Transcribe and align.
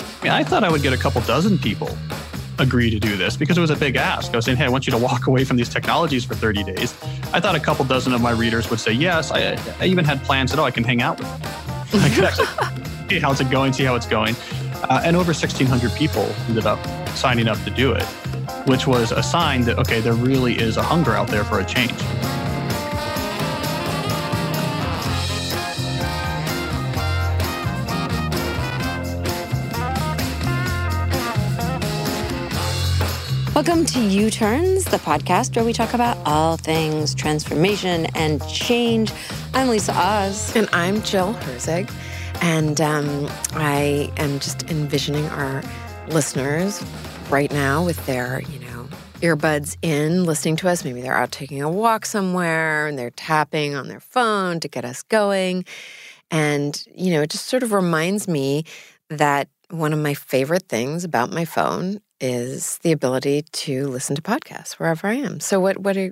I, 0.00 0.22
mean, 0.22 0.32
I 0.32 0.44
thought 0.44 0.64
I 0.64 0.70
would 0.70 0.82
get 0.82 0.92
a 0.92 0.96
couple 0.96 1.20
dozen 1.22 1.58
people 1.58 1.96
agree 2.58 2.90
to 2.90 2.98
do 2.98 3.16
this 3.16 3.36
because 3.36 3.56
it 3.56 3.60
was 3.60 3.70
a 3.70 3.76
big 3.76 3.96
ask. 3.96 4.32
I 4.32 4.36
was 4.36 4.44
saying, 4.44 4.58
hey, 4.58 4.64
I 4.64 4.68
want 4.68 4.86
you 4.86 4.90
to 4.90 4.98
walk 4.98 5.26
away 5.28 5.44
from 5.44 5.56
these 5.56 5.68
technologies 5.68 6.24
for 6.24 6.34
30 6.34 6.64
days. 6.64 6.94
I 7.32 7.40
thought 7.40 7.54
a 7.54 7.60
couple 7.60 7.84
dozen 7.84 8.12
of 8.12 8.20
my 8.20 8.32
readers 8.32 8.70
would 8.70 8.80
say 8.80 8.92
yes. 8.92 9.30
I, 9.30 9.58
I 9.80 9.86
even 9.86 10.04
had 10.04 10.22
plans 10.24 10.50
that, 10.50 10.60
oh, 10.60 10.64
I 10.64 10.70
can 10.70 10.84
hang 10.84 11.02
out 11.02 11.18
with 11.18 11.28
them. 11.28 12.00
I 12.02 12.10
could 12.10 12.24
actually 12.24 12.46
see 13.08 13.18
how's 13.18 13.40
it 13.40 13.50
going, 13.50 13.72
see 13.72 13.84
how 13.84 13.94
it's 13.94 14.06
going. 14.06 14.36
Uh, 14.84 15.02
and 15.04 15.16
over 15.16 15.32
1,600 15.32 15.92
people 15.94 16.22
ended 16.48 16.66
up 16.66 16.84
signing 17.10 17.48
up 17.48 17.62
to 17.64 17.70
do 17.70 17.92
it, 17.92 18.04
which 18.66 18.86
was 18.86 19.12
a 19.12 19.22
sign 19.22 19.62
that, 19.62 19.78
okay, 19.78 20.00
there 20.00 20.14
really 20.14 20.58
is 20.58 20.76
a 20.76 20.82
hunger 20.82 21.12
out 21.12 21.28
there 21.28 21.44
for 21.44 21.60
a 21.60 21.64
change. 21.64 21.92
Welcome 33.58 33.86
to 33.86 34.00
U 34.00 34.30
Turns, 34.30 34.84
the 34.84 34.98
podcast 34.98 35.56
where 35.56 35.64
we 35.64 35.72
talk 35.72 35.92
about 35.92 36.16
all 36.24 36.56
things 36.56 37.12
transformation 37.12 38.06
and 38.14 38.40
change. 38.46 39.10
I'm 39.52 39.68
Lisa 39.68 39.92
Oz. 39.96 40.54
And 40.54 40.68
I'm 40.72 41.02
Jill 41.02 41.34
Herzig. 41.34 41.90
And 42.40 42.80
um, 42.80 43.26
I 43.54 44.12
am 44.16 44.38
just 44.38 44.70
envisioning 44.70 45.26
our 45.30 45.64
listeners 46.06 46.80
right 47.30 47.50
now 47.50 47.84
with 47.84 48.06
their, 48.06 48.42
you 48.42 48.60
know, 48.60 48.88
earbuds 49.22 49.76
in, 49.82 50.22
listening 50.22 50.54
to 50.58 50.68
us. 50.68 50.84
Maybe 50.84 51.00
they're 51.00 51.18
out 51.18 51.32
taking 51.32 51.60
a 51.60 51.68
walk 51.68 52.06
somewhere 52.06 52.86
and 52.86 52.96
they're 52.96 53.10
tapping 53.10 53.74
on 53.74 53.88
their 53.88 53.98
phone 53.98 54.60
to 54.60 54.68
get 54.68 54.84
us 54.84 55.02
going. 55.02 55.64
And, 56.30 56.80
you 56.94 57.10
know, 57.10 57.22
it 57.22 57.30
just 57.30 57.46
sort 57.46 57.64
of 57.64 57.72
reminds 57.72 58.28
me 58.28 58.66
that 59.10 59.48
one 59.70 59.92
of 59.92 59.98
my 59.98 60.14
favorite 60.14 60.68
things 60.68 61.02
about 61.02 61.32
my 61.32 61.44
phone 61.44 62.00
is 62.20 62.78
the 62.82 62.92
ability 62.92 63.42
to 63.52 63.86
listen 63.88 64.16
to 64.16 64.22
podcasts 64.22 64.72
wherever 64.74 65.06
I 65.06 65.14
am. 65.14 65.40
So 65.40 65.60
what 65.60 65.78
what 65.78 65.96
are 65.96 66.10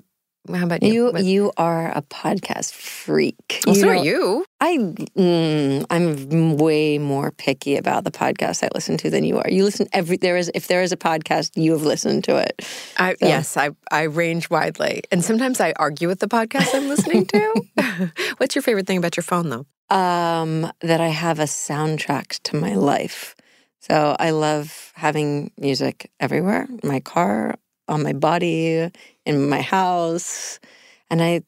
how 0.55 0.65
about 0.65 0.83
you? 0.85 0.93
You 0.93 1.13
What- 1.13 1.25
you 1.25 1.53
are 1.57 1.91
a 1.91 2.03
podcast 2.03 2.73
freak. 2.73 3.63
well, 3.67 3.75
so 3.75 3.89
are 3.89 3.97
you. 3.97 4.47
I 4.61 4.77
mm, 4.79 5.85
I'm 5.91 6.57
way 6.57 6.99
more 6.99 7.31
picky 7.33 7.77
about 7.77 8.05
the 8.05 8.13
podcasts 8.13 8.63
I 8.63 8.69
listen 8.75 8.97
to 8.99 9.11
than 9.11 9.25
you 9.25 9.39
are. 9.39 9.51
You 9.51 9.65
listen 9.65 9.89
every 9.93 10.17
there 10.19 10.37
is 10.37 10.51
if 10.55 10.69
there 10.69 10.83
is 10.83 10.93
a 10.93 10.97
podcast 10.97 11.51
you 11.57 11.73
have 11.73 11.83
listened 11.83 12.25
to 12.25 12.37
it. 12.37 12.65
I, 12.97 13.15
So- 13.15 13.27
Yes, 13.27 13.57
I 13.57 13.71
I 13.91 14.03
range 14.03 14.49
widely, 14.51 15.03
and 15.11 15.25
sometimes 15.25 15.61
I 15.61 15.73
argue 15.77 16.09
with 16.09 16.21
the 16.21 16.29
podcast 16.29 16.73
I'm 16.75 16.89
listening 16.89 17.27
to. 17.27 17.63
What's 18.39 18.55
your 18.55 18.63
favorite 18.63 18.87
thing 18.87 18.99
about 18.99 19.17
your 19.17 19.25
phone, 19.25 19.49
though? 19.51 19.67
Um, 19.89 20.71
that 20.81 21.01
I 21.01 21.09
have 21.09 21.39
a 21.39 21.45
soundtrack 21.45 22.41
to 22.45 22.57
my 22.57 22.75
life. 22.75 23.36
So 23.81 24.17
I 24.19 24.31
love 24.31 24.93
having 24.95 25.53
music 25.59 26.11
everywhere, 26.19 26.67
in 26.83 26.89
my 26.89 27.01
car, 27.01 27.55
on 27.89 28.03
my 28.03 28.13
body, 28.13 28.91
in 29.25 29.49
my 29.49 29.61
house, 29.63 30.59
and 31.11 31.23
I 31.23 31.43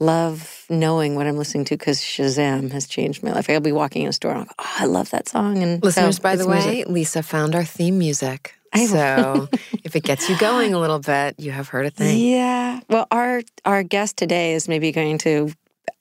love 0.00 0.64
knowing 0.68 1.14
what 1.14 1.26
I'm 1.26 1.36
listening 1.36 1.64
to 1.66 1.76
because 1.76 2.00
Shazam 2.00 2.72
has 2.72 2.86
changed 2.86 3.22
my 3.22 3.32
life. 3.32 3.48
I'll 3.48 3.60
be 3.60 3.70
walking 3.72 4.02
in 4.02 4.08
a 4.08 4.12
store 4.12 4.32
and 4.32 4.40
I'll 4.40 4.46
go, 4.46 4.54
"Oh, 4.58 4.76
I 4.80 4.84
love 4.86 5.10
that 5.10 5.28
song." 5.28 5.62
And 5.62 5.82
Listeners, 5.82 6.16
so 6.16 6.22
by 6.22 6.36
the 6.36 6.46
way, 6.46 6.64
music. 6.66 6.88
Lisa 6.88 7.22
found 7.22 7.54
our 7.54 7.64
theme 7.64 7.98
music. 7.98 8.54
I- 8.72 8.86
So 8.86 9.48
if 9.84 9.94
it 9.94 10.02
gets 10.02 10.28
you 10.28 10.36
going 10.36 10.74
a 10.74 10.80
little 10.80 10.98
bit, 10.98 11.38
you 11.38 11.52
have 11.52 11.68
heard 11.68 11.86
a 11.86 11.90
thing. 11.90 12.18
Yeah. 12.18 12.80
Well, 12.88 13.06
our 13.10 13.42
our 13.64 13.82
guest 13.84 14.16
today 14.16 14.54
is 14.54 14.68
maybe 14.68 14.90
going 14.90 15.18
to 15.18 15.52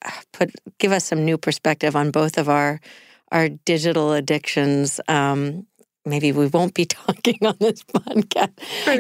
uh, 0.04 0.12
put 0.34 0.50
give 0.80 0.92
us 0.92 1.06
some 1.06 1.24
new 1.24 1.38
perspective 1.38 1.96
on 1.96 2.10
both 2.12 2.38
of 2.40 2.50
our 2.50 2.80
our 3.32 3.50
digital 3.50 4.14
addictions. 4.14 5.00
Um, 5.08 5.66
maybe 6.04 6.32
we 6.32 6.48
won't 6.48 6.74
be 6.74 6.86
talking 7.00 7.38
on 7.46 7.56
this 7.60 7.84
podcast. 7.84 8.50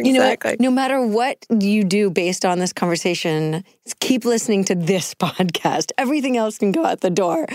You 0.05 0.13
know, 0.13 0.21
Exactly. 0.21 0.57
no 0.59 0.69
matter 0.69 1.03
what 1.05 1.45
you 1.49 1.83
do 1.83 2.11
based 2.11 2.45
on 2.45 2.59
this 2.59 2.71
conversation, 2.73 3.63
keep 3.99 4.23
listening 4.23 4.63
to 4.65 4.75
this 4.75 5.13
podcast. 5.15 5.91
Everything 5.97 6.37
else 6.37 6.59
can 6.59 6.71
go 6.71 6.85
out 6.85 7.01
the 7.01 7.09
door. 7.09 7.47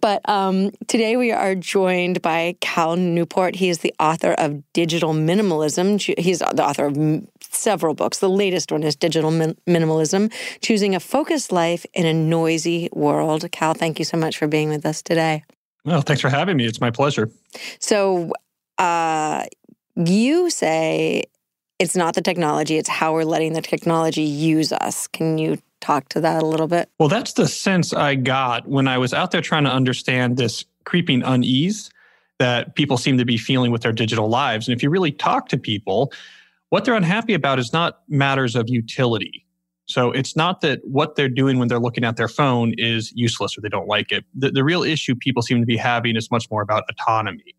But 0.00 0.26
um, 0.28 0.70
today 0.86 1.16
we 1.16 1.32
are 1.32 1.54
joined 1.56 2.22
by 2.22 2.56
Cal 2.60 2.94
Newport. 2.96 3.56
He 3.56 3.68
is 3.68 3.78
the 3.78 3.92
author 3.98 4.32
of 4.34 4.62
Digital 4.72 5.12
Minimalism. 5.12 6.00
He's 6.18 6.38
the 6.38 6.64
author 6.64 6.86
of 6.86 6.96
several 7.50 7.94
books. 7.94 8.20
The 8.20 8.30
latest 8.30 8.70
one 8.70 8.84
is 8.84 8.94
Digital 8.94 9.30
Min- 9.32 9.56
Minimalism 9.66 10.32
Choosing 10.62 10.94
a 10.94 11.00
Focused 11.00 11.50
Life 11.50 11.84
in 11.94 12.06
a 12.06 12.14
Noisy 12.14 12.88
World. 12.92 13.50
Cal, 13.50 13.74
thank 13.74 13.98
you 13.98 14.04
so 14.04 14.16
much 14.16 14.38
for 14.38 14.46
being 14.46 14.68
with 14.68 14.86
us 14.86 15.02
today. 15.02 15.42
Well, 15.84 16.00
thanks 16.00 16.20
for 16.20 16.28
having 16.28 16.56
me. 16.56 16.66
It's 16.66 16.80
my 16.80 16.90
pleasure. 16.90 17.30
So, 17.78 18.32
uh, 18.78 19.44
you 19.96 20.50
say 20.50 21.24
it's 21.78 21.94
not 21.94 22.14
the 22.14 22.22
technology, 22.22 22.76
it's 22.76 22.88
how 22.88 23.12
we're 23.12 23.24
letting 23.24 23.52
the 23.52 23.62
technology 23.62 24.22
use 24.22 24.72
us. 24.72 25.06
Can 25.06 25.38
you 25.38 25.58
talk 25.80 26.08
to 26.10 26.20
that 26.20 26.42
a 26.42 26.46
little 26.46 26.66
bit? 26.66 26.88
Well, 26.98 27.08
that's 27.08 27.34
the 27.34 27.46
sense 27.46 27.92
I 27.92 28.14
got 28.14 28.66
when 28.66 28.88
I 28.88 28.98
was 28.98 29.12
out 29.12 29.30
there 29.30 29.40
trying 29.40 29.64
to 29.64 29.70
understand 29.70 30.36
this 30.36 30.64
creeping 30.84 31.22
unease 31.22 31.90
that 32.38 32.74
people 32.74 32.96
seem 32.96 33.18
to 33.18 33.24
be 33.24 33.36
feeling 33.36 33.70
with 33.70 33.82
their 33.82 33.92
digital 33.92 34.28
lives. 34.28 34.66
And 34.66 34.76
if 34.76 34.82
you 34.82 34.90
really 34.90 35.12
talk 35.12 35.48
to 35.50 35.58
people, 35.58 36.12
what 36.70 36.84
they're 36.84 36.94
unhappy 36.94 37.34
about 37.34 37.58
is 37.58 37.72
not 37.72 38.00
matters 38.08 38.56
of 38.56 38.68
utility. 38.68 39.43
So 39.94 40.10
it's 40.10 40.34
not 40.34 40.60
that 40.62 40.80
what 40.82 41.14
they're 41.14 41.28
doing 41.28 41.60
when 41.60 41.68
they're 41.68 41.78
looking 41.78 42.02
at 42.02 42.16
their 42.16 42.26
phone 42.26 42.74
is 42.76 43.12
useless 43.14 43.56
or 43.56 43.60
they 43.60 43.68
don't 43.68 43.86
like 43.86 44.10
it. 44.10 44.24
The, 44.34 44.50
the 44.50 44.64
real 44.64 44.82
issue 44.82 45.14
people 45.14 45.40
seem 45.40 45.60
to 45.60 45.66
be 45.66 45.76
having 45.76 46.16
is 46.16 46.32
much 46.32 46.50
more 46.50 46.62
about 46.62 46.82
autonomy, 46.90 47.54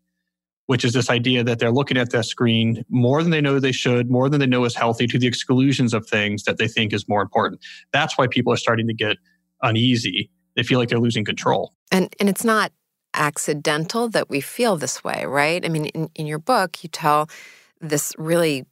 which 0.66 0.84
is 0.84 0.92
this 0.92 1.08
idea 1.08 1.42
that 1.44 1.60
they're 1.60 1.72
looking 1.72 1.96
at 1.96 2.10
the 2.10 2.22
screen 2.22 2.84
more 2.90 3.22
than 3.22 3.30
they 3.30 3.40
know 3.40 3.58
they 3.58 3.72
should, 3.72 4.10
more 4.10 4.28
than 4.28 4.38
they 4.38 4.46
know 4.46 4.66
is 4.66 4.74
healthy, 4.74 5.06
to 5.06 5.18
the 5.18 5.26
exclusions 5.26 5.94
of 5.94 6.06
things 6.06 6.42
that 6.42 6.58
they 6.58 6.68
think 6.68 6.92
is 6.92 7.08
more 7.08 7.22
important. 7.22 7.58
That's 7.94 8.18
why 8.18 8.26
people 8.26 8.52
are 8.52 8.58
starting 8.58 8.86
to 8.86 8.92
get 8.92 9.16
uneasy. 9.62 10.30
They 10.56 10.62
feel 10.62 10.78
like 10.78 10.90
they're 10.90 10.98
losing 10.98 11.24
control. 11.24 11.72
And 11.90 12.14
and 12.20 12.28
it's 12.28 12.44
not 12.44 12.70
accidental 13.14 14.10
that 14.10 14.28
we 14.28 14.42
feel 14.42 14.76
this 14.76 15.02
way, 15.02 15.24
right? 15.24 15.64
I 15.64 15.70
mean, 15.70 15.86
in, 15.86 16.10
in 16.14 16.26
your 16.26 16.38
book, 16.38 16.84
you 16.84 16.90
tell 16.90 17.30
this 17.80 18.12
really, 18.18 18.66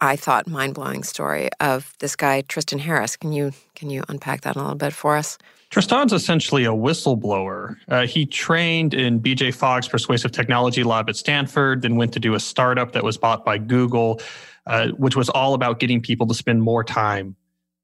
I 0.00 0.16
thought, 0.16 0.46
mind 0.46 0.74
blowing 0.74 1.02
story 1.02 1.50
of 1.60 1.92
this 1.98 2.14
guy 2.14 2.42
Tristan 2.42 2.78
Harris. 2.78 3.16
Can 3.16 3.32
you 3.32 3.52
can 3.74 3.90
you 3.90 4.04
unpack 4.08 4.42
that 4.42 4.56
a 4.56 4.58
little 4.58 4.74
bit 4.74 4.92
for 4.92 5.16
us? 5.16 5.38
Tristan's 5.70 6.12
essentially 6.12 6.64
a 6.64 6.70
whistleblower. 6.70 7.76
Uh, 7.88 8.06
he 8.06 8.24
trained 8.24 8.94
in 8.94 9.20
BJ 9.20 9.54
Fogg's 9.54 9.86
Persuasive 9.86 10.32
Technology 10.32 10.82
Lab 10.82 11.10
at 11.10 11.16
Stanford, 11.16 11.82
then 11.82 11.96
went 11.96 12.12
to 12.14 12.20
do 12.20 12.34
a 12.34 12.40
startup 12.40 12.92
that 12.92 13.04
was 13.04 13.18
bought 13.18 13.44
by 13.44 13.58
Google, 13.58 14.20
uh, 14.66 14.88
which 14.96 15.14
was 15.14 15.28
all 15.28 15.52
about 15.52 15.78
getting 15.78 16.00
people 16.00 16.26
to 16.26 16.34
spend 16.34 16.62
more 16.62 16.82
time 16.82 17.36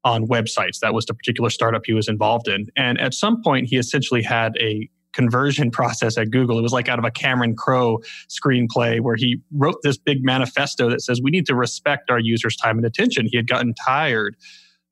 on 0.03 0.27
websites. 0.27 0.79
That 0.79 0.93
was 0.93 1.05
the 1.05 1.13
particular 1.13 1.49
startup 1.49 1.83
he 1.85 1.93
was 1.93 2.07
involved 2.07 2.47
in. 2.47 2.67
And 2.75 2.99
at 2.99 3.13
some 3.13 3.43
point, 3.43 3.67
he 3.67 3.77
essentially 3.77 4.23
had 4.23 4.55
a 4.59 4.89
conversion 5.15 5.71
process 5.71 6.17
at 6.17 6.29
Google. 6.29 6.59
It 6.59 6.61
was 6.61 6.73
like 6.73 6.89
out 6.89 6.99
of 6.99 7.05
a 7.05 7.11
Cameron 7.11 7.55
Crowe 7.55 7.99
screenplay 8.29 8.99
where 8.99 9.15
he 9.15 9.41
wrote 9.53 9.77
this 9.81 9.97
big 9.97 10.23
manifesto 10.23 10.89
that 10.89 11.01
says 11.01 11.21
we 11.23 11.31
need 11.31 11.45
to 11.47 11.55
respect 11.55 12.11
our 12.11 12.19
users' 12.19 12.55
time 12.55 12.77
and 12.77 12.85
attention. 12.85 13.25
He 13.25 13.37
had 13.37 13.47
gotten 13.47 13.73
tired 13.73 14.35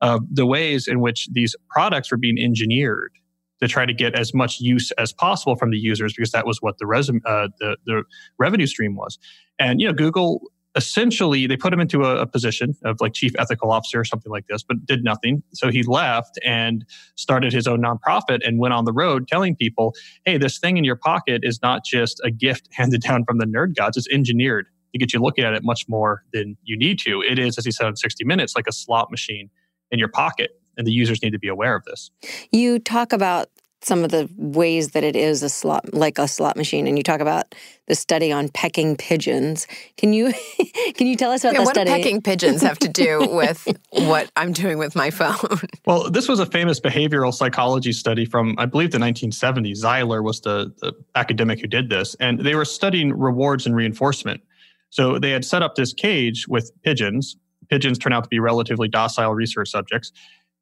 of 0.01 0.21
the 0.31 0.45
ways 0.45 0.87
in 0.87 1.01
which 1.01 1.27
these 1.31 1.55
products 1.69 2.09
were 2.09 2.17
being 2.17 2.39
engineered 2.39 3.11
to 3.61 3.67
try 3.67 3.85
to 3.85 3.93
get 3.93 4.17
as 4.17 4.33
much 4.33 4.59
use 4.59 4.91
as 4.91 5.13
possible 5.13 5.55
from 5.55 5.71
the 5.71 5.77
users 5.77 6.13
because 6.13 6.31
that 6.31 6.45
was 6.45 6.61
what 6.61 6.77
the, 6.79 6.85
resume, 6.85 7.21
uh, 7.25 7.47
the, 7.59 7.77
the 7.85 8.03
revenue 8.37 8.65
stream 8.65 8.95
was. 8.95 9.17
And 9.59 9.79
you 9.79 9.87
know, 9.87 9.93
Google 9.93 10.41
essentially 10.75 11.45
they 11.47 11.57
put 11.57 11.71
him 11.71 11.79
into 11.79 12.03
a, 12.03 12.21
a, 12.21 12.25
position 12.25 12.75
of 12.83 12.99
like 12.99 13.13
chief 13.13 13.33
ethical 13.37 13.71
officer 13.71 13.99
or 13.99 14.05
something 14.05 14.31
like 14.31 14.47
this, 14.47 14.63
but 14.63 14.83
did 14.85 15.03
nothing. 15.03 15.43
So 15.53 15.69
he 15.69 15.83
left 15.83 16.39
and 16.43 16.85
started 17.15 17.53
his 17.53 17.67
own 17.67 17.81
nonprofit 17.81 18.39
and 18.45 18.57
went 18.59 18.73
on 18.73 18.85
the 18.85 18.93
road 18.93 19.27
telling 19.27 19.55
people, 19.55 19.93
hey, 20.25 20.37
this 20.37 20.57
thing 20.57 20.77
in 20.77 20.83
your 20.83 20.95
pocket 20.95 21.41
is 21.43 21.61
not 21.61 21.85
just 21.85 22.19
a 22.23 22.31
gift 22.31 22.69
handed 22.71 23.01
down 23.01 23.23
from 23.25 23.37
the 23.37 23.45
nerd 23.45 23.75
gods, 23.75 23.97
it's 23.97 24.07
engineered 24.11 24.67
to 24.93 24.99
get 24.99 25.13
you 25.13 25.19
looking 25.19 25.43
at 25.43 25.53
it 25.53 25.63
much 25.63 25.87
more 25.87 26.23
than 26.33 26.57
you 26.63 26.77
need 26.77 26.99
to. 26.99 27.21
It 27.21 27.39
is, 27.39 27.57
as 27.57 27.65
he 27.65 27.71
said 27.71 27.87
in 27.87 27.95
60 27.95 28.23
Minutes, 28.25 28.55
like 28.55 28.67
a 28.67 28.71
slot 28.71 29.11
machine 29.11 29.49
in 29.91 29.99
your 29.99 30.07
pocket. 30.07 30.51
And 30.75 30.87
the 30.87 30.91
users 30.91 31.21
need 31.21 31.31
to 31.31 31.39
be 31.39 31.47
aware 31.47 31.75
of 31.75 31.83
this. 31.85 32.09
You 32.51 32.79
talk 32.79 33.13
about 33.13 33.49
some 33.83 34.03
of 34.03 34.11
the 34.11 34.29
ways 34.37 34.91
that 34.91 35.03
it 35.03 35.15
is 35.15 35.43
a 35.43 35.49
slot 35.49 35.93
like 35.93 36.17
a 36.17 36.27
slot 36.27 36.55
machine 36.55 36.87
and 36.87 36.97
you 36.97 37.03
talk 37.03 37.19
about 37.19 37.53
the 37.87 37.95
study 37.95 38.31
on 38.31 38.49
pecking 38.49 38.95
pigeons. 38.95 39.67
Can 39.97 40.13
you 40.13 40.33
can 40.95 41.07
you 41.07 41.15
tell 41.15 41.31
us 41.31 41.43
about 41.43 41.53
yeah, 41.53 41.59
the 41.59 41.65
what 41.65 41.75
study? 41.75 41.89
do 41.89 41.95
pecking 41.95 42.21
pigeons 42.21 42.61
have 42.61 42.79
to 42.79 42.87
do 42.87 43.27
with 43.31 43.67
what 43.91 44.31
i'm 44.35 44.53
doing 44.53 44.77
with 44.77 44.95
my 44.95 45.09
phone? 45.09 45.59
Well 45.85 46.09
this 46.09 46.27
was 46.27 46.39
a 46.39 46.45
famous 46.45 46.79
behavioral 46.79 47.33
psychology 47.33 47.93
study 47.93 48.25
from 48.25 48.55
i 48.57 48.65
believe 48.65 48.91
the 48.91 48.97
1970s 48.97 49.83
zeiler 49.83 50.23
was 50.23 50.41
the, 50.41 50.73
the 50.79 50.93
academic 51.15 51.59
who 51.59 51.67
did 51.67 51.89
this 51.89 52.15
and 52.15 52.39
they 52.39 52.55
were 52.55 52.65
studying 52.65 53.13
rewards 53.17 53.65
and 53.65 53.75
reinforcement. 53.75 54.41
So 54.89 55.17
they 55.17 55.31
had 55.31 55.43
set 55.43 55.63
up 55.63 55.75
this 55.75 55.91
cage 55.91 56.47
with 56.47 56.71
pigeons. 56.83 57.35
Pigeons 57.69 57.97
turn 57.97 58.13
out 58.13 58.23
to 58.23 58.29
be 58.29 58.39
relatively 58.39 58.87
docile 58.87 59.33
research 59.33 59.69
subjects 59.69 60.11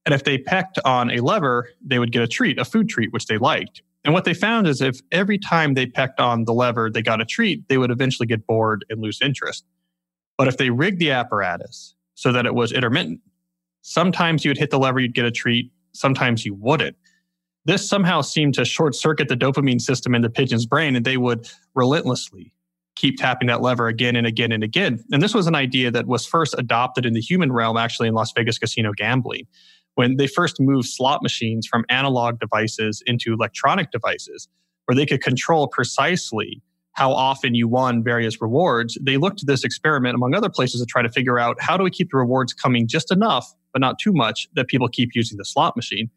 and 0.06 0.14
if 0.14 0.24
they 0.24 0.38
pecked 0.38 0.80
on 0.84 1.12
a 1.12 1.22
lever, 1.22 1.70
they 1.86 2.00
would 2.00 2.12
get 2.12 2.24
a 2.24 2.28
treat, 2.28 2.58
a 2.58 2.66
food 2.66 2.90
treat, 2.90 3.14
which 3.14 3.28
they 3.28 3.38
liked. 3.38 3.82
And 4.04 4.14
what 4.14 4.26
they 4.26 4.34
found 4.34 4.68
is 4.68 4.82
if 4.82 5.00
every 5.12 5.38
time 5.38 5.76
they 5.76 5.86
pecked 5.86 6.20
on 6.20 6.46
the 6.46 6.54
lever, 6.54 6.90
they 6.90 7.04
got 7.04 7.22
a 7.22 7.26
treat, 7.26 7.68
they 7.70 7.78
would 7.78 7.92
eventually 7.92 8.26
get 8.26 8.48
bored 8.48 8.84
and 8.90 9.00
lose 9.02 9.20
interest. 9.22 9.64
But 10.38 10.48
if 10.48 10.58
they 10.58 10.72
rigged 10.72 11.00
the 11.00 11.12
apparatus 11.12 11.94
so 12.16 12.32
that 12.32 12.48
it 12.48 12.56
was 12.56 12.72
intermittent, 12.72 13.20
sometimes 13.84 14.44
you 14.44 14.50
would 14.50 14.58
hit 14.58 14.72
the 14.72 14.80
lever, 14.80 15.00
you'd 15.00 15.14
get 15.14 15.26
a 15.26 15.32
treat, 15.32 15.72
sometimes 15.94 16.46
you 16.46 16.56
wouldn't. 16.56 16.96
This 17.66 17.88
somehow 17.88 18.22
seemed 18.22 18.56
to 18.56 18.66
short 18.66 18.96
circuit 18.96 19.28
the 19.28 19.38
dopamine 19.38 19.80
system 19.80 20.16
in 20.16 20.24
the 20.24 20.32
pigeon's 20.32 20.66
brain, 20.66 20.96
and 20.96 21.06
they 21.06 21.18
would 21.18 21.48
relentlessly 21.76 22.54
keep 22.96 23.20
tapping 23.20 23.48
that 23.50 23.62
lever 23.62 23.88
again 23.88 24.16
and 24.16 24.26
again 24.26 24.52
and 24.52 24.64
again. 24.64 25.04
And 25.12 25.22
this 25.22 25.36
was 25.36 25.46
an 25.46 25.54
idea 25.54 25.92
that 25.92 26.08
was 26.08 26.26
first 26.26 26.56
adopted 26.58 27.06
in 27.06 27.14
the 27.14 27.22
human 27.22 27.52
realm, 27.52 27.78
actually, 27.78 28.08
in 28.08 28.16
Las 28.16 28.32
Vegas 28.36 28.58
casino 28.58 28.94
gambling 28.94 29.46
when 29.96 30.18
they 30.18 30.28
first 30.28 30.60
moved 30.60 30.88
slot 30.88 31.22
machines 31.22 31.68
from 31.68 31.86
analog 31.90 32.40
devices 32.40 33.04
into 33.06 33.34
electronic 33.34 33.92
devices, 33.92 34.48
where 34.86 34.96
they 34.96 35.06
could 35.06 35.22
control 35.22 35.68
precisely 35.68 36.62
how 36.94 37.12
often 37.14 37.56
you 37.56 37.68
won 37.68 38.04
various 38.04 38.42
rewards, 38.42 38.98
they 39.02 39.18
looked 39.18 39.40
to 39.40 39.46
this 39.46 39.64
experiment, 39.64 40.16
among 40.16 40.36
other 40.36 40.50
places, 40.50 40.82
to 40.82 40.86
try 40.86 41.02
to 41.02 41.10
figure 41.10 41.40
out 41.40 41.56
how 41.62 41.78
do 41.78 41.84
we 41.84 41.90
keep 41.90 42.10
the 42.12 42.18
rewards 42.18 42.54
coming 42.54 42.88
just 42.88 43.12
enough, 43.12 43.54
but 43.72 43.80
not 43.80 43.98
too 43.98 44.12
much, 44.12 44.48
that 44.56 44.68
people 44.68 44.88
keep 44.90 45.12
using 45.16 45.38
the 45.38 45.46
slot 45.46 45.76
machine. 45.76 46.10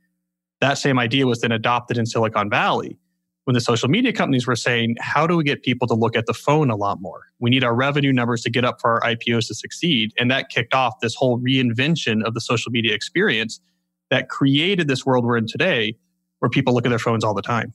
That 0.60 0.74
same 0.74 0.98
idea 0.98 1.26
was 1.26 1.40
then 1.40 1.52
adopted 1.52 1.96
in 1.96 2.06
Silicon 2.06 2.50
Valley 2.50 2.98
when 3.44 3.54
the 3.54 3.60
social 3.60 3.88
media 3.88 4.12
companies 4.12 4.46
were 4.46 4.56
saying, 4.56 4.96
how 5.00 5.26
do 5.26 5.36
we 5.36 5.44
get 5.44 5.62
people 5.62 5.86
to 5.88 5.94
look 5.94 6.16
at 6.16 6.26
the 6.26 6.34
phone 6.34 6.70
a 6.70 6.76
lot 6.76 7.00
more? 7.00 7.26
We 7.38 7.50
need 7.50 7.62
our 7.62 7.74
revenue 7.74 8.12
numbers 8.12 8.42
to 8.42 8.50
get 8.50 8.64
up 8.64 8.80
for 8.80 9.04
our 9.04 9.14
IPOs 9.14 9.48
to 9.48 9.54
succeed. 9.54 10.12
And 10.18 10.30
that 10.30 10.48
kicked 10.48 10.74
off 10.74 11.00
this 11.00 11.14
whole 11.14 11.38
reinvention 11.38 12.24
of 12.24 12.34
the 12.34 12.40
social 12.40 12.72
media 12.72 12.94
experience 12.94 13.60
that 14.10 14.28
created 14.28 14.88
this 14.88 15.04
world 15.04 15.24
we're 15.24 15.36
in 15.36 15.46
today 15.46 15.96
where 16.38 16.48
people 16.48 16.74
look 16.74 16.86
at 16.86 16.90
their 16.90 16.98
phones 16.98 17.24
all 17.24 17.34
the 17.34 17.42
time. 17.42 17.72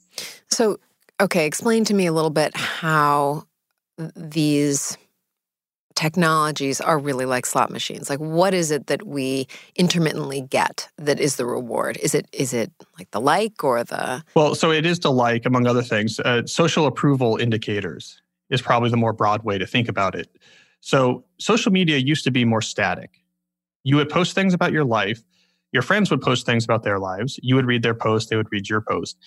So, 0.50 0.80
okay, 1.22 1.46
explain 1.46 1.86
to 1.86 1.94
me 1.94 2.06
a 2.06 2.14
little 2.14 2.30
bit 2.30 2.56
how 2.56 3.46
these 4.16 4.98
technologies 6.00 6.80
are 6.80 6.98
really 6.98 7.26
like 7.26 7.46
slot 7.46 7.70
machines. 7.70 8.10
Like 8.10 8.20
what 8.20 8.54
is 8.54 8.72
it 8.72 8.88
that 8.88 9.06
we 9.06 9.50
intermittently 9.76 10.40
get 10.40 10.88
that 10.98 11.20
is 11.20 11.36
the 11.36 11.46
reward? 11.46 11.98
Is 11.98 12.16
it 12.16 12.26
is 12.32 12.54
it 12.54 12.72
like 12.98 13.12
the 13.12 13.20
like 13.20 13.62
or 13.66 13.84
the 13.84 14.24
well 14.34 14.56
so 14.56 14.72
it 14.72 14.86
is 14.86 15.00
the 15.00 15.12
like 15.12 15.46
among 15.46 15.68
other 15.68 15.82
things. 15.84 16.18
Uh, 16.22 16.46
social 16.46 16.88
approval 16.88 17.36
indicators 17.36 18.22
is 18.50 18.62
probably 18.62 18.90
the 18.90 18.96
more 18.96 19.12
broad 19.12 19.44
way 19.44 19.58
to 19.58 19.68
think 19.68 19.90
about 19.90 20.16
it. 20.16 20.30
So 20.80 21.26
social 21.38 21.74
media 21.74 21.98
used 21.98 22.24
to 22.24 22.32
be 22.32 22.46
more 22.46 22.62
static. 22.62 23.22
You 23.84 23.98
would 23.98 24.08
post 24.10 24.34
things 24.34 24.54
about 24.54 24.72
your 24.72 24.86
life. 24.86 25.22
Your 25.74 25.84
friends 25.84 26.10
would 26.12 26.22
post 26.22 26.46
things 26.46 26.64
about 26.64 26.84
their 26.84 26.98
lives. 26.98 27.38
You 27.44 27.56
would 27.56 27.66
read 27.66 27.84
their 27.84 27.94
post 27.94 28.30
they 28.30 28.38
would 28.38 28.52
read 28.54 28.70
your 28.70 28.80
post 28.80 29.18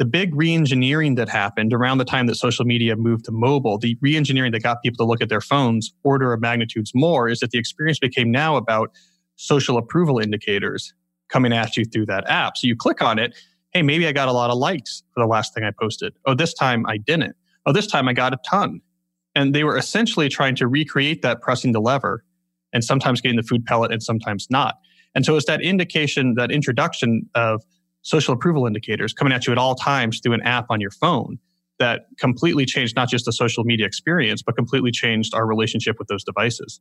the 0.00 0.06
big 0.06 0.34
re-engineering 0.34 1.16
that 1.16 1.28
happened 1.28 1.74
around 1.74 1.98
the 1.98 2.06
time 2.06 2.26
that 2.26 2.34
social 2.34 2.64
media 2.64 2.96
moved 2.96 3.26
to 3.26 3.30
mobile, 3.30 3.76
the 3.76 3.98
re-engineering 4.00 4.50
that 4.50 4.62
got 4.62 4.80
people 4.82 4.96
to 4.96 5.06
look 5.06 5.20
at 5.20 5.28
their 5.28 5.42
phones 5.42 5.92
order 6.04 6.32
of 6.32 6.40
magnitudes 6.40 6.92
more 6.94 7.28
is 7.28 7.40
that 7.40 7.50
the 7.50 7.58
experience 7.58 7.98
became 7.98 8.30
now 8.30 8.56
about 8.56 8.90
social 9.36 9.76
approval 9.76 10.18
indicators 10.18 10.94
coming 11.28 11.52
at 11.52 11.76
you 11.76 11.84
through 11.84 12.06
that 12.06 12.26
app. 12.30 12.56
So 12.56 12.66
you 12.66 12.74
click 12.74 13.02
on 13.02 13.18
it, 13.18 13.38
hey, 13.74 13.82
maybe 13.82 14.06
I 14.06 14.12
got 14.12 14.26
a 14.26 14.32
lot 14.32 14.48
of 14.48 14.56
likes 14.56 15.02
for 15.12 15.22
the 15.22 15.26
last 15.26 15.52
thing 15.52 15.64
I 15.64 15.70
posted. 15.78 16.14
Oh, 16.24 16.34
this 16.34 16.54
time 16.54 16.86
I 16.86 16.96
didn't. 16.96 17.36
Oh, 17.66 17.72
this 17.74 17.86
time 17.86 18.08
I 18.08 18.14
got 18.14 18.32
a 18.32 18.38
ton. 18.48 18.80
And 19.34 19.54
they 19.54 19.64
were 19.64 19.76
essentially 19.76 20.30
trying 20.30 20.56
to 20.56 20.66
recreate 20.66 21.20
that 21.20 21.42
pressing 21.42 21.72
the 21.72 21.80
lever 21.80 22.24
and 22.72 22.82
sometimes 22.82 23.20
getting 23.20 23.36
the 23.36 23.42
food 23.42 23.66
pellet 23.66 23.92
and 23.92 24.02
sometimes 24.02 24.46
not. 24.48 24.76
And 25.14 25.26
so 25.26 25.36
it's 25.36 25.44
that 25.44 25.60
indication, 25.60 26.36
that 26.36 26.50
introduction 26.50 27.28
of 27.34 27.62
social 28.02 28.34
approval 28.34 28.66
indicators 28.66 29.12
coming 29.12 29.32
at 29.32 29.46
you 29.46 29.52
at 29.52 29.58
all 29.58 29.74
times 29.74 30.20
through 30.20 30.32
an 30.32 30.42
app 30.42 30.66
on 30.70 30.80
your 30.80 30.90
phone 30.90 31.38
that 31.78 32.06
completely 32.18 32.66
changed 32.66 32.94
not 32.94 33.08
just 33.08 33.24
the 33.24 33.32
social 33.32 33.64
media 33.64 33.86
experience, 33.86 34.42
but 34.42 34.54
completely 34.54 34.90
changed 34.90 35.34
our 35.34 35.46
relationship 35.46 35.98
with 35.98 36.08
those 36.08 36.22
devices. 36.22 36.80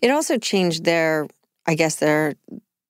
It 0.00 0.10
also 0.10 0.38
changed 0.38 0.84
their, 0.84 1.26
I 1.66 1.74
guess, 1.74 1.96
their 1.96 2.34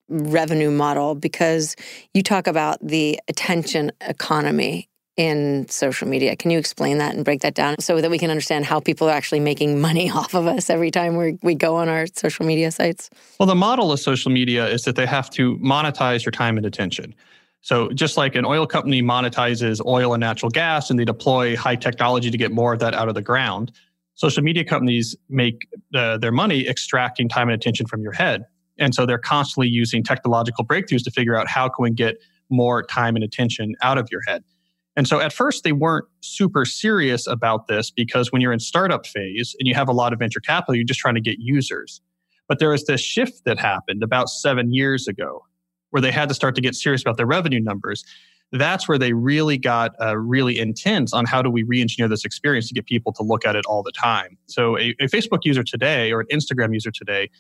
revenue 0.09 0.71
model 0.71 1.15
because 1.15 1.77
you 2.15 2.23
talk 2.23 2.47
about 2.47 2.79
the 2.83 3.19
attention 3.29 3.93
economy 4.01 4.89
in 5.17 5.69
social 5.69 6.09
media. 6.09 6.35
Can 6.37 6.51
you 6.51 6.59
explain 6.59 6.99
that 6.99 7.15
and 7.15 7.25
break 7.25 7.43
that 7.43 7.55
down 7.55 7.77
so 7.81 8.01
that 8.01 8.11
we 8.11 8.19
can 8.19 8.31
understand 8.31 8.65
how 8.65 8.81
people 8.81 9.09
are 9.09 9.13
actually 9.13 9.41
making 9.41 9.81
money 9.81 10.11
off 10.15 10.35
of 10.35 10.47
us 10.47 10.71
every 10.71 10.91
time 10.91 11.17
we 11.17 11.39
we 11.43 11.55
go 11.55 11.77
on 11.77 11.89
our 11.89 12.07
social 12.07 12.47
media 12.47 12.71
sites? 12.71 13.11
Well, 13.39 13.47
the 13.47 13.55
model 13.55 13.93
of 13.93 14.01
social 14.01 14.31
media 14.31 14.67
is 14.67 14.85
that 14.85 14.97
they 14.97 15.07
have 15.07 15.31
to 15.31 15.57
monetize 15.59 16.25
your 16.25 16.33
time 16.33 16.57
and 16.57 16.67
attention. 16.67 17.15
So 17.61 17.91
just 17.91 18.17
like 18.17 18.35
an 18.35 18.45
oil 18.45 18.67
company 18.67 19.03
monetizes 19.03 19.85
oil 19.85 20.15
and 20.15 20.21
natural 20.21 20.51
gas 20.51 20.91
and 20.91 20.99
they 20.99 21.05
deploy 21.05 21.57
high 21.57 21.77
technology 21.77 22.31
to 22.31 22.39
get 22.39 22.53
more 22.53 22.73
of 22.73 22.81
that 22.81 22.95
out 22.95 23.09
of 23.09 23.15
the 23.15 23.23
ground, 23.23 23.73
social 24.15 24.43
media 24.43 24.65
companies 24.65 25.15
make 25.29 25.67
uh, 25.95 26.17
their 26.19 26.33
money 26.33 26.67
extracting 26.67 27.29
time 27.29 27.49
and 27.49 27.55
attention 27.55 27.87
from 27.87 28.03
your 28.03 28.13
head. 28.13 28.45
And 28.79 28.95
so 28.95 29.05
they're 29.05 29.19
constantly 29.19 29.69
using 29.69 30.03
technological 30.03 30.65
breakthroughs 30.65 31.05
to 31.05 31.11
figure 31.11 31.37
out 31.37 31.49
how 31.49 31.69
can 31.69 31.83
we 31.83 31.91
get 31.91 32.17
more 32.49 32.83
time 32.83 33.15
and 33.15 33.23
attention 33.23 33.75
out 33.83 33.99
of 33.99 34.09
your 34.11 34.23
head. 34.27 34.43
And 34.97 35.07
so 35.07 35.21
at 35.21 35.33
first 35.33 35.63
they 35.63 35.73
weren't 35.73 36.07
super 36.21 36.65
serious 36.65 37.27
about 37.27 37.69
this 37.69 37.91
because 37.91 38.33
when 38.33 38.41
you're 38.41 38.53
in 38.53 38.59
startup 38.59 39.07
phase 39.07 39.55
and 39.59 39.69
you 39.69 39.75
have 39.75 39.89
a 39.89 39.93
lot 39.93 40.13
of 40.13 40.19
venture 40.19 40.41
capital, 40.41 40.75
you're 40.75 40.85
just 40.85 41.01
trying 41.01 41.15
to 41.15 41.21
get 41.21 41.37
users. 41.39 42.01
But 42.49 42.59
there 42.59 42.71
was 42.71 42.87
this 42.87 43.01
shift 43.01 43.45
that 43.45 43.59
happened 43.59 44.03
about 44.03 44.29
seven 44.29 44.73
years 44.73 45.07
ago 45.07 45.45
where 45.91 46.01
they 46.01 46.13
had 46.13 46.29
to 46.29 46.35
start 46.35 46.55
to 46.55 46.61
get 46.61 46.75
serious 46.75 47.03
about 47.03 47.17
their 47.17 47.27
revenue 47.27 47.61
numbers, 47.61 48.05
that's 48.53 48.89
where 48.89 48.99
they 48.99 49.13
really 49.13 49.59
got 49.59 49.93
uh, 50.01 50.17
really 50.17 50.59
intense 50.59 51.13
on 51.13 51.25
how 51.25 51.41
do 51.41 51.51
we 51.51 51.63
re-engineer 51.63 52.09
this 52.09 52.25
experience 52.25 52.69
to 52.69 52.75
get 52.75 52.87
people 52.87 53.13
to 53.13 53.23
look 53.23 53.47
at 53.47 53.55
it 53.55 53.65
all 53.67 53.83
the 53.83 53.93
time. 53.93 54.37
So 54.47 54.77
a, 54.77 54.95
a 55.01 55.07
Facebook 55.07 55.41
user 55.45 55.63
today 55.63 56.13
or 56.13 56.21
an 56.21 56.27
Instagram 56.33 56.73
user 56.73 56.91
today 56.91 57.31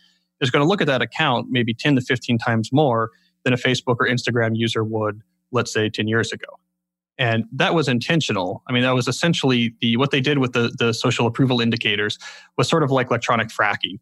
is 0.40 0.50
going 0.50 0.62
to 0.62 0.69
look 0.69 0.80
at 0.80 0.87
that 0.87 1.02
account 1.02 1.49
maybe 1.50 1.75
10 1.75 1.97
to 1.97 2.00
15 2.00 2.38
times 2.38 2.71
more 2.73 3.11
than 3.45 3.52
a 3.52 3.57
Facebook 3.57 3.97
or 3.99 4.07
Instagram 4.07 4.52
user 4.54 4.85
would, 4.85 5.23
let's 5.50 5.73
say, 5.73 5.88
10 5.88 6.07
years 6.07 6.33
ago. 6.33 6.47
And 7.19 7.45
that 7.52 7.75
was 7.75 7.88
intentional. 7.88 8.62
I 8.66 8.73
mean, 8.73 8.83
that 8.83 8.95
was 8.95 9.07
essentially 9.07 9.75
the 9.83 9.99
what 9.99 10.11
they 10.11 10.23
did 10.23 10.38
with 10.38 10.52
the, 10.52 10.75
the 10.78 10.95
social 10.95 11.26
approval 11.26 11.61
indicators 11.61 12.19
was 12.57 12.69
sort 12.69 12.83
of 12.83 12.90
like 12.90 13.09
electronic 13.09 13.49
fracking 13.49 13.99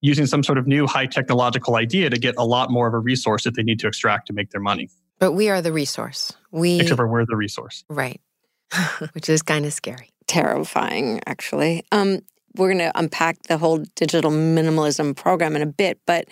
using 0.00 0.26
some 0.26 0.42
sort 0.42 0.58
of 0.58 0.66
new 0.66 0.86
high 0.86 1.06
technological 1.06 1.76
idea 1.76 2.10
to 2.10 2.18
get 2.18 2.34
a 2.38 2.44
lot 2.44 2.70
more 2.70 2.86
of 2.86 2.94
a 2.94 2.98
resource 2.98 3.44
that 3.44 3.54
they 3.54 3.62
need 3.62 3.78
to 3.80 3.86
extract 3.86 4.26
to 4.26 4.32
make 4.32 4.50
their 4.50 4.60
money. 4.60 4.88
But 5.18 5.32
we 5.32 5.50
are 5.50 5.60
the 5.60 5.72
resource. 5.72 6.32
We 6.50 6.80
Except 6.80 6.96
for 6.96 7.06
we're 7.06 7.26
the 7.26 7.36
resource. 7.36 7.84
right, 7.88 8.20
which 9.12 9.28
is 9.28 9.42
kind 9.42 9.66
of 9.66 9.72
scary. 9.72 10.10
Terrifying, 10.26 11.20
actually. 11.26 11.84
Um, 11.92 12.20
we're 12.56 12.68
going 12.68 12.78
to 12.78 12.98
unpack 12.98 13.42
the 13.44 13.58
whole 13.58 13.84
digital 13.94 14.30
minimalism 14.30 15.14
program 15.14 15.54
in 15.56 15.62
a 15.62 15.66
bit, 15.66 16.00
but 16.06 16.26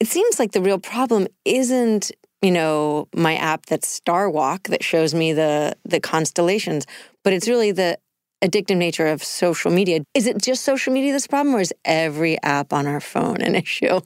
it 0.00 0.08
seems 0.08 0.38
like 0.38 0.52
the 0.52 0.60
real 0.60 0.78
problem 0.78 1.26
isn't 1.44 2.10
you 2.42 2.50
know 2.52 3.08
my 3.14 3.34
app 3.34 3.66
that's 3.66 3.88
Star 3.88 4.30
Walk 4.30 4.68
that 4.68 4.82
shows 4.82 5.14
me 5.14 5.32
the 5.32 5.76
the 5.84 6.00
constellations, 6.00 6.86
but 7.24 7.32
it's 7.32 7.48
really 7.48 7.72
the 7.72 7.98
addictive 8.42 8.76
nature 8.76 9.06
of 9.06 9.22
social 9.22 9.70
media. 9.70 10.00
Is 10.14 10.26
it 10.26 10.42
just 10.42 10.64
social 10.64 10.92
media 10.92 11.12
this 11.12 11.26
problem, 11.26 11.54
or 11.54 11.60
is 11.60 11.72
every 11.84 12.40
app 12.42 12.72
on 12.72 12.86
our 12.86 13.00
phone 13.00 13.40
an 13.40 13.54
issue? 13.64 14.00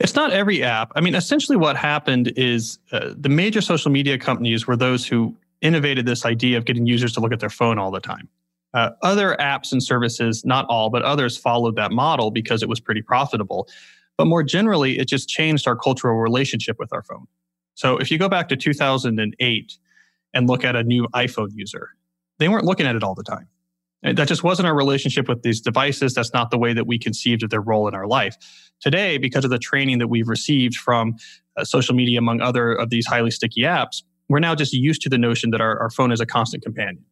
It's 0.00 0.14
not 0.14 0.32
every 0.32 0.62
app. 0.62 0.92
I 0.96 1.00
mean, 1.00 1.14
essentially, 1.14 1.56
what 1.56 1.76
happened 1.76 2.32
is 2.36 2.78
uh, 2.92 3.14
the 3.16 3.28
major 3.28 3.60
social 3.60 3.90
media 3.90 4.18
companies 4.18 4.66
were 4.66 4.76
those 4.76 5.06
who 5.06 5.36
innovated 5.62 6.04
this 6.04 6.24
idea 6.26 6.58
of 6.58 6.64
getting 6.64 6.86
users 6.86 7.12
to 7.14 7.20
look 7.20 7.32
at 7.32 7.40
their 7.40 7.50
phone 7.50 7.78
all 7.78 7.90
the 7.90 8.00
time. 8.00 8.28
Uh, 8.74 8.90
other 9.02 9.36
apps 9.38 9.70
and 9.70 9.82
services, 9.82 10.44
not 10.44 10.66
all, 10.68 10.90
but 10.90 11.02
others 11.02 11.36
followed 11.36 11.76
that 11.76 11.92
model 11.92 12.30
because 12.32 12.60
it 12.62 12.68
was 12.68 12.80
pretty 12.80 13.02
profitable. 13.02 13.68
But 14.18 14.26
more 14.26 14.42
generally, 14.42 14.98
it 14.98 15.06
just 15.06 15.28
changed 15.28 15.66
our 15.68 15.76
cultural 15.76 16.16
relationship 16.16 16.76
with 16.78 16.92
our 16.92 17.02
phone. 17.02 17.26
So 17.74 17.98
if 17.98 18.10
you 18.10 18.18
go 18.18 18.28
back 18.28 18.48
to 18.48 18.56
2008 18.56 19.78
and 20.34 20.48
look 20.48 20.64
at 20.64 20.74
a 20.74 20.82
new 20.82 21.06
iPhone 21.14 21.50
user, 21.54 21.90
they 22.38 22.48
weren't 22.48 22.64
looking 22.64 22.86
at 22.86 22.96
it 22.96 23.02
all 23.02 23.14
the 23.14 23.24
time. 23.24 23.48
That 24.02 24.28
just 24.28 24.44
wasn't 24.44 24.68
our 24.68 24.74
relationship 24.74 25.28
with 25.28 25.42
these 25.42 25.62
devices. 25.62 26.12
That's 26.12 26.34
not 26.34 26.50
the 26.50 26.58
way 26.58 26.74
that 26.74 26.86
we 26.86 26.98
conceived 26.98 27.42
of 27.42 27.48
their 27.48 27.62
role 27.62 27.88
in 27.88 27.94
our 27.94 28.06
life. 28.06 28.36
Today, 28.80 29.16
because 29.16 29.44
of 29.44 29.50
the 29.50 29.58
training 29.58 29.98
that 29.98 30.08
we've 30.08 30.28
received 30.28 30.76
from 30.76 31.16
uh, 31.56 31.64
social 31.64 31.94
media, 31.94 32.18
among 32.18 32.42
other 32.42 32.72
of 32.72 32.90
these 32.90 33.06
highly 33.06 33.30
sticky 33.30 33.62
apps, 33.62 34.02
we're 34.28 34.40
now 34.40 34.54
just 34.54 34.74
used 34.74 35.00
to 35.02 35.08
the 35.08 35.16
notion 35.16 35.50
that 35.50 35.62
our, 35.62 35.78
our 35.80 35.88
phone 35.88 36.12
is 36.12 36.20
a 36.20 36.26
constant 36.26 36.62
companion. 36.62 37.02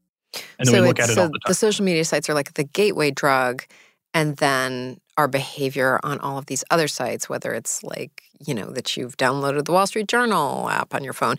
And 0.59 0.67
then 0.67 0.75
so 0.75 0.83
we 0.83 0.89
look 0.89 0.99
at 0.99 1.09
it 1.09 1.15
so 1.15 1.23
all 1.23 1.29
the 1.29 1.39
time. 1.39 1.49
the 1.49 1.55
social 1.55 1.85
media 1.85 2.05
sites 2.05 2.29
are 2.29 2.35
like 2.35 2.55
the 2.55 2.65
gateway 2.65 3.11
drug, 3.11 3.65
and 4.13 4.37
then 4.37 4.99
our 5.17 5.29
behavior 5.29 5.99
on 6.03 6.19
all 6.21 6.37
of 6.37 6.47
these 6.47 6.65
other 6.71 6.89
sites, 6.89 7.29
whether 7.29 7.55
it's 7.55 7.83
like 7.83 8.23
you 8.47 8.55
know 8.55 8.71
that 8.71 8.97
you've 8.97 9.17
downloaded 9.17 9.65
the 9.65 9.73
Wall 9.73 9.87
Street 9.87 10.09
Journal 10.09 10.69
app 10.69 10.95
on 10.95 11.05
your 11.05 11.13
phone, 11.13 11.37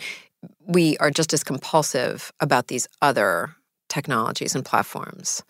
we 0.66 0.98
are 0.98 1.12
just 1.12 1.34
as 1.34 1.44
compulsive 1.44 2.32
about 2.40 2.68
these 2.68 2.88
other 3.02 3.56
technologies 3.94 4.56
and 4.56 4.66
platforms 4.66 5.44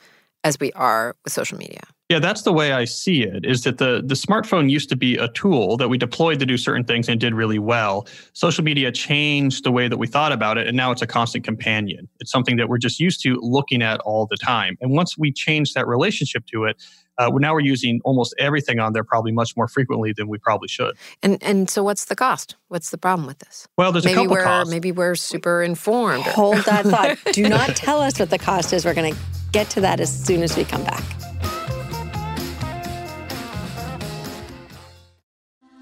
as 0.44 0.60
we 0.60 0.72
are 0.74 1.16
with 1.24 1.32
social 1.32 1.58
media. 1.58 1.84
Yeah, 2.10 2.20
that's 2.20 2.42
the 2.42 2.52
way 2.52 2.74
I 2.74 2.84
see 2.86 3.24
it. 3.24 3.46
Is 3.46 3.64
that 3.64 3.78
the 3.78 4.04
the 4.06 4.14
smartphone 4.14 4.70
used 4.70 4.90
to 4.90 4.96
be 4.96 5.16
a 5.18 5.30
tool 5.30 5.78
that 5.78 5.88
we 5.88 5.98
deployed 5.98 6.40
to 6.40 6.46
do 6.46 6.58
certain 6.58 6.84
things 6.84 7.08
and 7.08 7.20
did 7.20 7.34
really 7.34 7.60
well. 7.60 8.08
Social 8.34 8.64
media 8.64 8.92
changed 8.92 9.64
the 9.64 9.72
way 9.72 9.88
that 9.88 9.98
we 9.98 10.06
thought 10.06 10.34
about 10.34 10.58
it, 10.58 10.68
and 10.68 10.76
now 10.76 10.92
it's 10.92 11.02
a 11.02 11.08
constant 11.08 11.46
companion. 11.46 12.10
It's 12.20 12.30
something 12.32 12.58
that 12.58 12.68
we're 12.68 12.78
just 12.78 13.00
used 13.00 13.24
to 13.24 13.40
looking 13.42 13.82
at 13.82 14.02
all 14.02 14.28
the 14.30 14.36
time. 14.36 14.78
And 14.82 14.92
once 14.92 15.18
we 15.18 15.32
change 15.32 15.74
that 15.74 15.88
relationship 15.88 16.46
to 16.48 16.66
it, 16.66 16.84
uh, 17.18 17.30
now 17.36 17.54
we're 17.54 17.62
using 17.62 18.02
almost 18.04 18.36
everything 18.38 18.80
on 18.80 18.92
there 18.92 19.04
probably 19.04 19.32
much 19.32 19.56
more 19.56 19.70
frequently 19.70 20.14
than 20.14 20.28
we 20.28 20.38
probably 20.38 20.68
should. 20.68 20.96
And 21.22 21.42
and 21.42 21.70
so 21.70 21.84
what's 21.84 22.06
the 22.06 22.16
cost? 22.16 22.58
What's 22.68 22.90
the 22.90 22.98
problem 22.98 23.28
with 23.28 23.40
this? 23.40 23.66
Well, 23.78 23.94
there's 23.94 24.06
a 24.06 24.10
maybe 24.10 24.16
couple 24.16 24.32
we're 24.34 24.44
costs. 24.44 24.72
maybe 24.72 24.92
we're 24.92 25.16
super 25.16 25.64
informed. 25.64 26.26
Hold 26.26 26.58
that 26.66 26.86
thought. 26.86 27.18
Do 27.34 27.48
not 27.48 27.78
tell 27.78 28.02
us 28.02 28.20
what 28.20 28.30
the 28.30 28.40
cost 28.40 28.74
is. 28.74 28.84
We're 28.84 28.94
going 28.94 29.14
to 29.14 29.20
get 29.54 29.70
to 29.72 29.82
that 29.82 30.02
as 30.02 30.14
soon 30.14 30.44
as 30.44 30.58
we 30.58 30.66
come 30.66 30.84
back. 30.84 31.23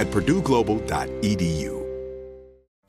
at 0.00 0.08
purdueglobal.edu. 0.08 1.79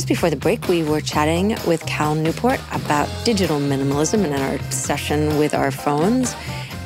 Just 0.00 0.08
before 0.08 0.30
the 0.30 0.36
break, 0.36 0.66
we 0.66 0.82
were 0.82 1.02
chatting 1.02 1.58
with 1.66 1.84
Cal 1.84 2.14
Newport 2.14 2.58
about 2.72 3.06
digital 3.22 3.60
minimalism 3.60 4.24
and 4.24 4.32
our 4.32 4.54
obsession 4.54 5.36
with 5.36 5.52
our 5.52 5.70
phones. 5.70 6.34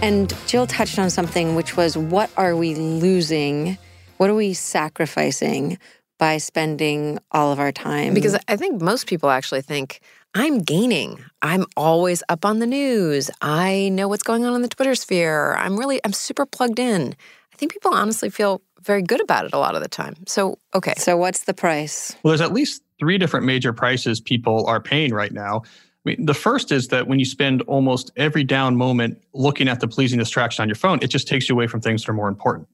And 0.03 0.35
Jill 0.49 0.67
touched 0.67 0.99
on 0.99 1.11
something, 1.11 1.55
which 1.55 1.77
was 1.77 1.97
what 1.97 2.29
are 2.37 2.57
we 2.57 2.75
losing? 2.75 3.79
What 4.17 4.31
are 4.31 4.35
we 4.35 4.53
sacrificing 4.53 5.79
by 6.19 6.39
spending 6.39 7.21
all 7.31 7.53
of 7.53 7.61
our 7.61 7.71
time? 7.71 8.15
Because 8.15 8.37
I 8.49 8.57
think 8.57 8.83
most 8.83 9.07
people 9.07 9.31
actually 9.31 9.63
think 9.63 10.01
I'm 10.35 10.59
gaining. 10.59 11.25
I'm 11.41 11.67
always 11.77 12.25
up 12.29 12.45
on 12.45 12.59
the 12.59 12.67
news. 12.67 13.31
I 13.41 13.91
know 13.93 14.09
what's 14.09 14.25
going 14.25 14.45
on 14.45 14.57
in 14.57 14.63
the 14.63 14.69
Twitter 14.69 14.97
sphere. 14.97 15.55
I'm 15.55 15.79
really, 15.79 16.01
I'm 16.05 16.13
super 16.13 16.47
plugged 16.47 16.81
in. 16.81 17.15
I 17.53 17.57
think 17.57 17.73
people 17.73 17.95
honestly 17.95 18.29
feel 18.29 18.61
very 18.85 19.03
good 19.03 19.21
about 19.21 19.47
it 19.47 19.53
a 19.53 19.59
lot 19.59 19.77
of 19.77 19.83
the 19.83 19.89
time. 19.89 20.15
So, 20.27 20.59
okay. 20.75 20.95
so 20.97 21.17
what's 21.17 21.45
the 21.45 21.55
price? 21.55 22.15
Well, 22.23 22.33
there's 22.33 22.41
at 22.41 22.53
least 22.53 22.83
three 22.99 23.19
different 23.19 23.47
major 23.47 23.73
prices 23.73 24.21
people 24.21 24.67
are 24.67 24.81
paying 24.81 25.13
right 25.13 25.33
now. 25.33 25.63
I 26.07 26.11
mean, 26.11 26.27
the 26.27 26.35
first 26.35 26.71
is 26.71 26.89
that 26.89 27.07
when 27.07 27.19
you 27.19 27.25
spend 27.25 27.63
almost 27.63 28.11
every 28.17 28.45
down 28.45 28.77
moment 28.77 29.23
looking 29.33 29.69
at 29.69 29.81
the 29.81 29.89
pleasing 29.89 30.19
distraction 30.19 30.63
on 30.63 30.69
your 30.69 30.77
phone, 30.77 30.99
it 31.03 31.09
just 31.09 31.27
takes 31.27 31.49
you 31.49 31.55
away 31.55 31.67
from 31.67 31.81
things 31.81 32.03
that 32.03 32.11
are 32.11 32.15
more 32.15 32.29
important. 32.29 32.69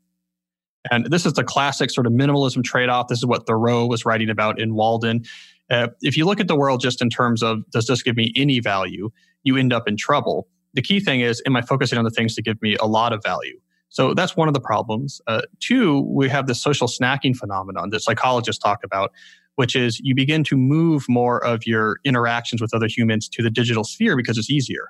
And 0.90 1.06
this 1.06 1.26
is 1.26 1.34
the 1.34 1.44
classic 1.44 1.90
sort 1.90 2.06
of 2.06 2.12
minimalism 2.12 2.64
trade 2.64 2.88
off. 2.88 3.08
This 3.08 3.18
is 3.18 3.26
what 3.26 3.46
Thoreau 3.46 3.86
was 3.86 4.04
writing 4.04 4.30
about 4.30 4.58
in 4.58 4.74
Walden. 4.74 5.24
Uh, 5.70 5.88
if 6.00 6.16
you 6.16 6.24
look 6.24 6.40
at 6.40 6.48
the 6.48 6.56
world 6.56 6.80
just 6.80 7.00
in 7.00 7.10
terms 7.10 7.42
of 7.42 7.68
does 7.70 7.86
this 7.86 8.02
give 8.02 8.16
me 8.16 8.32
any 8.34 8.58
value, 8.60 9.10
you 9.44 9.56
end 9.56 9.72
up 9.72 9.86
in 9.86 9.96
trouble. 9.96 10.48
The 10.74 10.82
key 10.82 11.00
thing 11.00 11.20
is, 11.20 11.42
am 11.46 11.54
I 11.54 11.62
focusing 11.62 11.98
on 11.98 12.04
the 12.04 12.10
things 12.10 12.34
that 12.34 12.42
give 12.42 12.60
me 12.62 12.76
a 12.80 12.86
lot 12.86 13.12
of 13.12 13.22
value? 13.22 13.60
So 13.90 14.14
that's 14.14 14.36
one 14.36 14.48
of 14.48 14.54
the 14.54 14.60
problems. 14.60 15.20
Uh, 15.26 15.42
two, 15.58 16.00
we 16.02 16.28
have 16.28 16.46
the 16.46 16.54
social 16.54 16.86
snacking 16.86 17.36
phenomenon 17.36 17.90
that 17.90 18.00
psychologists 18.00 18.62
talk 18.62 18.84
about, 18.84 19.12
which 19.60 19.76
is 19.76 20.00
you 20.02 20.14
begin 20.14 20.42
to 20.42 20.56
move 20.56 21.04
more 21.06 21.44
of 21.44 21.66
your 21.66 21.98
interactions 22.02 22.62
with 22.62 22.72
other 22.72 22.86
humans 22.86 23.28
to 23.28 23.42
the 23.42 23.50
digital 23.50 23.84
sphere 23.84 24.16
because 24.16 24.38
it's 24.38 24.48
easier. 24.48 24.88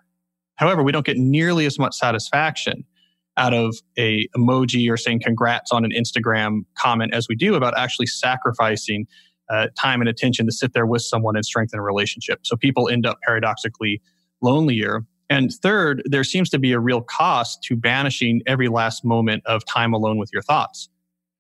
However, 0.55 0.85
we 0.85 0.93
don't 0.93 1.05
get 1.05 1.17
nearly 1.17 1.67
as 1.67 1.77
much 1.77 1.93
satisfaction 1.97 2.85
out 3.37 3.53
of 3.53 3.75
a 3.99 4.29
emoji 4.29 4.89
or 4.89 4.97
saying 4.97 5.23
congrats 5.25 5.73
on 5.73 5.85
an 5.85 5.91
Instagram 5.91 6.61
comment 6.79 7.13
as 7.13 7.27
we 7.29 7.35
do 7.35 7.57
about 7.57 7.77
actually 7.77 8.07
sacrificing 8.07 9.09
uh, 9.49 9.67
time 9.77 10.01
and 10.01 10.09
attention 10.09 10.47
to 10.47 10.53
sit 10.53 10.73
there 10.73 10.87
with 10.87 11.03
someone 11.03 11.35
and 11.35 11.45
strengthen 11.45 11.81
a 11.81 11.83
relationship. 11.83 12.39
So 12.45 12.55
people 12.55 12.89
end 12.89 13.07
up 13.07 13.19
paradoxically 13.27 14.01
lonelier. 14.41 15.01
And 15.29 15.53
third, 15.53 16.01
there 16.05 16.23
seems 16.23 16.49
to 16.51 16.61
be 16.61 16.71
a 16.71 16.79
real 16.79 17.01
cost 17.01 17.65
to 17.65 17.75
banishing 17.75 18.41
every 18.47 18.69
last 18.69 19.05
moment 19.05 19.43
of 19.47 19.65
time 19.65 19.93
alone 19.93 20.17
with 20.17 20.31
your 20.33 20.43
thoughts. 20.43 20.89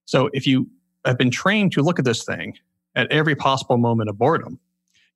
So 0.06 0.30
if 0.32 0.48
you 0.48 0.68
have 1.04 1.16
been 1.16 1.30
trained 1.30 1.70
to 1.74 1.82
look 1.82 2.00
at 2.00 2.04
this 2.04 2.24
thing 2.24 2.54
at 2.94 3.10
every 3.10 3.34
possible 3.34 3.76
moment 3.76 4.10
of 4.10 4.18
boredom, 4.18 4.58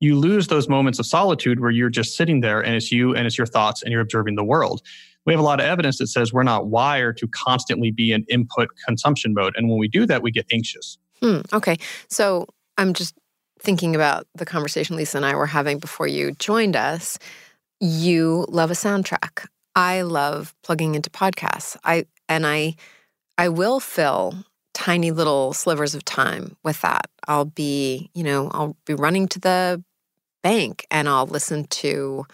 you 0.01 0.19
lose 0.19 0.49
those 0.49 0.69
moments 0.69 0.99
of 0.99 1.07
solitude 1.07 1.61
where 1.61 1.71
you're 1.71 1.91
just 1.91 2.17
sitting 2.17 2.41
there 2.41 2.61
and 2.61 2.75
it's 2.75 2.93
you 2.93 3.15
and 3.15 3.27
it's 3.27 3.39
your 3.39 3.47
thoughts 3.47 3.83
and 3.83 3.93
you're 3.93 4.01
observing 4.01 4.37
the 4.37 4.45
world. 4.45 4.83
We 5.27 5.33
have 5.33 5.41
a 5.41 5.45
lot 5.45 5.61
of 5.61 5.67
evidence 5.67 5.99
that 5.99 6.09
says 6.09 6.33
we're 6.33 6.43
not 6.43 6.67
wired 6.67 7.17
to 7.19 7.29
constantly 7.29 7.91
be 7.91 8.13
in 8.13 8.25
input 8.29 8.69
consumption 8.87 9.33
mode. 9.33 9.55
And 9.57 9.69
when 9.69 9.79
we 9.79 9.89
do 9.89 10.07
that, 10.07 10.23
we 10.23 10.31
get 10.31 10.47
anxious. 10.53 10.99
Hmm, 11.23 11.41
okay. 11.53 11.77
So 12.11 12.47
I'm 12.77 12.93
just 12.93 13.15
thinking 13.59 13.95
about 13.95 14.27
the 14.35 14.45
conversation 14.45 14.97
Lisa 14.97 15.17
and 15.17 15.25
I 15.25 15.35
were 15.35 15.47
having 15.47 15.79
before 15.79 16.07
you 16.07 16.33
joined 16.33 16.77
us. 16.77 17.19
You 17.81 18.45
love 18.49 18.71
a 18.71 18.75
soundtrack. 18.75 19.47
I 19.75 20.03
love 20.03 20.55
plugging 20.63 20.95
into 20.95 21.11
podcasts. 21.11 21.77
I 21.83 22.05
and 22.29 22.47
I 22.47 22.75
I 23.39 23.49
will 23.49 23.81
fill 23.81 24.45
tiny 24.75 25.11
little 25.11 25.53
slivers 25.53 25.95
of 25.95 26.05
time 26.05 26.57
with 26.63 26.81
that. 26.83 27.09
I'll 27.27 27.47
be, 27.47 28.11
you 28.15 28.23
know, 28.23 28.51
I'll 28.53 28.77
be 28.85 28.95
running 28.95 29.29
to 29.29 29.41
the 29.41 29.83
bank 30.43 30.87
and 30.91 31.09
I'll 31.09 31.27
listen 31.27 31.65
to 31.65 32.27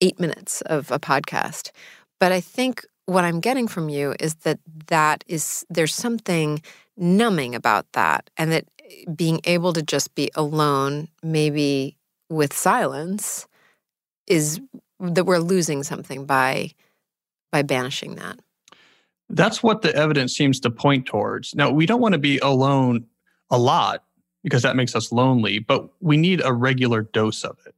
8 0.00 0.18
minutes 0.18 0.60
of 0.62 0.90
a 0.90 0.98
podcast. 0.98 1.70
But 2.18 2.32
I 2.32 2.40
think 2.40 2.84
what 3.06 3.24
I'm 3.24 3.40
getting 3.40 3.68
from 3.68 3.88
you 3.88 4.14
is 4.18 4.34
that 4.36 4.58
that 4.88 5.22
is 5.28 5.64
there's 5.68 5.94
something 5.94 6.62
numbing 6.96 7.54
about 7.54 7.86
that 7.92 8.30
and 8.36 8.50
that 8.50 8.64
eh, 8.80 9.04
being 9.14 9.40
able 9.44 9.72
to 9.74 9.82
just 9.82 10.14
be 10.14 10.30
alone, 10.34 11.08
maybe 11.22 11.96
with 12.30 12.52
silence, 12.52 13.46
is 14.26 14.60
that 15.00 15.24
we're 15.24 15.38
losing 15.38 15.82
something 15.82 16.24
by 16.24 16.70
by 17.52 17.62
banishing 17.62 18.16
that. 18.16 18.40
That's 19.30 19.62
what 19.62 19.82
the 19.82 19.94
evidence 19.94 20.36
seems 20.36 20.60
to 20.60 20.70
point 20.70 21.06
towards. 21.06 21.54
Now, 21.54 21.70
we 21.70 21.86
don't 21.86 22.00
want 22.00 22.12
to 22.12 22.18
be 22.18 22.38
alone 22.38 23.06
a 23.50 23.58
lot 23.58 24.04
because 24.42 24.62
that 24.62 24.76
makes 24.76 24.94
us 24.94 25.10
lonely, 25.10 25.58
but 25.58 25.88
we 26.00 26.16
need 26.16 26.42
a 26.44 26.52
regular 26.52 27.02
dose 27.02 27.44
of 27.44 27.56
it. 27.66 27.74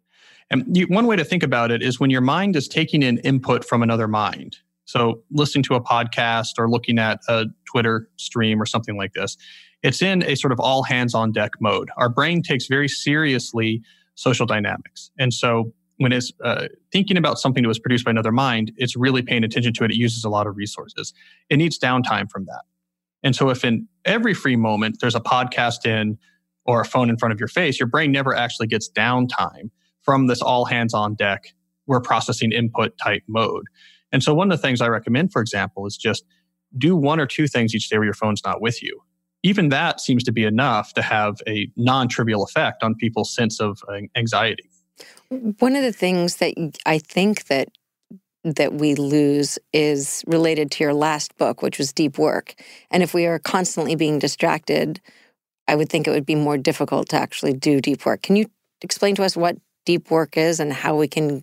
And 0.51 0.77
you, 0.77 0.87
one 0.87 1.07
way 1.07 1.17
to 1.17 1.25
think 1.25 1.43
about 1.43 1.71
it 1.71 1.83
is 1.83 1.99
when 1.99 2.11
your 2.11 2.21
mind 2.21 2.57
is 2.57 2.69
taking 2.69 3.03
in 3.03 3.19
input 3.19 3.65
from 3.65 3.83
another 3.83 4.09
mind. 4.09 4.59
So, 4.85 5.23
listening 5.33 5.65
to 5.65 5.75
a 5.75 5.81
podcast 5.81 6.59
or 6.59 6.71
looking 6.71 6.99
at 6.99 7.21
a 7.29 7.47
Twitter 7.65 8.09
stream 8.17 8.63
or 8.63 8.67
something 8.67 8.97
like 8.97 9.15
this, 9.15 9.37
it's 9.83 10.01
in 10.01 10.23
a 10.23 10.37
sort 10.37 10.53
of 10.53 10.61
all 10.61 10.85
hands 10.85 11.15
on 11.15 11.33
deck 11.33 11.53
mode. 11.61 11.91
Our 11.97 12.09
brain 12.09 12.43
takes 12.43 12.67
very 12.67 12.89
seriously 12.89 13.83
social 14.15 14.47
dynamics. 14.47 15.11
And 15.19 15.35
so, 15.35 15.73
when 15.99 16.13
it's 16.13 16.33
uh, 16.45 16.69
thinking 16.93 17.17
about 17.17 17.39
something 17.39 17.63
that 17.63 17.69
was 17.69 17.79
produced 17.79 18.05
by 18.05 18.11
another 18.11 18.33
mind, 18.33 18.73
it's 18.77 18.97
really 18.97 19.23
paying 19.23 19.45
attention 19.45 19.73
to 19.75 19.85
it. 19.85 19.91
It 19.91 19.97
uses 19.97 20.25
a 20.25 20.29
lot 20.29 20.47
of 20.47 20.57
resources. 20.57 21.15
It 21.49 21.57
needs 21.57 21.79
downtime 21.79 22.31
from 22.31 22.45
that. 22.47 22.63
And 23.23 23.35
so, 23.35 23.51
if 23.51 23.65
in 23.65 23.89
every 24.05 24.35
free 24.35 24.57
moment 24.57 24.99
there's 25.01 25.15
a 25.15 25.21
podcast 25.21 25.87
in 25.87 26.19
or 26.65 26.81
a 26.81 26.85
phone 26.85 27.09
in 27.09 27.17
front 27.17 27.33
of 27.33 27.41
your 27.41 27.49
face, 27.49 27.81
your 27.81 27.89
brain 27.89 28.13
never 28.13 28.35
actually 28.35 28.67
gets 28.67 28.91
downtime 28.91 29.71
from 30.03 30.27
this 30.27 30.41
all 30.41 30.65
hands 30.65 30.95
on 30.95 31.15
deck, 31.15 31.53
we're 31.87 32.01
processing 32.01 32.53
input 32.53 32.97
type 32.99 33.23
mode. 33.27 33.65
And 34.13 34.23
so, 34.23 34.35
one 34.35 34.51
of 34.51 34.59
the 34.59 34.63
things 34.63 34.81
I 34.81 34.89
recommend, 34.89 35.33
for 35.33 35.41
example, 35.41 35.87
is 35.87 35.97
just 35.97 36.25
do 36.79 36.95
one 36.95 37.21
or 37.21 37.27
two 37.27 37.49
things 37.49 37.75
each 37.75 37.89
day 37.89 37.97
where 37.97 38.05
your 38.05 38.15
phone's 38.15 38.43
not 38.45 38.61
with 38.61 38.83
you. 38.83 39.01
Even 39.43 39.69
that 39.71 40.01
seems 40.01 40.25
to 40.25 40.33
be 40.33 40.45
enough 40.45 40.93
to 40.95 41.03
have 41.03 41.37
a 41.47 41.69
non 41.77 42.09
trivial 42.09 42.45
effect 42.45 42.83
on 42.83 42.95
people's 42.95 43.35
sense 43.35 43.61
of 43.61 43.81
uh, 43.89 44.01
anxiety. 44.17 44.71
One 45.29 45.77
of 45.77 45.83
the 45.83 45.93
things 45.93 46.37
that 46.37 46.55
I 46.87 46.99
think 46.99 47.47
that 47.47 47.69
that 48.45 48.75
we 48.75 48.95
lose 48.95 49.59
is 49.73 50.23
related 50.27 50.71
to 50.71 50.85
your 50.85 50.95
last 50.95 51.37
book, 51.37 51.63
which 51.63 51.79
was 51.79 51.93
Deep 51.93 52.17
Work. 52.17 52.55
And 52.93 53.03
if 53.03 53.13
we 53.13 53.27
are 53.27 53.41
constantly 53.41 53.97
being 53.97 54.21
distracted, 54.21 55.01
I 55.67 55.75
would 55.75 55.89
think 55.89 56.07
it 56.07 56.13
would 56.13 56.27
be 56.27 56.37
more 56.37 56.57
difficult 56.57 57.09
to 57.09 57.17
actually 57.17 57.55
do 57.55 57.81
deep 57.81 58.07
work. 58.07 58.23
Can 58.23 58.37
you 58.37 58.47
explain 58.83 59.17
to 59.17 59.25
us 59.25 59.37
what 59.37 59.57
deep 59.85 60.13
work 60.13 60.37
is 60.37 60.61
and 60.61 60.73
how 60.73 60.97
we 60.97 61.09
can 61.09 61.43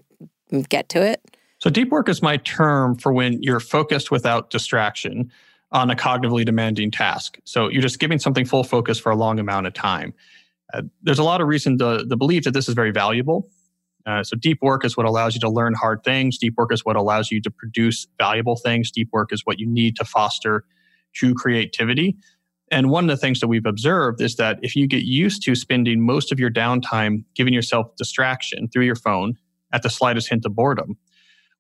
get 0.70 0.88
to 0.90 1.02
it? 1.02 1.22
So, 1.60 1.70
deep 1.70 1.90
work 1.90 2.08
is 2.08 2.22
my 2.22 2.38
term 2.38 2.96
for 2.96 3.12
when 3.12 3.42
you're 3.44 3.60
focused 3.60 4.12
without 4.12 4.50
distraction 4.50 5.32
on 5.72 5.90
a 5.90 5.96
cognitively 5.96 6.46
demanding 6.46 6.92
task. 6.92 7.40
So, 7.44 7.70
you're 7.70 7.82
just 7.82 8.00
giving 8.00 8.20
something 8.20 8.46
full 8.46 8.64
focus 8.64 9.00
for 9.00 9.12
a 9.12 9.16
long 9.16 9.40
amount 9.40 9.68
of 9.68 9.74
time. 9.74 10.14
Uh, 10.74 10.82
there's 11.04 11.20
a 11.20 11.24
lot 11.24 11.42
of 11.42 11.48
reason 11.48 11.78
to, 11.78 12.06
to 12.08 12.16
believe 12.16 12.44
that 12.44 12.52
this 12.52 12.68
is 12.68 12.74
very 12.74 12.92
valuable. 12.92 13.50
Uh, 14.06 14.24
so, 14.24 14.36
deep 14.36 14.60
work 14.62 14.84
is 14.84 14.98
what 14.98 15.06
allows 15.06 15.34
you 15.34 15.40
to 15.40 15.50
learn 15.50 15.74
hard 15.74 16.04
things. 16.04 16.38
Deep 16.38 16.56
work 16.58 16.74
is 16.74 16.84
what 16.84 16.96
allows 16.96 17.32
you 17.32 17.40
to 17.42 17.50
produce 17.50 18.08
valuable 18.18 18.58
things. 18.58 18.92
Deep 18.92 19.10
work 19.14 19.32
is 19.32 19.42
what 19.46 19.60
you 19.60 19.68
need 19.68 19.96
to 19.96 20.04
foster 20.04 20.66
true 21.14 21.34
creativity. 21.34 22.18
And 22.72 22.90
one 22.90 23.04
of 23.04 23.10
the 23.10 23.18
things 23.18 23.40
that 23.40 23.48
we've 23.48 23.66
observed 23.66 24.20
is 24.20 24.36
that 24.38 24.58
if 24.62 24.76
you 24.76 24.88
get 24.88 25.04
used 25.04 25.44
to 25.44 25.56
spending 25.56 26.04
most 26.04 26.32
of 26.32 26.40
your 26.40 26.50
downtime 26.50 27.24
giving 27.36 27.54
yourself 27.54 27.96
distraction 27.98 28.68
through 28.68 28.86
your 28.86 28.96
phone 28.96 29.36
at 29.72 29.84
the 29.84 29.90
slightest 29.90 30.30
hint 30.30 30.46
of 30.46 30.56
boredom, 30.56 30.98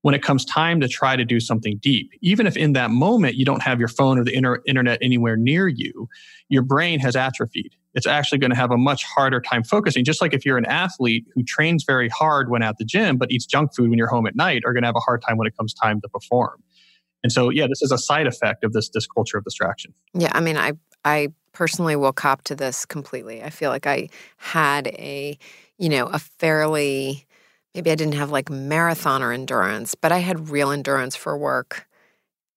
when 0.02 0.16
it 0.16 0.24
comes 0.24 0.44
time 0.44 0.82
to 0.82 0.88
try 0.88 1.16
to 1.16 1.24
do 1.24 1.40
something 1.40 1.78
deep, 1.82 2.12
even 2.22 2.46
if 2.46 2.58
in 2.58 2.74
that 2.74 2.92
moment 2.92 3.36
you 3.36 3.46
don't 3.46 3.62
have 3.62 3.80
your 3.80 3.88
phone 3.88 4.20
or 4.20 4.24
the 4.24 4.36
inter- 4.36 4.62
internet 4.68 5.00
anywhere 5.02 5.38
near 5.38 5.68
you, 5.68 6.10
your 6.50 6.62
brain 6.62 7.00
has 7.00 7.16
atrophied. 7.16 7.76
It's 7.96 8.08
actually 8.08 8.40
going 8.40 8.52
to 8.52 8.58
have 8.58 8.72
a 8.72 8.78
much 8.78 9.04
harder 9.04 9.40
time 9.40 9.64
focusing. 9.64 10.04
Just 10.04 10.22
like 10.22 10.34
if 10.34 10.46
you're 10.46 10.58
an 10.58 10.66
athlete 10.66 11.26
who 11.34 11.44
trains 11.44 11.84
very 11.84 12.10
hard 12.10 12.50
when 12.50 12.64
at 12.64 12.78
the 12.78 12.86
gym, 12.86 13.18
but 13.18 13.32
eats 13.32 13.46
junk 13.46 13.76
food 13.76 13.90
when 13.90 13.98
you're 13.98 14.08
home 14.08 14.26
at 14.26 14.36
night, 14.36 14.64
are 14.66 14.74
going 14.74 14.84
to 14.84 14.88
have 14.88 14.96
a 14.96 15.02
hard 15.02 15.22
time 15.22 15.38
when 15.38 15.48
it 15.48 15.56
comes 15.56 15.74
time 15.74 16.02
to 16.02 16.10
perform. 16.10 16.64
And 17.24 17.32
so, 17.32 17.50
yeah, 17.50 17.68
this 17.68 17.82
is 17.82 17.92
a 17.92 17.98
side 17.98 18.28
effect 18.28 18.64
of 18.64 18.74
this 18.74 18.90
this 18.90 19.08
culture 19.08 19.38
of 19.38 19.44
distraction. 19.44 19.94
Yeah, 20.14 20.32
I 20.34 20.42
mean, 20.42 20.58
I 20.58 20.74
I 21.06 21.30
personally 21.54 21.96
will 21.96 22.14
cop 22.14 22.44
to 22.44 22.56
this 22.56 22.86
completely. 22.86 23.44
I 23.44 23.50
feel 23.50 23.70
like 23.70 23.88
I 23.88 24.10
had 24.38 24.88
a, 24.88 25.38
you 25.78 25.90
know, 25.90 26.08
a 26.08 26.20
fairly 26.20 27.26
maybe 27.74 27.92
I 27.92 27.96
didn't 27.96 28.16
have 28.16 28.32
like 28.32 28.50
marathon 28.50 29.24
or 29.24 29.32
endurance, 29.32 29.96
but 29.96 30.12
I 30.12 30.20
had 30.20 30.50
real 30.50 30.72
endurance 30.72 31.16
for 31.16 31.38
work 31.38 31.88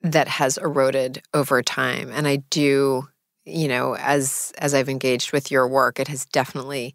that 0.02 0.28
has 0.28 0.58
eroded 0.58 1.22
over 1.32 1.62
time. 1.62 2.10
And 2.12 2.28
I 2.28 2.36
do, 2.36 3.08
you 3.46 3.68
know, 3.68 3.96
as 3.96 4.52
as 4.58 4.74
I've 4.74 4.88
engaged 4.88 5.32
with 5.32 5.50
your 5.50 5.66
work, 5.68 6.00
it 6.00 6.08
has 6.08 6.26
definitely 6.26 6.94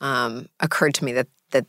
um, 0.00 0.48
occurred 0.60 0.94
to 0.94 1.04
me 1.04 1.12
that 1.12 1.26
that 1.50 1.66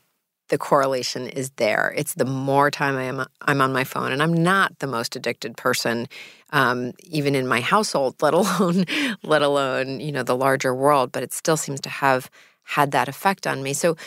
the 0.49 0.57
correlation 0.57 1.27
is 1.27 1.49
there. 1.57 1.93
It's 1.97 2.13
the 2.13 2.25
more 2.25 2.69
time 2.71 2.95
I 2.95 3.03
am 3.03 3.25
I'm 3.41 3.61
on 3.61 3.73
my 3.73 3.83
phone, 3.83 4.11
and 4.11 4.21
I'm 4.21 4.33
not 4.33 4.77
the 4.79 4.87
most 4.87 5.15
addicted 5.15 5.57
person, 5.57 6.07
um, 6.51 6.93
even 7.03 7.35
in 7.35 7.47
my 7.47 7.59
household, 7.61 8.15
let 8.21 8.33
alone 8.33 8.85
let 9.23 9.41
alone 9.41 9.99
you 9.99 10.11
know 10.11 10.23
the 10.23 10.37
larger 10.37 10.73
world. 10.75 11.11
But 11.11 11.23
it 11.23 11.33
still 11.33 11.57
seems 11.57 11.81
to 11.81 11.89
have 11.89 12.29
had 12.63 12.91
that 12.91 13.09
effect 13.09 13.47
on 13.47 13.63
me. 13.63 13.73
So, 13.73 13.97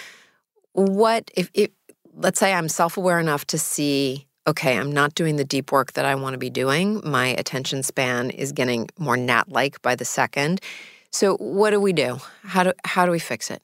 what 0.73 1.31
if, 1.35 1.51
if 1.53 1.71
let's 2.15 2.39
say 2.39 2.53
I'm 2.53 2.69
self 2.69 2.97
aware 2.97 3.19
enough 3.19 3.45
to 3.47 3.59
see, 3.59 4.29
okay, 4.47 4.77
I'm 4.77 4.93
not 4.93 5.15
doing 5.15 5.37
the 5.37 5.45
deep 5.45 5.73
work 5.73 5.93
that 5.93 6.05
I 6.05 6.15
want 6.15 6.35
to 6.35 6.39
be 6.39 6.51
doing. 6.51 7.01
My 7.05 7.29
attention 7.29 7.83
span 7.83 8.31
is 8.31 8.53
getting 8.53 8.89
more 8.99 9.17
gnat 9.17 9.49
like 9.49 9.81
by 9.83 9.95
the 9.95 10.05
second. 10.05 10.61
So, 11.11 11.37
what 11.37 11.71
do 11.71 11.81
we 11.81 11.93
do? 11.93 12.19
How 12.43 12.65
do, 12.65 12.73
how 12.85 13.05
do 13.05 13.13
we 13.13 13.19
fix 13.19 13.51
it? 13.51 13.63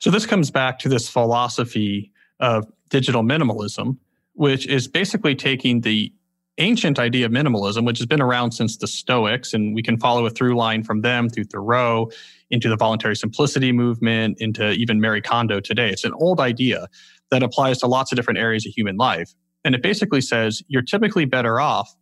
So, 0.00 0.10
this 0.10 0.26
comes 0.26 0.50
back 0.50 0.78
to 0.80 0.88
this 0.88 1.08
philosophy 1.08 2.12
of 2.40 2.66
digital 2.90 3.22
minimalism, 3.22 3.96
which 4.34 4.66
is 4.66 4.88
basically 4.88 5.34
taking 5.34 5.80
the 5.80 6.12
ancient 6.58 6.98
idea 6.98 7.26
of 7.26 7.32
minimalism, 7.32 7.84
which 7.84 7.98
has 7.98 8.06
been 8.06 8.22
around 8.22 8.52
since 8.52 8.76
the 8.76 8.86
Stoics, 8.86 9.54
and 9.54 9.74
we 9.74 9.82
can 9.82 9.98
follow 9.98 10.26
a 10.26 10.30
through 10.30 10.56
line 10.56 10.84
from 10.84 11.00
them 11.00 11.28
through 11.28 11.44
Thoreau 11.44 12.10
into 12.50 12.68
the 12.68 12.76
voluntary 12.76 13.16
simplicity 13.16 13.72
movement, 13.72 14.40
into 14.40 14.70
even 14.72 15.00
Marie 15.00 15.20
Kondo 15.20 15.60
today. 15.60 15.90
It's 15.90 16.04
an 16.04 16.12
old 16.14 16.40
idea 16.40 16.88
that 17.30 17.42
applies 17.42 17.78
to 17.78 17.86
lots 17.86 18.12
of 18.12 18.16
different 18.16 18.38
areas 18.38 18.66
of 18.66 18.72
human 18.72 18.96
life. 18.96 19.34
And 19.64 19.74
it 19.74 19.82
basically 19.82 20.20
says 20.20 20.62
you're 20.68 20.82
typically 20.82 21.24
better 21.24 21.60
off 21.60 21.94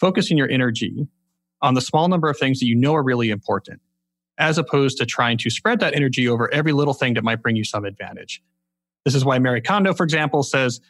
focusing 0.00 0.36
your 0.36 0.50
energy 0.50 1.06
on 1.62 1.74
the 1.74 1.80
small 1.80 2.08
number 2.08 2.28
of 2.28 2.36
things 2.36 2.60
that 2.60 2.66
you 2.66 2.74
know 2.74 2.94
are 2.94 3.02
really 3.02 3.30
important, 3.30 3.80
as 4.38 4.58
opposed 4.58 4.98
to 4.98 5.06
trying 5.06 5.38
to 5.38 5.50
spread 5.50 5.80
that 5.80 5.94
energy 5.94 6.28
over 6.28 6.52
every 6.52 6.72
little 6.72 6.94
thing 6.94 7.14
that 7.14 7.24
might 7.24 7.40
bring 7.42 7.56
you 7.56 7.64
some 7.64 7.84
advantage. 7.84 8.42
This 9.04 9.14
is 9.14 9.24
why 9.24 9.38
Marie 9.38 9.60
Kondo, 9.60 9.94
for 9.94 10.04
example, 10.04 10.42
says 10.42 10.80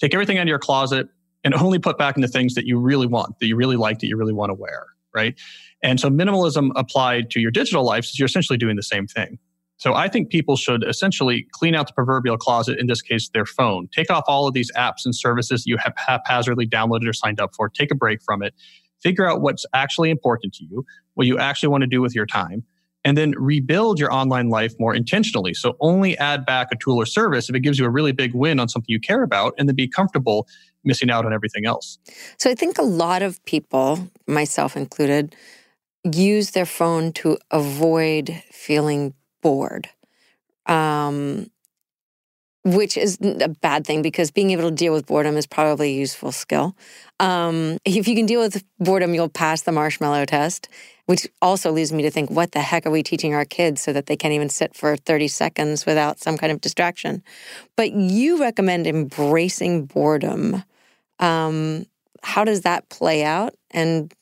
take 0.00 0.14
everything 0.14 0.38
out 0.38 0.42
of 0.42 0.48
your 0.48 0.58
closet 0.58 1.08
and 1.44 1.54
only 1.54 1.78
put 1.78 1.98
back 1.98 2.16
into 2.16 2.28
things 2.28 2.54
that 2.54 2.66
you 2.66 2.78
really 2.78 3.06
want, 3.06 3.38
that 3.38 3.46
you 3.46 3.56
really 3.56 3.76
like, 3.76 3.98
that 3.98 4.06
you 4.06 4.16
really 4.16 4.32
want 4.32 4.50
to 4.50 4.54
wear, 4.54 4.86
right? 5.14 5.38
And 5.82 6.00
so 6.00 6.08
minimalism 6.08 6.70
applied 6.74 7.30
to 7.32 7.40
your 7.40 7.50
digital 7.50 7.84
life 7.84 8.04
is 8.04 8.18
you're 8.18 8.26
essentially 8.26 8.56
doing 8.56 8.76
the 8.76 8.82
same 8.82 9.06
thing. 9.06 9.38
So 9.76 9.94
I 9.94 10.08
think 10.08 10.30
people 10.30 10.56
should 10.56 10.84
essentially 10.84 11.46
clean 11.52 11.74
out 11.74 11.88
the 11.88 11.92
proverbial 11.92 12.38
closet, 12.38 12.78
in 12.78 12.86
this 12.86 13.02
case, 13.02 13.28
their 13.30 13.44
phone. 13.44 13.88
Take 13.92 14.10
off 14.10 14.24
all 14.28 14.46
of 14.46 14.54
these 14.54 14.70
apps 14.72 15.04
and 15.04 15.14
services 15.14 15.66
you 15.66 15.76
have 15.78 15.92
haphazardly 15.96 16.66
downloaded 16.66 17.08
or 17.08 17.12
signed 17.12 17.40
up 17.40 17.54
for. 17.54 17.68
Take 17.68 17.90
a 17.90 17.94
break 17.94 18.22
from 18.22 18.42
it. 18.42 18.54
Figure 19.02 19.28
out 19.28 19.40
what's 19.42 19.66
actually 19.74 20.10
important 20.10 20.54
to 20.54 20.64
you, 20.64 20.84
what 21.14 21.26
you 21.26 21.38
actually 21.38 21.68
want 21.68 21.82
to 21.82 21.86
do 21.86 22.00
with 22.00 22.14
your 22.14 22.24
time, 22.24 22.62
and 23.04 23.18
then 23.18 23.34
rebuild 23.36 23.98
your 23.98 24.10
online 24.12 24.48
life 24.48 24.72
more 24.78 24.94
intentionally. 24.94 25.52
So 25.52 25.76
only 25.80 26.16
add 26.18 26.46
back 26.46 26.68
a 26.72 26.76
tool 26.76 26.96
or 26.96 27.04
service 27.04 27.50
if 27.50 27.54
it 27.54 27.60
gives 27.60 27.78
you 27.78 27.84
a 27.84 27.90
really 27.90 28.12
big 28.12 28.32
win 28.32 28.60
on 28.60 28.68
something 28.68 28.86
you 28.88 29.00
care 29.00 29.22
about, 29.22 29.54
and 29.58 29.68
then 29.68 29.76
be 29.76 29.88
comfortable 29.88 30.46
missing 30.84 31.10
out 31.10 31.26
on 31.26 31.34
everything 31.34 31.66
else. 31.66 31.98
So 32.38 32.48
I 32.50 32.54
think 32.54 32.78
a 32.78 32.82
lot 32.82 33.22
of 33.22 33.44
people, 33.44 34.08
myself 34.26 34.76
included, 34.76 35.34
use 36.10 36.52
their 36.52 36.66
phone 36.66 37.12
to 37.14 37.38
avoid 37.50 38.42
feeling 38.50 39.14
bored. 39.44 39.90
Um, 40.66 41.50
which 42.64 42.96
is 42.96 43.18
a 43.22 43.48
bad 43.48 43.86
thing 43.86 44.00
because 44.00 44.30
being 44.30 44.50
able 44.50 44.70
to 44.70 44.74
deal 44.74 44.94
with 44.94 45.06
boredom 45.06 45.36
is 45.36 45.46
probably 45.46 45.90
a 45.90 45.94
useful 45.98 46.32
skill. 46.32 46.74
Um, 47.20 47.78
if 47.84 48.08
you 48.08 48.14
can 48.16 48.26
deal 48.26 48.40
with 48.40 48.64
boredom, 48.80 49.14
you'll 49.14 49.28
pass 49.28 49.62
the 49.62 49.72
marshmallow 49.72 50.24
test, 50.24 50.68
which 51.06 51.28
also 51.42 51.70
leads 51.70 51.92
me 51.92 52.02
to 52.02 52.10
think, 52.10 52.30
what 52.30 52.52
the 52.52 52.60
heck 52.60 52.86
are 52.86 52.90
we 52.90 53.02
teaching 53.02 53.34
our 53.34 53.44
kids 53.44 53.82
so 53.82 53.92
that 53.92 54.06
they 54.06 54.16
can't 54.16 54.32
even 54.32 54.48
sit 54.48 54.74
for 54.74 54.96
30 54.96 55.28
seconds 55.28 55.84
without 55.84 56.20
some 56.20 56.38
kind 56.38 56.50
of 56.52 56.62
distraction? 56.62 57.22
But 57.76 57.92
you 57.92 58.40
recommend 58.40 58.86
embracing 58.86 59.84
boredom. 59.84 60.64
Um, 61.18 61.84
how 62.22 62.44
does 62.44 62.62
that 62.62 62.88
play 62.88 63.24
out? 63.24 63.54
And 63.70 64.12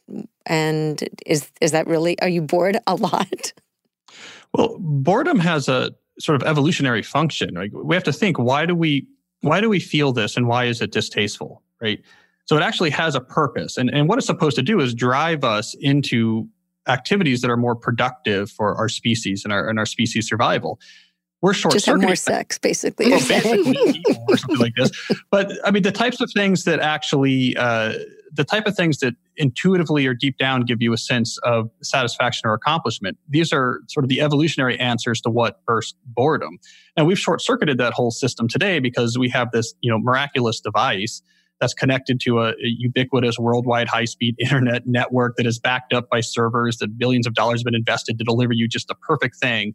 and 0.47 1.09
is 1.25 1.49
is 1.61 1.71
that 1.73 1.87
really? 1.87 2.21
Are 2.21 2.29
you 2.29 2.43
bored 2.43 2.79
a 2.89 2.95
lot? 2.97 3.53
Well, 4.55 4.77
boredom 4.79 5.39
has 5.39 5.69
a 5.69 5.93
sort 6.19 6.41
of 6.41 6.47
evolutionary 6.47 7.03
function. 7.03 7.55
Right? 7.55 7.71
We 7.73 7.95
have 7.95 8.05
to 8.05 8.13
think 8.13 8.39
why 8.39 8.67
do 8.67 8.75
we 8.75 9.07
why 9.41 9.61
do 9.61 9.69
we 9.69 9.81
feel 9.81 10.13
this 10.13 10.37
and 10.37 10.47
why 10.47 10.67
is 10.67 10.81
it 10.81 10.93
distasteful? 10.93 11.63
Right. 11.81 12.01
So 12.45 12.57
it 12.57 12.63
actually 12.63 12.91
has 12.91 13.15
a 13.15 13.21
purpose, 13.21 13.77
and 13.77 13.91
and 13.91 14.09
what 14.09 14.19
it's 14.19 14.27
supposed 14.27 14.57
to 14.57 14.63
do 14.63 14.81
is 14.81 14.95
drive 14.95 15.45
us 15.45 15.75
into 15.81 16.49
activities 16.89 17.41
that 17.43 17.51
are 17.51 17.57
more 17.57 17.77
productive 17.77 18.51
for 18.51 18.75
our 18.75 18.89
species 18.89 19.45
and 19.45 19.53
our 19.53 19.69
and 19.69 19.79
our 19.79 19.87
species 19.87 20.29
survival. 20.29 20.81
We're 21.41 21.55
short 21.55 21.75
Just 21.75 21.87
have 21.87 22.01
more 22.01 22.15
sex, 22.15 22.57
basically. 22.57 23.11
Well, 23.11 23.19
basically 23.19 24.03
or 24.29 24.37
something 24.37 24.59
like 24.59 24.75
this. 24.77 24.93
But 25.31 25.51
I 25.65 25.73
mean, 25.73 25.83
the 25.83 25.91
types 25.91 26.21
of 26.21 26.31
things 26.33 26.65
that 26.65 26.79
actually 26.79 27.57
uh, 27.57 27.95
the 28.33 28.45
type 28.45 28.67
of 28.67 28.75
things 28.75 28.99
that 28.99 29.15
intuitively 29.37 30.07
or 30.07 30.15
deep 30.15 30.39
down 30.39 30.63
give 30.63 30.81
you 30.81 30.93
a 30.93 30.99
sense 30.99 31.39
of 31.39 31.71
satisfaction 31.83 32.49
or 32.49 32.55
accomplishment. 32.55 33.19
These 33.29 33.53
are 33.53 33.81
sort 33.89 34.05
of 34.05 34.09
the 34.09 34.21
evolutionary 34.21 34.79
answers 34.79 35.21
to 35.23 35.31
what 35.31 35.65
burst 35.67 35.97
boredom. 36.07 36.59
And 36.97 37.07
we've 37.07 37.19
short 37.19 37.43
circuited 37.43 37.79
that 37.79 37.93
whole 37.93 38.11
system 38.11 38.49
today 38.49 38.79
because 38.79 39.19
we 39.19 39.29
have 39.31 39.51
this, 39.53 39.75
you 39.81 39.91
know, 39.91 39.99
miraculous 39.99 40.61
device 40.61 41.23
that's 41.61 41.75
connected 41.75 42.21
to 42.21 42.41
a, 42.41 42.49
a 42.51 42.55
ubiquitous 42.61 43.39
worldwide 43.39 43.89
high 43.89 44.05
speed 44.05 44.35
internet 44.39 44.87
network 44.87 45.37
that 45.37 45.47
is 45.47 45.59
backed 45.59 45.93
up 45.93 46.09
by 46.11 46.21
servers 46.21 46.79
that 46.79 46.99
billions 46.99 47.27
of 47.27 47.35
dollars 47.35 47.61
have 47.61 47.65
been 47.65 47.75
invested 47.75 48.19
to 48.19 48.25
deliver 48.25 48.53
you 48.53 48.67
just 48.67 48.89
the 48.89 48.95
perfect 48.95 49.37
thing 49.37 49.75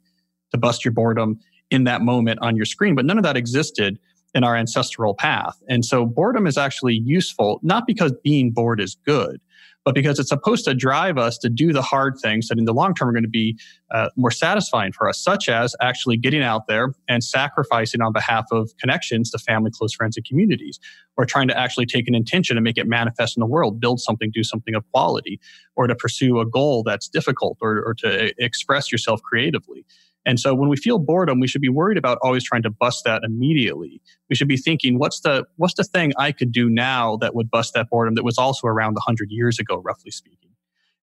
to 0.51 0.57
bust 0.57 0.83
your 0.83 0.91
boredom 0.91 1.39
in 1.69 1.83
that 1.83 2.01
moment 2.01 2.39
on 2.41 2.55
your 2.55 2.65
screen. 2.65 2.95
But 2.95 3.05
none 3.05 3.17
of 3.17 3.23
that 3.23 3.37
existed 3.37 3.99
in 4.37 4.43
our 4.43 4.55
ancestral 4.55 5.15
path. 5.15 5.61
And 5.67 5.83
so 5.83 6.05
boredom 6.05 6.45
is 6.45 6.57
actually 6.57 7.01
useful, 7.03 7.59
not 7.63 7.87
because 7.87 8.13
being 8.23 8.51
bored 8.51 8.79
is 8.79 8.95
good, 9.03 9.41
but 9.83 9.95
because 9.95 10.19
it's 10.19 10.29
supposed 10.29 10.63
to 10.65 10.75
drive 10.75 11.17
us 11.17 11.39
to 11.39 11.49
do 11.49 11.73
the 11.73 11.81
hard 11.81 12.19
things 12.21 12.49
that 12.49 12.59
in 12.59 12.65
the 12.65 12.73
long 12.73 12.93
term 12.93 13.09
are 13.09 13.13
going 13.13 13.23
to 13.23 13.29
be 13.29 13.57
uh, 13.89 14.09
more 14.15 14.29
satisfying 14.29 14.91
for 14.91 15.09
us, 15.09 15.17
such 15.17 15.49
as 15.49 15.75
actually 15.81 16.17
getting 16.17 16.43
out 16.43 16.67
there 16.67 16.93
and 17.07 17.23
sacrificing 17.23 18.01
on 18.01 18.13
behalf 18.13 18.45
of 18.51 18.69
connections 18.79 19.31
to 19.31 19.39
family, 19.39 19.71
close 19.71 19.93
friends, 19.93 20.15
and 20.17 20.25
communities, 20.25 20.79
or 21.15 21.25
trying 21.25 21.47
to 21.47 21.57
actually 21.57 21.87
take 21.87 22.07
an 22.07 22.13
intention 22.13 22.57
and 22.57 22.63
make 22.63 22.77
it 22.77 22.85
manifest 22.85 23.37
in 23.37 23.41
the 23.41 23.47
world, 23.47 23.79
build 23.79 23.99
something, 23.99 24.29
do 24.31 24.43
something 24.43 24.75
of 24.75 24.83
quality, 24.91 25.39
or 25.75 25.87
to 25.87 25.95
pursue 25.95 26.39
a 26.39 26.45
goal 26.45 26.83
that's 26.83 27.07
difficult, 27.07 27.57
or, 27.59 27.81
or 27.83 27.95
to 27.95 28.33
express 28.37 28.91
yourself 28.91 29.19
creatively. 29.23 29.83
And 30.27 30.41
so 30.41 30.53
when 30.53 30.67
we 30.67 30.75
feel 30.75 30.99
boredom, 30.99 31.39
we 31.39 31.47
should 31.47 31.61
be 31.61 31.69
worried 31.69 31.97
about 31.97 32.17
always 32.21 32.43
trying 32.43 32.61
to 32.63 32.69
bust 32.69 33.05
that 33.05 33.23
immediately. 33.23 34.01
We 34.29 34.35
should 34.35 34.49
be 34.49 34.57
thinking, 34.57 34.99
what's 34.99 35.21
the 35.21 35.45
what's 35.55 35.75
the 35.75 35.85
thing 35.85 36.11
I 36.17 36.33
could 36.33 36.51
do 36.51 36.69
now 36.69 37.15
that 37.17 37.33
would 37.33 37.49
bust 37.49 37.73
that 37.75 37.89
boredom 37.89 38.15
that 38.15 38.25
was 38.25 38.37
also 38.37 38.67
around 38.67 38.95
100 38.95 39.31
years 39.31 39.57
ago, 39.57 39.77
roughly 39.77 40.11
speaking. 40.11 40.49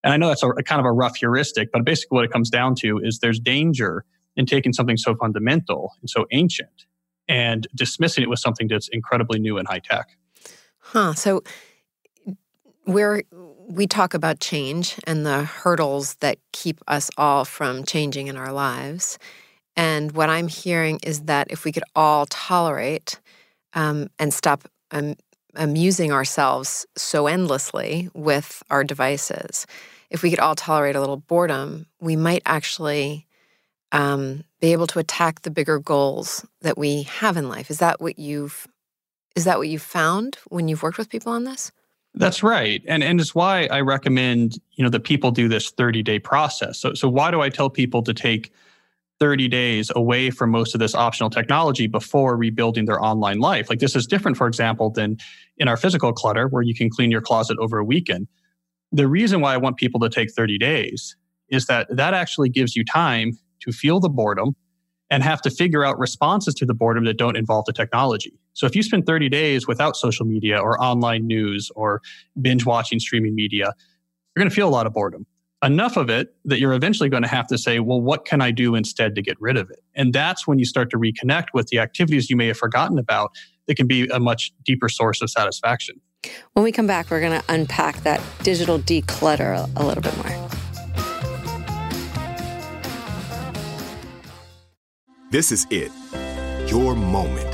And 0.04 0.12
I 0.12 0.18
know 0.18 0.28
that's 0.28 0.42
a, 0.42 0.50
a 0.50 0.62
kind 0.62 0.78
of 0.78 0.84
a 0.84 0.92
rough 0.92 1.16
heuristic, 1.16 1.72
but 1.72 1.86
basically 1.86 2.16
what 2.16 2.26
it 2.26 2.30
comes 2.30 2.50
down 2.50 2.74
to 2.80 2.98
is 2.98 3.20
there's 3.20 3.40
danger 3.40 4.04
in 4.36 4.44
taking 4.44 4.74
something 4.74 4.98
so 4.98 5.14
fundamental 5.14 5.92
and 6.02 6.10
so 6.10 6.26
ancient 6.30 6.84
and 7.26 7.66
dismissing 7.74 8.24
it 8.24 8.28
with 8.28 8.40
something 8.40 8.68
that's 8.68 8.88
incredibly 8.88 9.38
new 9.38 9.56
and 9.56 9.66
high 9.66 9.78
tech. 9.78 10.08
Huh. 10.80 11.14
So 11.14 11.42
we're 12.86 13.22
we 13.68 13.86
talk 13.86 14.14
about 14.14 14.40
change 14.40 14.96
and 15.06 15.24
the 15.24 15.44
hurdles 15.44 16.14
that 16.16 16.38
keep 16.52 16.80
us 16.86 17.10
all 17.16 17.44
from 17.44 17.84
changing 17.84 18.26
in 18.26 18.36
our 18.36 18.52
lives. 18.52 19.18
And 19.76 20.12
what 20.12 20.30
I'm 20.30 20.48
hearing 20.48 21.00
is 21.02 21.22
that 21.22 21.50
if 21.50 21.64
we 21.64 21.72
could 21.72 21.84
all 21.94 22.26
tolerate 22.26 23.18
um, 23.72 24.08
and 24.18 24.32
stop 24.32 24.68
um, 24.90 25.16
amusing 25.54 26.12
ourselves 26.12 26.86
so 26.96 27.26
endlessly 27.26 28.08
with 28.14 28.62
our 28.70 28.84
devices, 28.84 29.66
if 30.10 30.22
we 30.22 30.30
could 30.30 30.38
all 30.38 30.54
tolerate 30.54 30.96
a 30.96 31.00
little 31.00 31.16
boredom, 31.16 31.86
we 32.00 32.16
might 32.16 32.42
actually 32.46 33.26
um, 33.92 34.44
be 34.60 34.72
able 34.72 34.86
to 34.88 34.98
attack 34.98 35.42
the 35.42 35.50
bigger 35.50 35.78
goals 35.78 36.44
that 36.60 36.78
we 36.78 37.04
have 37.04 37.36
in 37.36 37.48
life. 37.48 37.70
Is 37.70 37.78
that 37.78 38.00
what 38.00 38.18
you've 38.18 38.66
is 39.34 39.44
that 39.44 39.58
what 39.58 39.68
you've 39.68 39.82
found 39.82 40.38
when 40.48 40.68
you've 40.68 40.84
worked 40.84 40.98
with 40.98 41.10
people 41.10 41.32
on 41.32 41.42
this? 41.42 41.72
That's 42.14 42.42
right. 42.42 42.82
And 42.86 43.02
and 43.02 43.20
it's 43.20 43.34
why 43.34 43.66
I 43.70 43.80
recommend, 43.80 44.58
you 44.72 44.84
know, 44.84 44.90
that 44.90 45.04
people 45.04 45.30
do 45.30 45.48
this 45.48 45.72
30-day 45.72 46.20
process. 46.20 46.78
So 46.78 46.94
so 46.94 47.08
why 47.08 47.30
do 47.30 47.40
I 47.40 47.48
tell 47.48 47.68
people 47.70 48.02
to 48.04 48.14
take 48.14 48.52
30 49.20 49.48
days 49.48 49.90
away 49.94 50.30
from 50.30 50.50
most 50.50 50.74
of 50.74 50.80
this 50.80 50.94
optional 50.94 51.30
technology 51.30 51.86
before 51.88 52.36
rebuilding 52.36 52.84
their 52.84 53.02
online 53.02 53.40
life? 53.40 53.68
Like 53.68 53.80
this 53.80 53.96
is 53.96 54.06
different, 54.06 54.36
for 54.36 54.46
example, 54.46 54.90
than 54.90 55.16
in 55.58 55.66
our 55.68 55.76
physical 55.76 56.12
clutter 56.12 56.46
where 56.48 56.62
you 56.62 56.74
can 56.74 56.88
clean 56.88 57.10
your 57.10 57.20
closet 57.20 57.56
over 57.60 57.78
a 57.78 57.84
weekend. 57.84 58.28
The 58.92 59.08
reason 59.08 59.40
why 59.40 59.54
I 59.54 59.56
want 59.56 59.76
people 59.76 60.00
to 60.00 60.08
take 60.08 60.32
30 60.32 60.58
days 60.58 61.16
is 61.48 61.66
that 61.66 61.88
that 61.90 62.14
actually 62.14 62.48
gives 62.48 62.76
you 62.76 62.84
time 62.84 63.32
to 63.62 63.72
feel 63.72 63.98
the 63.98 64.08
boredom 64.08 64.54
and 65.10 65.22
have 65.22 65.42
to 65.42 65.50
figure 65.50 65.84
out 65.84 65.98
responses 65.98 66.54
to 66.54 66.66
the 66.66 66.74
boredom 66.74 67.04
that 67.06 67.18
don't 67.18 67.36
involve 67.36 67.64
the 67.66 67.72
technology. 67.72 68.38
So 68.54 68.66
if 68.66 68.74
you 68.74 68.82
spend 68.82 69.04
30 69.04 69.28
days 69.28 69.66
without 69.66 69.96
social 69.96 70.24
media 70.24 70.58
or 70.58 70.80
online 70.80 71.26
news 71.26 71.70
or 71.74 72.00
binge 72.40 72.64
watching 72.64 73.00
streaming 73.00 73.34
media, 73.34 73.72
you're 74.34 74.40
going 74.40 74.48
to 74.48 74.54
feel 74.54 74.68
a 74.68 74.70
lot 74.70 74.86
of 74.86 74.92
boredom. 74.92 75.26
Enough 75.62 75.96
of 75.96 76.08
it 76.10 76.34
that 76.44 76.60
you're 76.60 76.74
eventually 76.74 77.08
going 77.08 77.22
to 77.22 77.28
have 77.28 77.46
to 77.48 77.58
say, 77.58 77.80
well, 77.80 78.00
what 78.00 78.24
can 78.24 78.40
I 78.40 78.50
do 78.50 78.74
instead 78.74 79.14
to 79.16 79.22
get 79.22 79.40
rid 79.40 79.56
of 79.56 79.70
it? 79.70 79.82
And 79.94 80.12
that's 80.12 80.46
when 80.46 80.58
you 80.58 80.64
start 80.64 80.90
to 80.90 80.98
reconnect 80.98 81.46
with 81.52 81.68
the 81.68 81.78
activities 81.78 82.30
you 82.30 82.36
may 82.36 82.46
have 82.48 82.58
forgotten 82.58 82.98
about 82.98 83.32
that 83.66 83.74
can 83.74 83.86
be 83.86 84.06
a 84.08 84.20
much 84.20 84.52
deeper 84.64 84.88
source 84.88 85.20
of 85.20 85.30
satisfaction. 85.30 86.00
When 86.52 86.64
we 86.64 86.70
come 86.70 86.86
back, 86.86 87.10
we're 87.10 87.20
going 87.20 87.40
to 87.40 87.44
unpack 87.48 88.02
that 88.02 88.20
digital 88.42 88.78
declutter 88.78 89.68
a 89.76 89.84
little 89.84 90.02
bit 90.02 90.16
more. 90.18 90.48
This 95.30 95.50
is 95.50 95.66
it. 95.70 95.90
Your 96.70 96.94
moment 96.94 97.53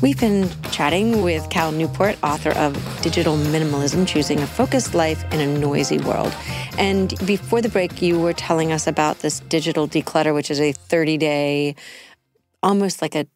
We've 0.00 0.20
been 0.20 0.48
chatting 0.70 1.22
with 1.22 1.50
Cal 1.50 1.72
Newport, 1.72 2.22
author 2.22 2.50
of 2.50 2.72
Digital 3.02 3.36
Minimalism 3.36 4.06
Choosing 4.06 4.38
a 4.38 4.46
Focused 4.46 4.94
Life 4.94 5.24
in 5.32 5.40
a 5.40 5.58
Noisy 5.58 5.98
World. 5.98 6.32
And 6.78 7.12
before 7.26 7.60
the 7.60 7.68
break, 7.68 8.00
you 8.00 8.20
were 8.20 8.32
telling 8.32 8.70
us 8.70 8.86
about 8.86 9.18
this 9.18 9.40
digital 9.40 9.88
declutter, 9.88 10.32
which 10.32 10.52
is 10.52 10.60
a 10.60 10.70
30 10.70 11.18
day, 11.18 11.74
almost 12.62 13.02
like 13.02 13.16
a 13.16 13.26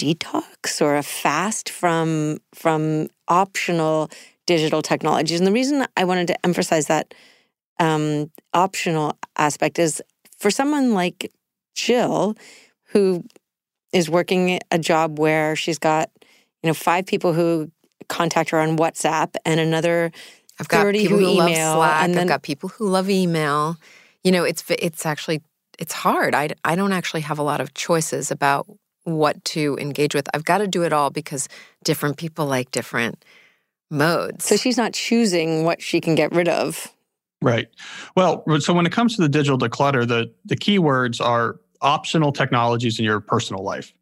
detox 0.00 0.82
or 0.82 0.96
a 0.96 1.04
fast 1.04 1.70
from, 1.70 2.38
from 2.52 3.06
optional 3.28 4.10
digital 4.44 4.82
technologies. 4.82 5.38
And 5.38 5.46
the 5.46 5.52
reason 5.52 5.86
I 5.96 6.02
wanted 6.02 6.26
to 6.26 6.44
emphasize 6.44 6.86
that 6.86 7.14
um, 7.78 8.32
optional 8.52 9.16
aspect 9.36 9.78
is 9.78 10.02
for 10.36 10.50
someone 10.50 10.94
like 10.94 11.30
Jill, 11.76 12.36
who 12.86 13.22
is 13.96 14.10
working 14.10 14.60
a 14.70 14.78
job 14.78 15.18
where 15.18 15.56
she's 15.56 15.78
got, 15.78 16.10
you 16.62 16.68
know, 16.68 16.74
five 16.74 17.06
people 17.06 17.32
who 17.32 17.70
contact 18.08 18.50
her 18.50 18.60
on 18.60 18.76
WhatsApp 18.76 19.34
and 19.44 19.58
another 19.58 20.12
I've 20.60 20.68
got 20.68 20.82
30 20.82 20.98
people 21.00 21.18
who 21.18 21.24
who, 21.24 21.32
email, 21.32 21.78
love 21.78 21.78
Slack. 21.78 22.04
and 22.04 22.14
then- 22.14 22.22
I've 22.22 22.28
got 22.28 22.42
people 22.42 22.68
who 22.70 22.88
love 22.88 23.10
email. 23.10 23.76
You 24.24 24.32
know, 24.32 24.44
it's 24.44 24.64
it's 24.68 25.06
actually 25.06 25.42
it's 25.78 25.92
hard. 25.92 26.34
I 26.34 26.50
I 26.64 26.74
don't 26.76 26.92
actually 26.92 27.20
have 27.22 27.38
a 27.38 27.42
lot 27.42 27.60
of 27.60 27.74
choices 27.74 28.30
about 28.30 28.66
what 29.04 29.44
to 29.44 29.76
engage 29.80 30.14
with. 30.14 30.28
I've 30.34 30.44
got 30.44 30.58
to 30.58 30.66
do 30.66 30.82
it 30.82 30.92
all 30.92 31.10
because 31.10 31.48
different 31.84 32.16
people 32.16 32.46
like 32.46 32.70
different 32.72 33.24
modes. 33.90 34.44
So 34.44 34.56
she's 34.56 34.76
not 34.76 34.94
choosing 34.94 35.62
what 35.64 35.80
she 35.80 36.00
can 36.00 36.14
get 36.16 36.32
rid 36.32 36.48
of. 36.48 36.88
Right. 37.42 37.68
Well, 38.16 38.44
so 38.58 38.72
when 38.72 38.86
it 38.86 38.92
comes 38.92 39.14
to 39.16 39.22
the 39.22 39.28
digital 39.28 39.58
declutter, 39.58 40.08
the 40.08 40.32
the 40.44 40.56
key 40.56 40.78
words 40.78 41.20
are 41.20 41.56
optional 41.80 42.32
technologies 42.32 42.98
in 42.98 43.04
your 43.04 43.20
personal 43.20 43.62
life. 43.62 43.92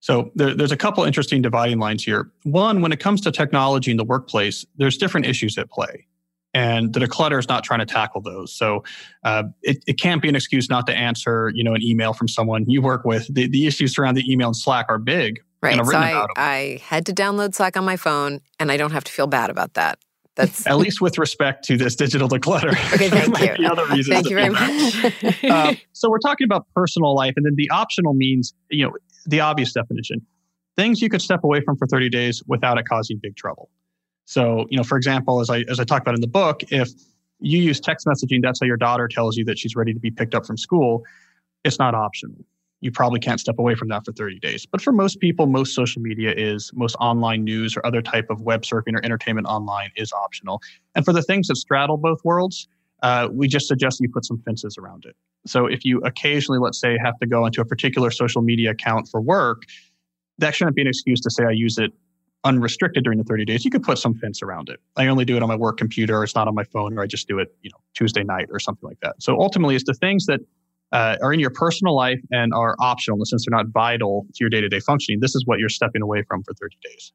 So 0.00 0.30
there, 0.34 0.54
there's 0.54 0.72
a 0.72 0.76
couple 0.76 1.04
interesting 1.04 1.42
dividing 1.42 1.78
lines 1.78 2.04
here. 2.04 2.30
One, 2.44 2.82
when 2.82 2.92
it 2.92 3.00
comes 3.00 3.20
to 3.22 3.32
technology 3.32 3.90
in 3.90 3.96
the 3.96 4.04
workplace, 4.04 4.64
there's 4.76 4.96
different 4.96 5.26
issues 5.26 5.58
at 5.58 5.70
play. 5.70 6.06
And 6.54 6.92
the 6.94 7.00
declutter 7.00 7.38
is 7.38 7.48
not 7.48 7.62
trying 7.62 7.80
to 7.80 7.86
tackle 7.86 8.20
those. 8.20 8.52
So 8.52 8.82
uh, 9.22 9.44
it, 9.62 9.84
it 9.86 10.00
can't 10.00 10.22
be 10.22 10.28
an 10.28 10.34
excuse 10.34 10.70
not 10.70 10.86
to 10.86 10.94
answer, 10.94 11.52
you 11.54 11.62
know, 11.62 11.74
an 11.74 11.82
email 11.82 12.12
from 12.12 12.26
someone 12.26 12.64
you 12.68 12.80
work 12.80 13.04
with. 13.04 13.32
The, 13.32 13.48
the 13.48 13.66
issues 13.66 13.98
around 13.98 14.14
the 14.14 14.30
email 14.30 14.48
and 14.48 14.56
Slack 14.56 14.86
are 14.88 14.98
big. 14.98 15.40
right. 15.82 16.26
So 16.34 16.34
I. 16.36 16.42
I 16.50 16.80
had 16.82 17.06
to 17.06 17.12
download 17.12 17.54
Slack 17.54 17.76
on 17.76 17.84
my 17.84 17.96
phone 17.96 18.40
and 18.58 18.72
I 18.72 18.76
don't 18.76 18.92
have 18.92 19.04
to 19.04 19.12
feel 19.12 19.26
bad 19.26 19.50
about 19.50 19.74
that. 19.74 19.98
That's 20.38 20.64
At 20.68 20.78
least 20.78 21.00
with 21.00 21.18
respect 21.18 21.64
to 21.64 21.76
this 21.76 21.96
digital 21.96 22.28
declutter. 22.28 22.70
Okay, 22.94 23.10
thank 23.10 23.58
you. 23.58 23.66
other 23.66 23.84
reasons 23.86 24.08
Thank 24.08 24.30
you 24.30 24.36
very 24.36 24.50
much. 24.50 25.44
Uh, 25.50 25.74
so 25.92 26.08
we're 26.08 26.18
talking 26.18 26.44
about 26.44 26.66
personal 26.74 27.14
life, 27.14 27.34
and 27.36 27.44
then 27.44 27.54
the 27.56 27.68
optional 27.70 28.14
means, 28.14 28.54
you 28.70 28.84
know, 28.84 28.92
the 29.26 29.40
obvious 29.40 29.72
definition: 29.72 30.24
things 30.76 31.02
you 31.02 31.08
could 31.08 31.20
step 31.20 31.42
away 31.42 31.60
from 31.60 31.76
for 31.76 31.86
30 31.86 32.08
days 32.08 32.42
without 32.46 32.78
it 32.78 32.84
causing 32.86 33.18
big 33.20 33.36
trouble. 33.36 33.68
So, 34.26 34.66
you 34.70 34.76
know, 34.76 34.84
for 34.84 34.96
example, 34.96 35.40
as 35.40 35.50
I 35.50 35.64
as 35.68 35.80
I 35.80 35.84
talk 35.84 36.02
about 36.02 36.14
in 36.14 36.20
the 36.20 36.28
book, 36.28 36.62
if 36.70 36.88
you 37.40 37.60
use 37.60 37.80
text 37.80 38.06
messaging, 38.06 38.40
that's 38.40 38.60
how 38.60 38.66
your 38.66 38.76
daughter 38.76 39.08
tells 39.08 39.36
you 39.36 39.44
that 39.46 39.58
she's 39.58 39.74
ready 39.74 39.92
to 39.92 40.00
be 40.00 40.10
picked 40.10 40.34
up 40.34 40.46
from 40.46 40.56
school. 40.56 41.04
It's 41.64 41.78
not 41.78 41.94
optional. 41.94 42.36
You 42.80 42.92
probably 42.92 43.18
can't 43.18 43.40
step 43.40 43.58
away 43.58 43.74
from 43.74 43.88
that 43.88 44.04
for 44.04 44.12
30 44.12 44.38
days. 44.38 44.66
But 44.66 44.80
for 44.80 44.92
most 44.92 45.18
people, 45.20 45.46
most 45.46 45.74
social 45.74 46.00
media 46.00 46.32
is, 46.32 46.70
most 46.74 46.94
online 47.00 47.44
news 47.44 47.76
or 47.76 47.84
other 47.84 48.00
type 48.00 48.30
of 48.30 48.40
web 48.42 48.62
surfing 48.62 48.94
or 48.94 49.04
entertainment 49.04 49.46
online 49.46 49.90
is 49.96 50.12
optional. 50.12 50.60
And 50.94 51.04
for 51.04 51.12
the 51.12 51.22
things 51.22 51.48
that 51.48 51.56
straddle 51.56 51.96
both 51.96 52.24
worlds, 52.24 52.68
uh, 53.02 53.28
we 53.30 53.48
just 53.48 53.66
suggest 53.66 54.00
you 54.00 54.08
put 54.08 54.24
some 54.24 54.38
fences 54.38 54.76
around 54.78 55.04
it. 55.06 55.16
So 55.46 55.66
if 55.66 55.84
you 55.84 56.00
occasionally, 56.00 56.58
let's 56.58 56.80
say, 56.80 56.98
have 57.02 57.18
to 57.20 57.26
go 57.26 57.46
into 57.46 57.60
a 57.60 57.64
particular 57.64 58.10
social 58.10 58.42
media 58.42 58.70
account 58.70 59.08
for 59.08 59.20
work, 59.20 59.62
that 60.38 60.54
shouldn't 60.54 60.76
be 60.76 60.82
an 60.82 60.88
excuse 60.88 61.20
to 61.20 61.30
say 61.30 61.44
I 61.44 61.50
use 61.50 61.78
it 61.78 61.92
unrestricted 62.44 63.04
during 63.04 63.18
the 63.18 63.24
30 63.24 63.44
days. 63.44 63.64
You 63.64 63.70
could 63.70 63.82
put 63.82 63.98
some 63.98 64.14
fence 64.14 64.42
around 64.42 64.68
it. 64.68 64.80
I 64.96 65.08
only 65.08 65.24
do 65.24 65.36
it 65.36 65.42
on 65.42 65.48
my 65.48 65.56
work 65.56 65.76
computer. 65.76 66.22
It's 66.22 66.34
not 66.34 66.46
on 66.48 66.54
my 66.54 66.64
phone, 66.64 66.96
or 66.96 67.02
I 67.02 67.06
just 67.06 67.26
do 67.28 67.38
it, 67.38 67.54
you 67.62 67.70
know, 67.70 67.78
Tuesday 67.94 68.22
night 68.22 68.46
or 68.50 68.60
something 68.60 68.88
like 68.88 69.00
that. 69.00 69.16
So 69.20 69.38
ultimately, 69.40 69.74
it's 69.74 69.84
the 69.84 69.94
things 69.94 70.26
that 70.26 70.40
uh, 70.92 71.16
are 71.22 71.32
in 71.32 71.40
your 71.40 71.50
personal 71.50 71.94
life 71.94 72.20
and 72.30 72.52
are 72.54 72.76
optional 72.78 73.16
in 73.16 73.20
the 73.20 73.26
sense 73.26 73.46
they're 73.48 73.56
not 73.56 73.68
vital 73.68 74.26
to 74.34 74.36
your 74.40 74.50
day-to-day 74.50 74.80
functioning. 74.80 75.20
This 75.20 75.34
is 75.34 75.44
what 75.46 75.58
you're 75.58 75.68
stepping 75.68 76.02
away 76.02 76.22
from 76.22 76.42
for 76.42 76.54
30 76.54 76.76
days. 76.82 77.12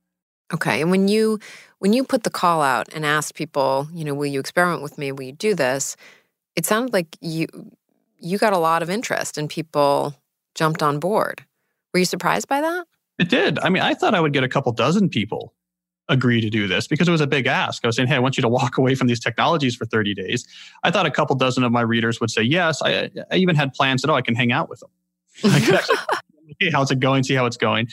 Okay. 0.53 0.81
And 0.81 0.91
when 0.91 1.07
you 1.07 1.39
when 1.79 1.93
you 1.93 2.03
put 2.03 2.23
the 2.23 2.29
call 2.29 2.61
out 2.61 2.87
and 2.93 3.05
asked 3.05 3.33
people, 3.33 3.87
you 3.91 4.05
know, 4.05 4.13
will 4.13 4.27
you 4.27 4.39
experiment 4.39 4.83
with 4.83 4.97
me? 4.97 5.11
Will 5.11 5.23
you 5.23 5.31
do 5.31 5.55
this? 5.55 5.95
It 6.55 6.65
sounded 6.65 6.93
like 6.93 7.17
you 7.21 7.47
you 8.19 8.37
got 8.37 8.53
a 8.53 8.57
lot 8.57 8.83
of 8.83 8.89
interest 8.89 9.37
and 9.37 9.49
people 9.49 10.15
jumped 10.53 10.83
on 10.83 10.99
board. 10.99 11.43
Were 11.93 11.99
you 11.99 12.05
surprised 12.05 12.47
by 12.47 12.61
that? 12.61 12.85
It 13.19 13.29
did. 13.29 13.59
I 13.59 13.69
mean, 13.69 13.83
I 13.83 13.93
thought 13.93 14.15
I 14.15 14.19
would 14.19 14.33
get 14.33 14.43
a 14.43 14.49
couple 14.49 14.71
dozen 14.71 15.09
people 15.09 15.53
agree 16.09 16.41
to 16.41 16.49
do 16.49 16.67
this 16.67 16.87
because 16.87 17.07
it 17.07 17.11
was 17.11 17.21
a 17.21 17.27
big 17.27 17.47
ask. 17.47 17.83
I 17.83 17.87
was 17.87 17.95
saying, 17.95 18.09
hey, 18.09 18.15
I 18.15 18.19
want 18.19 18.37
you 18.37 18.41
to 18.41 18.49
walk 18.49 18.77
away 18.77 18.95
from 18.95 19.07
these 19.07 19.19
technologies 19.19 19.75
for 19.75 19.85
30 19.85 20.13
days. 20.13 20.45
I 20.83 20.91
thought 20.91 21.05
a 21.05 21.11
couple 21.11 21.35
dozen 21.35 21.63
of 21.63 21.71
my 21.71 21.81
readers 21.81 22.19
would 22.19 22.29
say 22.29 22.41
yes. 22.41 22.81
I, 22.81 23.09
I 23.31 23.35
even 23.35 23.55
had 23.55 23.73
plans 23.73 24.01
that, 24.01 24.11
oh, 24.11 24.15
I 24.15 24.21
can 24.21 24.35
hang 24.35 24.51
out 24.51 24.69
with 24.69 24.81
them. 24.81 24.89
I 25.51 25.59
could 25.59 25.75
actually, 25.75 25.97
hey, 26.59 26.71
how's 26.71 26.91
it 26.91 26.99
going? 26.99 27.23
See 27.23 27.35
how 27.35 27.45
it's 27.45 27.57
going. 27.57 27.87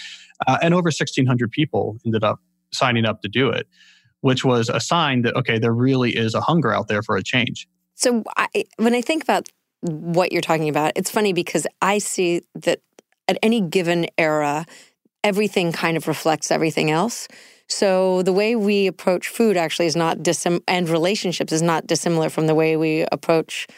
Uh, 0.47 0.59
and 0.63 0.75
over 0.75 0.87
1,600 0.87 1.51
people 1.51 1.99
ended 2.05 2.25
up 2.25 2.41
signing 2.73 3.05
up 3.05 3.23
to 3.23 3.29
do 3.29 3.49
it, 3.51 3.69
which 4.21 4.45
was 4.45 4.69
a 4.69 4.81
sign 4.81 5.23
that, 5.23 5.37
okay, 5.37 5.59
there 5.59 5.73
really 5.73 6.17
is 6.17 6.35
a 6.35 6.41
hunger 6.41 6.73
out 6.73 6.89
there 6.89 7.03
for 7.03 7.17
a 7.17 7.23
change. 7.23 7.69
So 7.95 8.25
I, 8.37 8.65
when 8.77 8.95
I 8.95 9.03
think 9.03 9.23
about 9.23 9.49
what 9.83 10.33
you're 10.33 10.43
talking 10.43 10.69
about, 10.69 10.93
it's 10.97 11.11
funny 11.11 11.33
because 11.33 11.67
I 11.81 11.99
see 11.99 12.43
that 12.55 12.81
at 13.29 13.39
any 13.43 13.61
given 13.61 14.07
era, 14.19 14.67
everything 15.23 15.73
kind 15.73 15.97
of 15.97 16.09
reflects 16.09 16.51
everything 16.51 16.91
else. 16.91 17.29
So 17.71 18.23
the 18.23 18.33
way 18.33 18.57
we 18.57 18.89
approach 18.89 19.29
food 19.29 19.57
actually 19.57 19.87
is 19.87 19.95
not 19.97 20.19
dissim- 20.19 20.63
and 20.67 20.89
relationships 20.89 21.53
is 21.53 21.63
not 21.63 21.87
dissimilar 21.87 22.29
from 22.29 22.49
the 22.49 22.55
way 22.55 22.77
we 22.77 23.07
approach 23.13 23.69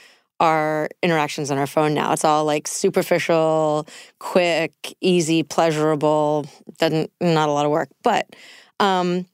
our 0.40 0.88
interactions 1.02 1.50
on 1.50 1.58
our 1.58 1.66
phone 1.66 1.92
now. 1.94 2.12
It's 2.12 2.24
all 2.24 2.44
like 2.44 2.66
superficial, 2.66 3.86
quick, 4.18 4.72
easy, 5.00 5.42
pleasurable, 5.42 6.46
doesn't 6.78 7.12
not 7.20 7.48
a 7.48 7.52
lot 7.52 7.66
of 7.66 7.70
work. 7.70 7.90
But 8.02 8.34
um, 8.80 9.26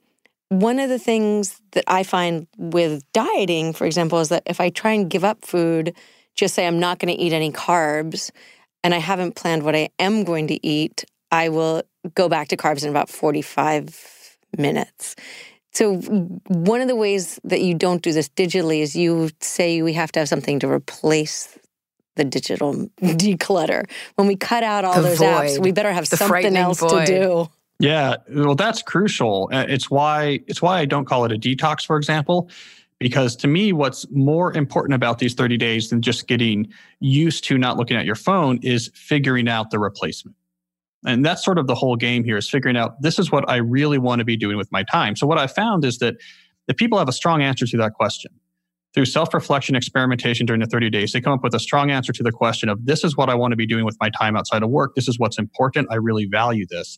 one 0.49 0.77
of 0.77 0.89
the 0.89 0.99
things 0.99 1.61
that 1.71 1.85
I 1.87 2.03
find 2.03 2.45
with 2.57 3.09
dieting, 3.13 3.73
for 3.73 3.87
example, 3.87 4.19
is 4.19 4.29
that 4.29 4.43
if 4.45 4.59
I 4.59 4.69
try 4.69 4.91
and 4.91 5.09
give 5.09 5.23
up 5.23 5.45
food, 5.45 5.95
just 6.35 6.53
say 6.53 6.67
I'm 6.67 6.79
not 6.79 6.99
going 6.99 7.15
to 7.15 7.19
eat 7.19 7.33
any 7.33 7.51
carbs, 7.51 8.29
and 8.83 8.93
I 8.93 8.99
haven't 8.99 9.35
planned 9.35 9.63
what 9.63 9.75
I 9.75 9.89
am 9.99 10.23
going 10.23 10.47
to 10.47 10.65
eat, 10.65 11.05
I 11.31 11.49
will 11.49 11.83
go 12.13 12.29
back 12.29 12.49
to 12.49 12.57
carbs 12.57 12.83
in 12.83 12.89
about 12.89 13.09
45 13.09 14.18
minutes. 14.57 15.15
So, 15.71 15.97
one 16.47 16.81
of 16.81 16.87
the 16.87 16.95
ways 16.95 17.39
that 17.43 17.61
you 17.61 17.75
don't 17.75 18.01
do 18.01 18.11
this 18.11 18.27
digitally 18.29 18.81
is 18.81 18.95
you 18.95 19.29
say 19.39 19.81
we 19.81 19.93
have 19.93 20.11
to 20.13 20.19
have 20.19 20.27
something 20.27 20.59
to 20.59 20.69
replace 20.69 21.57
the 22.15 22.23
digital 22.23 22.73
declutter. 23.01 23.83
When 24.15 24.27
we 24.27 24.35
cut 24.35 24.63
out 24.63 24.83
all 24.83 24.95
The 24.95 25.01
those 25.09 25.19
apps, 25.19 25.59
we 25.59 25.71
better 25.71 25.91
have 25.93 26.09
The 26.09 26.17
something 26.17 26.57
else 26.57 26.79
void. 26.79 27.05
to 27.05 27.19
do. 27.19 27.49
Yeah, 27.81 28.15
well, 28.29 28.55
that's 28.55 28.81
crucial. 28.81 29.49
Uh, 29.53 29.65
It's 29.69 29.89
why 29.89 30.39
it's 30.47 30.61
why 30.61 30.79
I 30.79 30.85
don't 30.85 31.05
call 31.05 31.23
it 31.25 31.31
a 31.31 31.37
detox, 31.37 31.85
for 31.85 31.95
example, 31.95 32.49
because 32.97 33.37
to 33.37 33.47
me, 33.47 33.71
what's 33.71 34.05
more 34.11 34.51
important 34.53 34.95
about 34.95 35.19
these 35.19 35.33
30 35.33 35.55
days 35.55 35.89
than 35.89 36.01
just 36.01 36.27
getting 36.27 36.67
used 36.99 37.45
to 37.45 37.57
not 37.57 37.77
looking 37.77 37.95
at 37.95 38.05
your 38.05 38.15
phone 38.15 38.59
is 38.63 38.91
figuring 38.95 39.47
out 39.47 39.69
the 39.71 39.79
replacement. 39.79 40.35
And 41.05 41.25
that's 41.25 41.43
sort 41.43 41.57
of 41.57 41.67
the 41.67 41.75
whole 41.75 41.95
game 41.95 42.23
here 42.23 42.37
is 42.37 42.49
figuring 42.49 42.75
out 42.75 43.01
this 43.01 43.19
is 43.19 43.31
what 43.31 43.49
I 43.49 43.57
really 43.57 43.97
want 43.97 44.19
to 44.19 44.25
be 44.25 44.35
doing 44.35 44.57
with 44.57 44.71
my 44.71 44.83
time. 44.83 45.15
So 45.15 45.25
what 45.25 45.37
I 45.37 45.47
found 45.47 45.85
is 45.85 45.99
that 45.99 46.15
if 46.67 46.75
people 46.75 46.97
have 46.99 47.07
a 47.07 47.13
strong 47.13 47.41
answer 47.41 47.65
to 47.65 47.77
that 47.77 47.93
question, 47.93 48.31
through 48.93 49.05
self-reflection 49.05 49.75
experimentation 49.75 50.45
during 50.45 50.59
the 50.61 50.65
30 50.65 50.89
days 50.89 51.11
they 51.11 51.21
come 51.21 51.33
up 51.33 51.43
with 51.43 51.53
a 51.53 51.59
strong 51.59 51.91
answer 51.91 52.11
to 52.11 52.23
the 52.23 52.31
question 52.31 52.69
of 52.69 52.85
this 52.85 53.03
is 53.03 53.15
what 53.15 53.29
i 53.29 53.35
want 53.35 53.51
to 53.51 53.55
be 53.55 53.67
doing 53.67 53.85
with 53.85 53.95
my 54.01 54.09
time 54.09 54.35
outside 54.35 54.63
of 54.63 54.69
work. 54.69 54.95
This 54.95 55.07
is 55.07 55.19
what's 55.19 55.37
important. 55.37 55.87
I 55.91 55.95
really 55.95 56.25
value 56.25 56.65
this. 56.67 56.97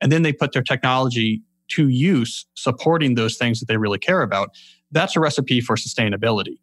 And 0.00 0.10
then 0.10 0.22
they 0.22 0.32
put 0.32 0.52
their 0.52 0.62
technology 0.62 1.42
to 1.70 1.88
use 1.88 2.46
supporting 2.54 3.14
those 3.14 3.36
things 3.36 3.60
that 3.60 3.66
they 3.66 3.76
really 3.76 3.98
care 3.98 4.22
about. 4.22 4.50
That's 4.90 5.16
a 5.16 5.20
recipe 5.20 5.60
for 5.60 5.76
sustainability. 5.76 6.58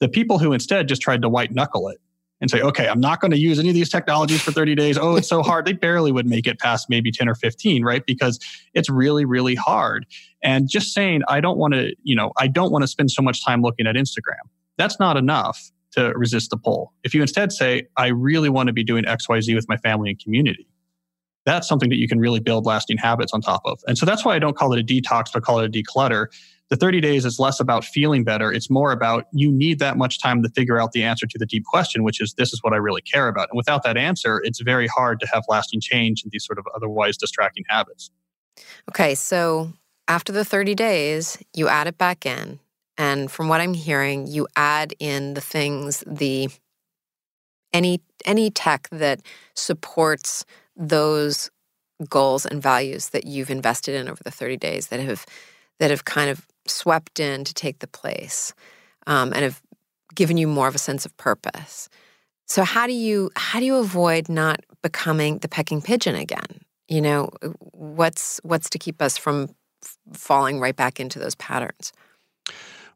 The 0.00 0.08
people 0.08 0.38
who 0.38 0.52
instead 0.52 0.88
just 0.88 1.02
tried 1.02 1.22
to 1.22 1.28
white 1.28 1.52
knuckle 1.52 1.88
it 1.88 1.98
and 2.40 2.50
say 2.50 2.60
okay 2.60 2.88
i'm 2.88 3.00
not 3.00 3.20
going 3.20 3.30
to 3.30 3.38
use 3.38 3.58
any 3.58 3.68
of 3.68 3.74
these 3.74 3.88
technologies 3.88 4.40
for 4.42 4.52
30 4.52 4.74
days. 4.74 4.98
Oh 4.98 5.16
it's 5.16 5.28
so 5.28 5.42
hard. 5.42 5.66
They 5.66 5.72
barely 5.72 6.12
would 6.12 6.26
make 6.26 6.46
it 6.46 6.58
past 6.58 6.88
maybe 6.88 7.10
10 7.10 7.28
or 7.28 7.34
15 7.34 7.84
right? 7.84 8.04
Because 8.06 8.38
it's 8.74 8.88
really 8.88 9.24
really 9.24 9.54
hard. 9.54 10.06
And 10.42 10.68
just 10.68 10.92
saying 10.92 11.22
i 11.28 11.40
don't 11.40 11.58
want 11.58 11.74
to 11.74 11.94
you 12.02 12.16
know 12.16 12.32
i 12.38 12.46
don't 12.46 12.70
want 12.70 12.82
to 12.82 12.88
spend 12.88 13.10
so 13.10 13.22
much 13.22 13.44
time 13.44 13.62
looking 13.62 13.86
at 13.86 13.94
instagram. 13.96 14.44
That's 14.76 14.98
not 15.00 15.16
enough 15.16 15.70
to 15.92 16.12
resist 16.14 16.50
the 16.50 16.56
pull. 16.56 16.92
If 17.04 17.14
you 17.14 17.22
instead 17.22 17.52
say 17.52 17.86
i 17.96 18.08
really 18.08 18.48
want 18.48 18.68
to 18.68 18.72
be 18.72 18.84
doing 18.84 19.04
xyz 19.04 19.54
with 19.54 19.68
my 19.68 19.76
family 19.76 20.10
and 20.10 20.18
community 20.18 20.66
that's 21.44 21.66
something 21.66 21.88
that 21.88 21.96
you 21.96 22.06
can 22.06 22.20
really 22.20 22.40
build 22.40 22.66
lasting 22.66 22.98
habits 22.98 23.32
on 23.32 23.40
top 23.40 23.62
of. 23.64 23.80
And 23.86 23.96
so 23.96 24.04
that's 24.04 24.24
why 24.24 24.36
i 24.36 24.38
don't 24.38 24.56
call 24.56 24.72
it 24.72 24.80
a 24.80 24.84
detox 24.84 25.32
but 25.32 25.42
call 25.42 25.60
it 25.60 25.66
a 25.66 25.82
declutter 25.82 26.26
the 26.70 26.76
30 26.76 27.00
days 27.00 27.24
is 27.24 27.38
less 27.38 27.60
about 27.60 27.84
feeling 27.84 28.24
better. 28.24 28.52
It's 28.52 28.68
more 28.68 28.92
about 28.92 29.24
you 29.32 29.50
need 29.50 29.78
that 29.78 29.96
much 29.96 30.20
time 30.20 30.42
to 30.42 30.48
figure 30.50 30.80
out 30.80 30.92
the 30.92 31.02
answer 31.02 31.26
to 31.26 31.38
the 31.38 31.46
deep 31.46 31.64
question 31.64 32.02
which 32.02 32.20
is 32.20 32.34
this 32.34 32.52
is 32.52 32.62
what 32.62 32.72
i 32.72 32.76
really 32.76 33.02
care 33.02 33.28
about. 33.28 33.48
And 33.50 33.56
without 33.56 33.82
that 33.84 33.96
answer 33.96 34.40
it's 34.44 34.60
very 34.60 34.86
hard 34.86 35.20
to 35.20 35.26
have 35.32 35.44
lasting 35.48 35.80
change 35.80 36.24
in 36.24 36.30
these 36.32 36.44
sort 36.44 36.58
of 36.58 36.66
otherwise 36.74 37.16
distracting 37.16 37.64
habits. 37.68 38.10
Okay, 38.90 39.14
so 39.14 39.72
after 40.08 40.32
the 40.32 40.44
30 40.44 40.74
days, 40.74 41.38
you 41.54 41.68
add 41.68 41.86
it 41.86 41.98
back 41.98 42.24
in. 42.26 42.58
And 42.96 43.30
from 43.30 43.48
what 43.48 43.60
I'm 43.60 43.74
hearing, 43.74 44.26
you 44.26 44.48
add 44.56 44.94
in 44.98 45.34
the 45.34 45.40
things, 45.40 46.02
the 46.06 46.48
any 47.72 48.00
any 48.24 48.50
tech 48.50 48.88
that 48.90 49.20
supports 49.54 50.44
those 50.74 51.50
goals 52.08 52.46
and 52.46 52.62
values 52.62 53.10
that 53.10 53.26
you've 53.26 53.50
invested 53.50 53.94
in 53.94 54.08
over 54.08 54.22
the 54.24 54.30
30 54.30 54.56
days 54.56 54.88
that 54.88 55.00
have 55.00 55.26
that 55.78 55.90
have 55.90 56.04
kind 56.04 56.30
of 56.30 56.46
swept 56.70 57.20
in 57.20 57.44
to 57.44 57.54
take 57.54 57.78
the 57.80 57.86
place 57.86 58.54
um, 59.06 59.32
and 59.32 59.42
have 59.42 59.62
given 60.14 60.36
you 60.36 60.46
more 60.46 60.68
of 60.68 60.74
a 60.74 60.78
sense 60.78 61.04
of 61.06 61.16
purpose. 61.16 61.88
So 62.46 62.64
how 62.64 62.86
do 62.86 62.92
you 62.92 63.30
how 63.36 63.60
do 63.60 63.66
you 63.66 63.76
avoid 63.76 64.28
not 64.28 64.60
becoming 64.82 65.38
the 65.38 65.48
pecking 65.48 65.82
pigeon 65.82 66.14
again? 66.14 66.62
You 66.88 67.02
know, 67.02 67.30
what's 67.72 68.40
what's 68.42 68.70
to 68.70 68.78
keep 68.78 69.02
us 69.02 69.18
from 69.18 69.54
falling 70.12 70.58
right 70.58 70.74
back 70.74 70.98
into 70.98 71.18
those 71.18 71.34
patterns? 71.34 71.92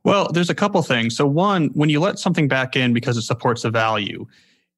Well, 0.04 0.28
there's 0.32 0.50
a 0.50 0.54
couple 0.54 0.82
things. 0.82 1.16
So, 1.16 1.26
one, 1.26 1.68
when 1.74 1.88
you 1.88 2.00
let 2.00 2.18
something 2.18 2.48
back 2.48 2.74
in 2.74 2.92
because 2.92 3.16
it 3.16 3.22
supports 3.22 3.64
a 3.64 3.70
value, 3.70 4.26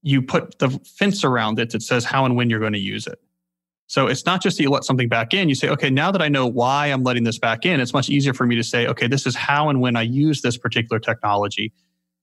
you 0.03 0.21
put 0.21 0.59
the 0.59 0.69
fence 0.99 1.25
around 1.25 1.59
it 1.59 1.71
that 1.71 1.83
says 1.83 2.05
how 2.05 2.25
and 2.25 2.37
when 2.37 2.51
you're 2.51 2.61
going 2.61 2.75
to 2.75 2.79
use 2.79 3.07
it. 3.07 3.21
So, 3.87 4.07
it's 4.07 4.25
not 4.25 4.43
just 4.43 4.57
that 4.57 4.63
you 4.63 4.71
let 4.71 4.85
something 4.85 5.09
back 5.09 5.35
in, 5.35 5.49
you 5.49 5.55
say, 5.55 5.69
okay, 5.69 5.91
now 5.91 6.11
that 6.11 6.23
I 6.23 6.29
know 6.29 6.47
why 6.47 6.87
I'm 6.87 7.03
letting 7.03 7.25
this 7.25 7.39
back 7.39 7.67
in, 7.67 7.81
it's 7.81 7.93
much 7.93 8.09
easier 8.09 8.33
for 8.33 8.47
me 8.47 8.57
to 8.57 8.65
say, 8.65 8.87
okay, 8.87 9.07
this 9.07 9.27
is 9.27 9.35
how 9.37 9.69
and 9.69 9.81
when 9.81 9.97
I 9.97 10.03
use 10.03 10.43
this 10.43 10.57
particular 10.57 10.99
technology 10.99 11.73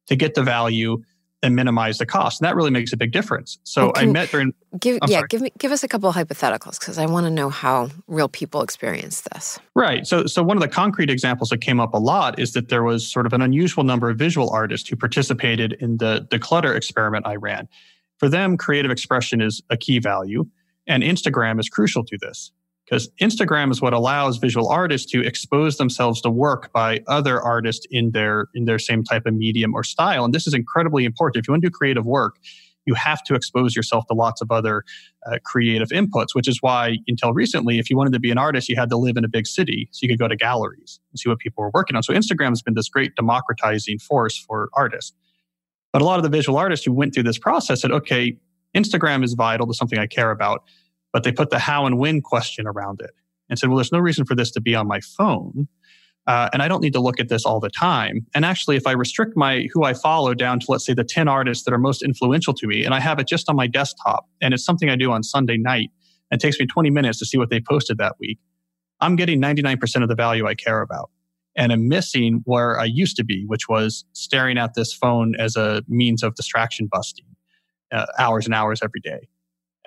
to 0.07 0.15
get 0.15 0.33
the 0.33 0.43
value 0.43 1.01
and 1.43 1.55
minimize 1.55 1.97
the 1.97 2.05
cost. 2.05 2.39
And 2.39 2.47
that 2.47 2.55
really 2.55 2.69
makes 2.69 2.93
a 2.93 2.97
big 2.97 3.11
difference. 3.11 3.57
So, 3.63 3.85
Well, 3.85 3.93
I 3.95 4.05
met 4.05 4.29
during, 4.29 4.53
Give 4.79 4.99
I'm 5.01 5.09
yeah, 5.09 5.17
sorry. 5.17 5.27
give 5.29 5.41
me 5.41 5.51
give 5.57 5.71
us 5.71 5.83
a 5.83 5.87
couple 5.87 6.07
of 6.07 6.15
hypotheticals 6.15 6.79
because 6.79 6.97
I 6.97 7.05
want 7.07 7.25
to 7.25 7.31
know 7.31 7.49
how 7.49 7.89
real 8.07 8.29
people 8.29 8.61
experience 8.61 9.21
this. 9.21 9.59
Right. 9.75 10.05
So, 10.05 10.27
so 10.27 10.43
one 10.43 10.57
of 10.57 10.61
the 10.61 10.69
concrete 10.69 11.09
examples 11.09 11.49
that 11.49 11.59
came 11.59 11.79
up 11.79 11.93
a 11.93 11.97
lot 11.97 12.39
is 12.39 12.53
that 12.53 12.69
there 12.69 12.83
was 12.83 13.09
sort 13.09 13.25
of 13.25 13.33
an 13.33 13.41
unusual 13.41 13.83
number 13.83 14.09
of 14.09 14.17
visual 14.17 14.49
artists 14.51 14.87
who 14.87 14.95
participated 14.95 15.73
in 15.79 15.97
the 15.97 16.27
declutter 16.29 16.75
experiment 16.75 17.25
I 17.25 17.35
ran. 17.35 17.67
For 18.17 18.29
them, 18.29 18.55
creative 18.55 18.91
expression 18.91 19.41
is 19.41 19.63
a 19.71 19.77
key 19.77 19.97
value, 19.97 20.45
and 20.91 21.03
Instagram 21.03 21.59
is 21.59 21.69
crucial 21.69 22.03
to 22.05 22.17
this 22.19 22.51
because 22.85 23.09
Instagram 23.21 23.71
is 23.71 23.81
what 23.81 23.93
allows 23.93 24.37
visual 24.37 24.67
artists 24.67 25.09
to 25.11 25.21
expose 25.21 25.77
themselves 25.77 26.19
to 26.21 26.29
work 26.29 26.73
by 26.73 26.99
other 27.07 27.41
artists 27.41 27.87
in 27.89 28.11
their 28.11 28.47
in 28.53 28.65
their 28.65 28.79
same 28.79 29.03
type 29.03 29.25
of 29.25 29.33
medium 29.33 29.73
or 29.73 29.83
style. 29.83 30.25
And 30.25 30.33
this 30.33 30.47
is 30.47 30.53
incredibly 30.53 31.05
important. 31.05 31.41
If 31.41 31.47
you 31.47 31.53
want 31.53 31.63
to 31.63 31.69
do 31.69 31.73
creative 31.73 32.05
work, 32.05 32.35
you 32.85 32.93
have 32.95 33.23
to 33.23 33.35
expose 33.35 33.75
yourself 33.75 34.05
to 34.07 34.13
lots 34.13 34.41
of 34.41 34.51
other 34.51 34.83
uh, 35.25 35.37
creative 35.45 35.89
inputs, 35.89 36.33
which 36.33 36.47
is 36.47 36.61
why 36.61 36.97
until 37.07 37.33
recently, 37.33 37.79
if 37.79 37.89
you 37.89 37.95
wanted 37.95 38.11
to 38.13 38.19
be 38.19 38.31
an 38.31 38.37
artist, 38.37 38.67
you 38.67 38.75
had 38.75 38.89
to 38.89 38.97
live 38.97 39.15
in 39.15 39.23
a 39.23 39.29
big 39.29 39.47
city. 39.47 39.87
So 39.91 39.99
you 40.03 40.09
could 40.09 40.19
go 40.19 40.27
to 40.27 40.35
galleries 40.35 40.99
and 41.11 41.19
see 41.19 41.29
what 41.29 41.39
people 41.39 41.63
were 41.63 41.71
working 41.73 41.95
on. 41.95 42.03
So 42.03 42.13
Instagram 42.13 42.49
has 42.49 42.61
been 42.61 42.73
this 42.73 42.89
great 42.89 43.15
democratizing 43.15 43.99
force 43.99 44.37
for 44.37 44.69
artists. 44.73 45.13
But 45.93 46.01
a 46.01 46.05
lot 46.05 46.17
of 46.17 46.23
the 46.23 46.29
visual 46.29 46.57
artists 46.57 46.85
who 46.85 46.91
went 46.91 47.13
through 47.13 47.23
this 47.23 47.37
process 47.37 47.81
said, 47.81 47.91
okay, 47.91 48.37
Instagram 48.75 49.23
is 49.23 49.33
vital 49.33 49.67
to 49.67 49.73
something 49.73 49.99
I 49.99 50.07
care 50.07 50.31
about. 50.31 50.63
But 51.13 51.23
they 51.23 51.31
put 51.31 51.49
the 51.49 51.59
how 51.59 51.85
and 51.85 51.97
when 51.97 52.21
question 52.21 52.67
around 52.67 53.01
it 53.01 53.11
and 53.49 53.59
said, 53.59 53.69
well, 53.69 53.77
there's 53.77 53.91
no 53.91 53.99
reason 53.99 54.25
for 54.25 54.35
this 54.35 54.51
to 54.51 54.61
be 54.61 54.75
on 54.75 54.87
my 54.87 55.01
phone. 55.01 55.67
Uh, 56.27 56.49
and 56.53 56.61
I 56.61 56.67
don't 56.67 56.81
need 56.81 56.93
to 56.93 57.01
look 57.01 57.19
at 57.19 57.29
this 57.29 57.45
all 57.45 57.59
the 57.59 57.69
time. 57.69 58.25
And 58.35 58.45
actually, 58.45 58.75
if 58.75 58.85
I 58.85 58.91
restrict 58.91 59.35
my 59.35 59.67
who 59.73 59.83
I 59.83 59.93
follow 59.93 60.33
down 60.33 60.59
to 60.61 60.65
let's 60.69 60.85
say 60.85 60.93
the 60.93 61.03
10 61.03 61.27
artists 61.27 61.65
that 61.65 61.73
are 61.73 61.79
most 61.79 62.03
influential 62.03 62.53
to 62.53 62.67
me, 62.67 62.85
and 62.85 62.93
I 62.93 62.99
have 62.99 63.19
it 63.19 63.27
just 63.27 63.49
on 63.49 63.55
my 63.55 63.67
desktop, 63.67 64.27
and 64.39 64.53
it's 64.53 64.63
something 64.63 64.89
I 64.89 64.95
do 64.95 65.11
on 65.11 65.23
Sunday 65.23 65.57
night, 65.57 65.89
and 66.29 66.39
takes 66.39 66.59
me 66.59 66.65
20 66.65 66.89
minutes 66.91 67.19
to 67.19 67.25
see 67.25 67.37
what 67.37 67.49
they 67.49 67.59
posted 67.59 67.97
that 67.97 68.15
week, 68.19 68.39
I'm 69.01 69.15
getting 69.15 69.41
99% 69.41 70.03
of 70.03 70.09
the 70.09 70.15
value 70.15 70.47
I 70.47 70.55
care 70.55 70.81
about. 70.81 71.09
And 71.57 71.73
I'm 71.73 71.89
missing 71.89 72.41
where 72.45 72.79
I 72.79 72.85
used 72.85 73.17
to 73.17 73.25
be, 73.25 73.43
which 73.45 73.67
was 73.67 74.05
staring 74.13 74.57
at 74.57 74.73
this 74.73 74.93
phone 74.93 75.35
as 75.35 75.57
a 75.57 75.83
means 75.87 76.23
of 76.23 76.35
distraction 76.35 76.87
busting 76.89 77.25
uh, 77.91 78.05
hours 78.17 78.45
and 78.45 78.55
hours 78.55 78.79
every 78.81 79.01
day. 79.01 79.27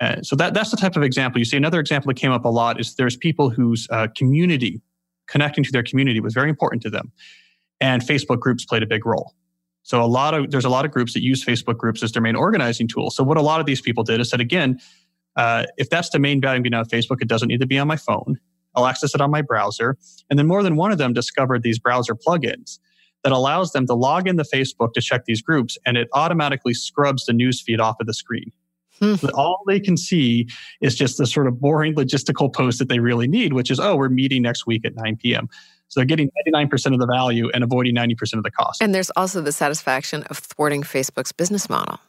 Uh, 0.01 0.21
so 0.21 0.35
that, 0.35 0.53
that's 0.53 0.71
the 0.71 0.77
type 0.77 0.95
of 0.95 1.03
example 1.03 1.39
you 1.39 1.45
see. 1.45 1.57
Another 1.57 1.79
example 1.79 2.09
that 2.09 2.15
came 2.15 2.31
up 2.31 2.45
a 2.45 2.49
lot 2.49 2.79
is 2.79 2.95
there's 2.95 3.15
people 3.15 3.49
whose 3.49 3.87
uh, 3.91 4.07
community, 4.15 4.81
connecting 5.27 5.63
to 5.63 5.71
their 5.71 5.83
community, 5.83 6.19
was 6.19 6.33
very 6.33 6.49
important 6.49 6.81
to 6.81 6.89
them, 6.89 7.11
and 7.79 8.01
Facebook 8.01 8.39
groups 8.39 8.65
played 8.65 8.83
a 8.83 8.87
big 8.87 9.05
role. 9.05 9.33
So 9.83 10.01
a 10.01 10.07
lot 10.07 10.33
of 10.33 10.51
there's 10.51 10.65
a 10.65 10.69
lot 10.69 10.83
of 10.83 10.91
groups 10.91 11.13
that 11.13 11.21
use 11.21 11.45
Facebook 11.45 11.77
groups 11.77 12.01
as 12.03 12.11
their 12.11 12.21
main 12.21 12.35
organizing 12.35 12.87
tool. 12.87 13.11
So 13.11 13.23
what 13.23 13.37
a 13.37 13.41
lot 13.41 13.59
of 13.59 13.67
these 13.67 13.81
people 13.81 14.03
did 14.03 14.19
is 14.19 14.29
said 14.29 14.41
again, 14.41 14.79
uh, 15.35 15.65
if 15.77 15.89
that's 15.89 16.09
the 16.09 16.19
main 16.19 16.41
value 16.41 16.61
being 16.61 16.73
on 16.73 16.85
Facebook, 16.85 17.21
it 17.21 17.27
doesn't 17.27 17.47
need 17.47 17.59
to 17.61 17.67
be 17.67 17.77
on 17.77 17.87
my 17.87 17.97
phone. 17.97 18.39
I'll 18.75 18.87
access 18.87 19.13
it 19.15 19.21
on 19.21 19.31
my 19.31 19.41
browser. 19.41 19.97
And 20.29 20.37
then 20.37 20.47
more 20.47 20.63
than 20.63 20.75
one 20.75 20.91
of 20.91 20.97
them 20.97 21.13
discovered 21.13 21.63
these 21.63 21.79
browser 21.79 22.15
plugins 22.15 22.79
that 23.23 23.31
allows 23.31 23.71
them 23.71 23.87
to 23.87 23.93
log 23.93 24.27
into 24.27 24.43
Facebook 24.43 24.93
to 24.93 25.01
check 25.01 25.25
these 25.25 25.41
groups, 25.41 25.77
and 25.85 25.97
it 25.97 26.07
automatically 26.13 26.73
scrubs 26.73 27.25
the 27.25 27.33
news 27.33 27.61
feed 27.61 27.79
off 27.79 27.95
of 27.99 28.07
the 28.07 28.13
screen. 28.13 28.51
Hmm. 28.99 29.15
So 29.15 29.29
all 29.33 29.61
they 29.67 29.79
can 29.79 29.97
see 29.97 30.47
is 30.81 30.95
just 30.95 31.17
the 31.17 31.25
sort 31.25 31.47
of 31.47 31.59
boring 31.59 31.95
logistical 31.95 32.53
post 32.53 32.79
that 32.79 32.89
they 32.89 32.99
really 32.99 33.27
need, 33.27 33.53
which 33.53 33.69
is, 33.69 33.79
oh, 33.79 33.95
we're 33.95 34.09
meeting 34.09 34.41
next 34.41 34.65
week 34.65 34.85
at 34.85 34.95
9 34.95 35.17
p.m. 35.17 35.49
So 35.89 35.99
they're 35.99 36.05
getting 36.05 36.29
99% 36.47 36.93
of 36.93 36.99
the 36.99 37.05
value 37.05 37.49
and 37.53 37.63
avoiding 37.63 37.95
90% 37.95 38.33
of 38.33 38.43
the 38.43 38.51
cost. 38.51 38.81
And 38.81 38.93
there's 38.93 39.11
also 39.11 39.41
the 39.41 39.51
satisfaction 39.51 40.23
of 40.23 40.37
thwarting 40.37 40.83
Facebook's 40.83 41.31
business 41.31 41.69
model. 41.69 41.99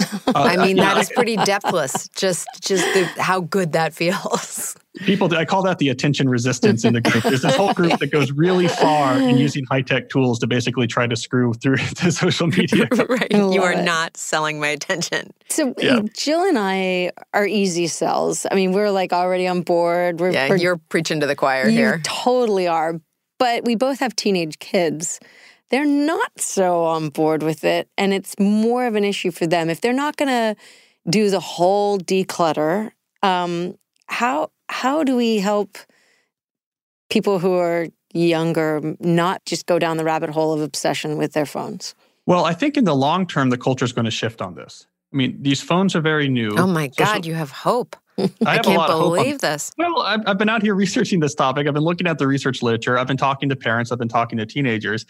Uh, 0.00 0.32
I 0.34 0.56
mean, 0.58 0.76
yeah, 0.76 0.94
that 0.94 1.00
is 1.00 1.10
pretty 1.14 1.36
depthless. 1.36 2.08
Just, 2.10 2.46
just 2.60 2.84
the, 2.94 3.04
how 3.22 3.40
good 3.40 3.72
that 3.72 3.94
feels. 3.94 4.76
people 5.04 5.32
i 5.36 5.44
call 5.44 5.62
that 5.62 5.76
the 5.78 5.90
attention 5.90 6.26
resistance 6.28 6.82
in 6.84 6.94
the 6.94 7.02
group 7.02 7.22
there's 7.22 7.42
this 7.42 7.54
whole 7.54 7.74
group 7.74 7.98
that 7.98 8.10
goes 8.10 8.32
really 8.32 8.66
far 8.66 9.18
in 9.18 9.36
using 9.46 9.62
high-tech 9.66 10.08
tools 10.08 10.38
to 10.38 10.46
basically 10.46 10.86
try 10.86 11.06
to 11.06 11.14
screw 11.14 11.52
through 11.52 11.76
the 12.02 12.10
social 12.10 12.46
media 12.46 12.88
right? 13.08 13.30
You 13.30 13.62
are 13.62 13.72
it. 13.74 13.84
not 13.84 14.16
selling 14.16 14.58
my 14.58 14.68
attention. 14.68 15.32
So 15.50 15.74
Yeah. 15.78 16.00
Jill 16.14 16.44
and 16.44 16.58
I 16.58 17.10
are 17.34 17.46
easy 17.46 17.86
sells. 17.88 18.46
I 18.50 18.54
mean, 18.54 18.72
we're 18.72 18.90
like 18.90 19.12
already 19.12 19.46
on 19.46 19.60
board. 19.62 20.18
We're, 20.20 20.30
Yeah, 20.30 20.48
we're- 20.48 20.60
you're 20.62 20.78
preaching 20.88 21.20
to 21.20 21.26
the 21.26 21.36
choir 21.36 21.64
you 21.68 21.72
here. 21.76 22.00
totally 22.02 22.66
are. 22.66 22.98
But 23.38 23.64
we 23.66 23.74
both 23.74 23.98
have 24.00 24.16
teenage 24.16 24.58
kids. 24.60 25.20
They're 25.70 25.84
not 25.84 26.32
so 26.38 26.84
on 26.84 27.08
board 27.08 27.42
with 27.42 27.64
it, 27.64 27.88
and 27.98 28.14
it's 28.14 28.38
more 28.38 28.86
of 28.86 28.94
an 28.94 29.04
issue 29.04 29.30
for 29.30 29.46
them 29.46 29.68
if 29.68 29.80
they're 29.80 29.92
not 29.92 30.16
going 30.16 30.28
to 30.28 30.56
do 31.08 31.30
the 31.30 31.40
whole 31.40 31.98
declutter. 31.98 32.90
Um, 33.22 33.76
how 34.06 34.50
how 34.68 35.02
do 35.04 35.16
we 35.16 35.38
help 35.38 35.78
people 37.10 37.38
who 37.38 37.54
are 37.54 37.86
younger 38.12 38.94
not 39.00 39.44
just 39.44 39.66
go 39.66 39.78
down 39.78 39.96
the 39.96 40.04
rabbit 40.04 40.30
hole 40.30 40.52
of 40.52 40.60
obsession 40.60 41.16
with 41.16 41.32
their 41.32 41.46
phones? 41.46 41.94
well 42.24 42.44
i 42.44 42.52
think 42.52 42.76
in 42.76 42.84
the 42.84 42.94
long 42.94 43.26
term 43.26 43.50
the 43.50 43.58
culture 43.58 43.84
is 43.84 43.92
going 43.92 44.04
to 44.04 44.10
shift 44.10 44.40
on 44.40 44.54
this 44.54 44.86
I 45.12 45.16
mean, 45.16 45.38
these 45.40 45.62
phones 45.62 45.94
are 45.94 46.00
very 46.00 46.28
new. 46.28 46.54
Oh 46.58 46.66
my 46.66 46.88
God, 46.88 47.24
you 47.24 47.34
have 47.34 47.50
hope. 47.50 47.96
I, 48.18 48.28
I 48.44 48.54
can't 48.58 48.66
a 48.66 48.70
lot 48.70 48.90
of 48.90 48.98
hope 48.98 49.12
on- 49.12 49.16
believe 49.16 49.38
this. 49.40 49.72
Well, 49.78 50.00
I've, 50.02 50.20
I've 50.26 50.38
been 50.38 50.48
out 50.48 50.62
here 50.62 50.74
researching 50.84 51.20
this 51.20 51.34
topic. 51.34 51.66
I've 51.66 51.74
been 51.74 51.82
looking 51.82 52.06
at 52.06 52.18
the 52.18 52.26
research 52.26 52.62
literature. 52.62 52.98
I've 52.98 53.06
been 53.06 53.16
talking 53.16 53.48
to 53.48 53.56
parents. 53.56 53.92
I've 53.92 53.98
been 53.98 54.08
talking 54.08 54.38
to 54.38 54.46
teenagers. 54.46 55.06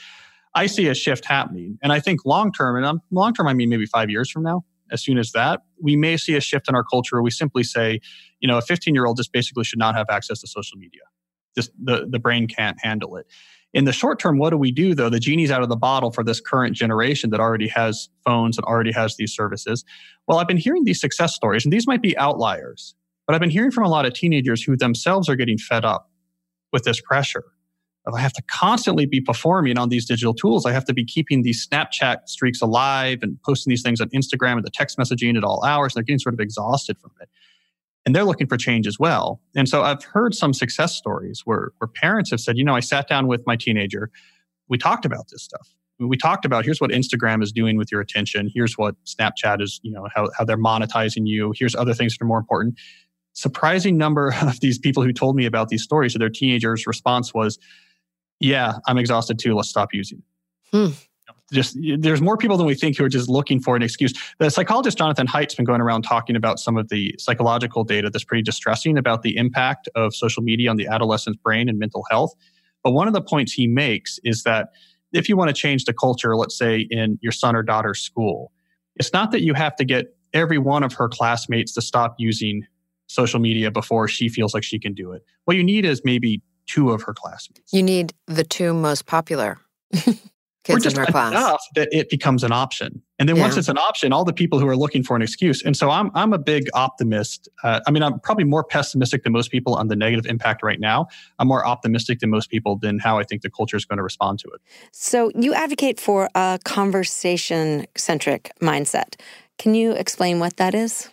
I 0.57 0.67
see 0.67 0.89
a 0.89 0.95
shift 0.95 1.27
happening. 1.27 1.79
And 1.83 1.93
I 1.93 2.01
think 2.01 2.25
long 2.25 2.51
term, 2.51 2.83
and 2.83 3.01
long 3.11 3.35
term, 3.35 3.47
I 3.47 3.53
mean 3.53 3.69
maybe 3.69 3.85
five 3.87 4.09
years 4.09 4.31
from 4.31 4.43
now, 4.43 4.65
as 4.91 5.05
soon 5.05 5.19
as 5.19 5.33
that, 5.33 5.61
we 5.81 5.97
may 5.97 6.17
see 6.17 6.35
a 6.35 6.41
shift 6.41 6.67
in 6.69 6.75
our 6.75 6.83
culture 6.83 7.17
where 7.17 7.23
we 7.23 7.31
simply 7.31 7.63
say, 7.63 8.01
you 8.41 8.49
know, 8.49 8.57
a 8.57 8.63
15 8.63 8.95
year 8.95 9.05
old 9.05 9.19
just 9.19 9.33
basically 9.33 9.65
should 9.65 9.79
not 9.79 9.95
have 9.95 10.07
access 10.11 10.41
to 10.41 10.47
social 10.47 10.79
media. 10.79 11.03
Just 11.57 11.71
the, 11.83 12.07
the 12.09 12.19
brain 12.19 12.47
can't 12.49 12.79
handle 12.81 13.17
it. 13.17 13.27
In 13.75 13.85
the 13.85 13.93
short 13.93 14.19
term, 14.19 14.39
what 14.39 14.51
do 14.51 14.57
we 14.57 14.73
do 14.73 14.95
though? 14.95 15.11
The 15.11 15.21
genie's 15.21 15.51
out 15.51 15.63
of 15.63 15.69
the 15.69 15.77
bottle 15.77 16.11
for 16.11 16.25
this 16.25 16.41
current 16.41 16.75
generation 16.75 17.29
that 17.31 17.41
already 17.41 17.69
has 17.69 18.09
phones 18.25 18.57
and 18.57 18.65
already 18.65 18.93
has 18.93 19.17
these 19.17 19.35
services. 19.35 19.85
Well, 20.27 20.39
I've 20.39 20.49
been 20.49 20.57
hearing 20.57 20.85
these 20.85 21.01
success 21.01 21.35
stories, 21.35 21.67
and 21.67 21.73
these 21.73 21.87
might 21.87 22.01
be 22.01 22.17
outliers, 22.17 22.95
but 23.27 23.35
I've 23.35 23.41
been 23.41 23.51
hearing 23.51 23.71
from 23.71 23.85
a 23.85 23.91
lot 23.91 24.07
of 24.07 24.15
teenagers 24.15 24.63
who 24.63 24.77
themselves 24.77 25.29
are 25.29 25.37
getting 25.37 25.59
fed 25.59 25.85
up 25.85 26.11
with 26.73 26.85
this 26.85 27.01
pressure. 27.03 27.45
I 28.15 28.21
have 28.21 28.33
to 28.35 28.43
constantly 28.43 29.07
be 29.07 29.21
performing 29.21 29.79
on 29.79 29.89
these 29.89 30.05
digital 30.05 30.33
tools. 30.33 30.65
I 30.65 30.73
have 30.73 30.85
to 30.85 30.95
be 30.95 31.05
keeping 31.05 31.43
these 31.43 31.67
Snapchat 31.67 32.29
streaks 32.29 32.61
alive 32.61 33.19
and 33.23 33.37
posting 33.43 33.71
these 33.71 33.83
things 33.83 34.01
on 34.01 34.09
Instagram 34.11 34.53
and 34.53 34.65
the 34.65 34.71
text 34.71 34.97
messaging 34.97 35.37
at 35.37 35.43
all 35.43 35.65
hours. 35.65 35.93
And 35.93 35.97
they're 35.97 36.05
getting 36.05 36.21
sort 36.21 36.35
of 36.35 36.41
exhausted 36.41 36.99
from 36.99 37.11
it. 37.21 37.29
And 38.05 38.15
they're 38.15 38.25
looking 38.25 38.47
for 38.47 38.57
change 38.57 38.87
as 38.87 38.99
well. 39.01 39.41
And 39.57 39.69
so 39.69 39.83
I've 39.83 40.05
heard 40.05 40.35
some 40.35 40.53
success 40.53 40.95
stories 40.95 41.43
where, 41.45 41.73
where 41.79 41.89
parents 41.89 42.31
have 42.31 42.41
said, 42.41 42.57
you 42.57 42.63
know, 42.63 42.77
I 42.77 42.81
sat 42.81 43.09
down 43.09 43.27
with 43.27 43.43
my 43.47 43.57
teenager. 43.57 44.11
We 44.69 44.79
talked 44.79 45.05
about 45.05 45.27
this 45.31 45.43
stuff. 45.43 45.75
We 45.99 46.17
talked 46.17 46.45
about 46.45 46.65
here's 46.65 46.81
what 46.81 46.91
Instagram 46.91 47.43
is 47.43 47.51
doing 47.51 47.77
with 47.77 47.91
your 47.91 48.01
attention. 48.01 48.51
Here's 48.55 48.75
what 48.75 48.95
Snapchat 49.05 49.61
is, 49.61 49.81
you 49.83 49.91
know, 49.91 50.07
how, 50.15 50.29
how 50.39 50.45
they're 50.45 50.59
monetizing 50.59 51.27
you. 51.27 51.53
Here's 51.57 51.75
other 51.75 51.95
things 51.95 52.17
that 52.17 52.25
are 52.25 52.29
more 52.29 52.39
important 52.39 52.79
surprising 53.37 53.99
number 53.99 54.35
of 54.43 54.61
these 54.61 54.79
people 54.79 55.03
who 55.03 55.13
told 55.13 55.37
me 55.37 55.47
about 55.47 55.69
these 55.69 55.83
stories 55.83 56.15
of 56.15 56.19
their 56.19 56.31
teenagers' 56.31 56.87
response 56.87 57.33
was, 57.33 57.59
"Yeah, 58.41 58.74
I'm 58.87 58.99
exhausted 58.99 59.39
too. 59.39 59.55
Let's 59.55 59.68
stop 59.68 59.93
using." 59.93 60.18
it." 60.18 60.76
Hmm. 60.76 60.93
Just 61.53 61.78
there's 61.99 62.20
more 62.20 62.37
people 62.37 62.57
than 62.57 62.66
we 62.66 62.74
think 62.74 62.97
who 62.97 63.05
are 63.05 63.09
just 63.09 63.28
looking 63.28 63.61
for 63.61 63.76
an 63.76 63.82
excuse. 63.82 64.12
The 64.41 64.51
psychologist 64.51 64.99
Jonathan 64.99 65.28
Haidt's 65.28 65.55
been 65.55 65.64
going 65.64 65.80
around 65.80 66.03
talking 66.03 66.34
about 66.34 66.59
some 66.59 66.76
of 66.76 66.89
the 66.89 67.14
psychological 67.18 67.84
data 67.84 68.11
that's 68.11 68.24
pretty 68.24 68.43
distressing 68.43 68.99
about 68.99 69.22
the 69.22 69.37
impact 69.37 69.89
of 69.95 70.14
social 70.14 70.43
media 70.43 70.70
on 70.70 70.76
the 70.76 70.89
adolescent's 70.89 71.39
brain 71.41 71.68
and 71.68 71.78
mental 71.78 72.05
health. 72.11 72.32
But 72.82 72.93
one 72.93 73.07
of 73.07 73.14
the 73.14 73.20
points 73.20 73.53
he 73.53 73.68
makes 73.68 74.18
is 74.24 74.43
that 74.43 74.70
if 75.12 75.28
you 75.28 75.37
want 75.37 75.49
to 75.49 75.55
change 75.55 75.84
the 75.84 75.93
culture, 75.93 76.37
let's 76.37 76.59
say 76.59 76.87
in 76.91 77.18
your 77.22 77.32
son 77.32 77.55
or 77.55 77.62
daughter's 77.62 78.01
school, 78.01 78.53
it's 78.97 79.12
not 79.12 79.30
that 79.30 79.43
you 79.43 79.55
have 79.55 79.76
to 79.76 79.84
get 79.84 80.16
every 80.32 80.59
one 80.59 80.82
of 80.82 80.93
her 80.95 81.09
classmates 81.09 81.72
to 81.74 81.80
stop 81.80 82.16
using 82.18 82.66
social 83.07 83.39
media 83.39 83.70
before 83.70 84.09
she 84.09 84.28
feels 84.28 84.53
like 84.53 84.64
she 84.64 84.78
can 84.80 84.95
do 84.95 85.12
it. 85.12 85.22
What 85.45 85.57
you 85.57 85.62
need 85.62 85.84
is 85.84 86.03
maybe 86.05 86.43
two 86.67 86.91
of 86.91 87.03
her 87.03 87.14
classmates. 87.14 87.73
You 87.73 87.83
need 87.83 88.12
the 88.27 88.45
two 88.45 88.75
most 88.75 89.07
popular 89.07 89.59
Or 90.69 90.73
kids 90.75 90.85
just 90.85 90.97
in 90.97 91.05
her 91.05 91.12
class. 91.12 91.31
enough 91.31 91.62
that 91.77 91.89
it 91.93 92.11
becomes 92.11 92.43
an 92.43 92.51
option. 92.51 93.01
And 93.21 93.29
then 93.29 93.39
once 93.39 93.57
it's 93.57 93.69
an 93.69 93.79
option, 93.79 94.12
all 94.12 94.25
the 94.25 94.33
people 94.33 94.59
who 94.59 94.67
are 94.67 94.77
looking 94.77 95.05
for 95.05 95.14
an 95.14 95.23
excuse. 95.23 95.62
And 95.62 95.77
so 95.77 95.91
I'm 95.91 96.11
I'm 96.14 96.33
a 96.33 96.39
big 96.39 96.69
optimist. 96.75 97.49
Uh, 97.62 97.81
I 97.87 97.93
mean, 97.93 98.03
I'm 98.03 98.19
probably 98.19 98.43
more 98.45 98.64
pessimistic 98.64 99.23
than 99.23 99.33
most 99.33 99.53
people 99.53 99.77
on 99.77 99.87
the 99.87 99.95
negative 99.95 100.27
impact 100.27 100.64
right 100.64 100.81
now. 100.81 101.07
I'm 101.39 101.47
more 101.47 101.64
optimistic 101.64 102.19
than 102.19 102.31
most 102.31 102.51
people 102.51 102.77
than 102.77 102.99
how 102.99 103.17
I 103.17 103.23
think 103.23 103.43
the 103.43 103.51
culture 103.51 103.77
is 103.77 103.85
going 103.85 103.99
to 103.99 104.03
respond 104.03 104.41
to 104.41 104.49
it. 104.49 104.61
So 104.91 105.31
you 105.37 105.55
advocate 105.55 106.01
for 106.01 106.29
a 106.35 106.59
conversation 106.64 107.87
centric 107.97 108.51
mindset. 108.61 109.14
Can 109.59 109.75
you 109.77 109.93
explain 109.93 110.41
what 110.41 110.57
that 110.57 110.75
is? 110.75 111.09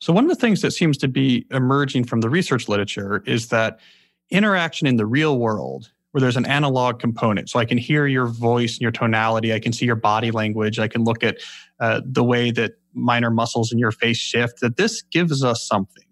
So, 0.00 0.12
one 0.12 0.24
of 0.24 0.30
the 0.30 0.36
things 0.36 0.60
that 0.60 0.72
seems 0.72 0.96
to 0.98 1.08
be 1.08 1.46
emerging 1.50 2.04
from 2.04 2.20
the 2.20 2.28
research 2.28 2.68
literature 2.68 3.22
is 3.26 3.48
that 3.48 3.80
interaction 4.30 4.86
in 4.86 4.96
the 4.96 5.06
real 5.06 5.38
world, 5.38 5.90
where 6.12 6.20
there's 6.20 6.36
an 6.36 6.46
analog 6.46 6.98
component, 7.00 7.50
so 7.50 7.58
I 7.58 7.64
can 7.64 7.78
hear 7.78 8.06
your 8.06 8.26
voice 8.26 8.74
and 8.74 8.82
your 8.82 8.90
tonality, 8.90 9.52
I 9.52 9.60
can 9.60 9.72
see 9.72 9.86
your 9.86 9.96
body 9.96 10.30
language, 10.30 10.78
I 10.78 10.88
can 10.88 11.04
look 11.04 11.22
at 11.22 11.38
uh, 11.80 12.00
the 12.04 12.24
way 12.24 12.50
that 12.52 12.72
minor 12.94 13.30
muscles 13.30 13.72
in 13.72 13.78
your 13.78 13.92
face 13.92 14.16
shift, 14.16 14.60
that 14.60 14.76
this 14.76 15.02
gives 15.02 15.44
us 15.44 15.66
something 15.66 16.04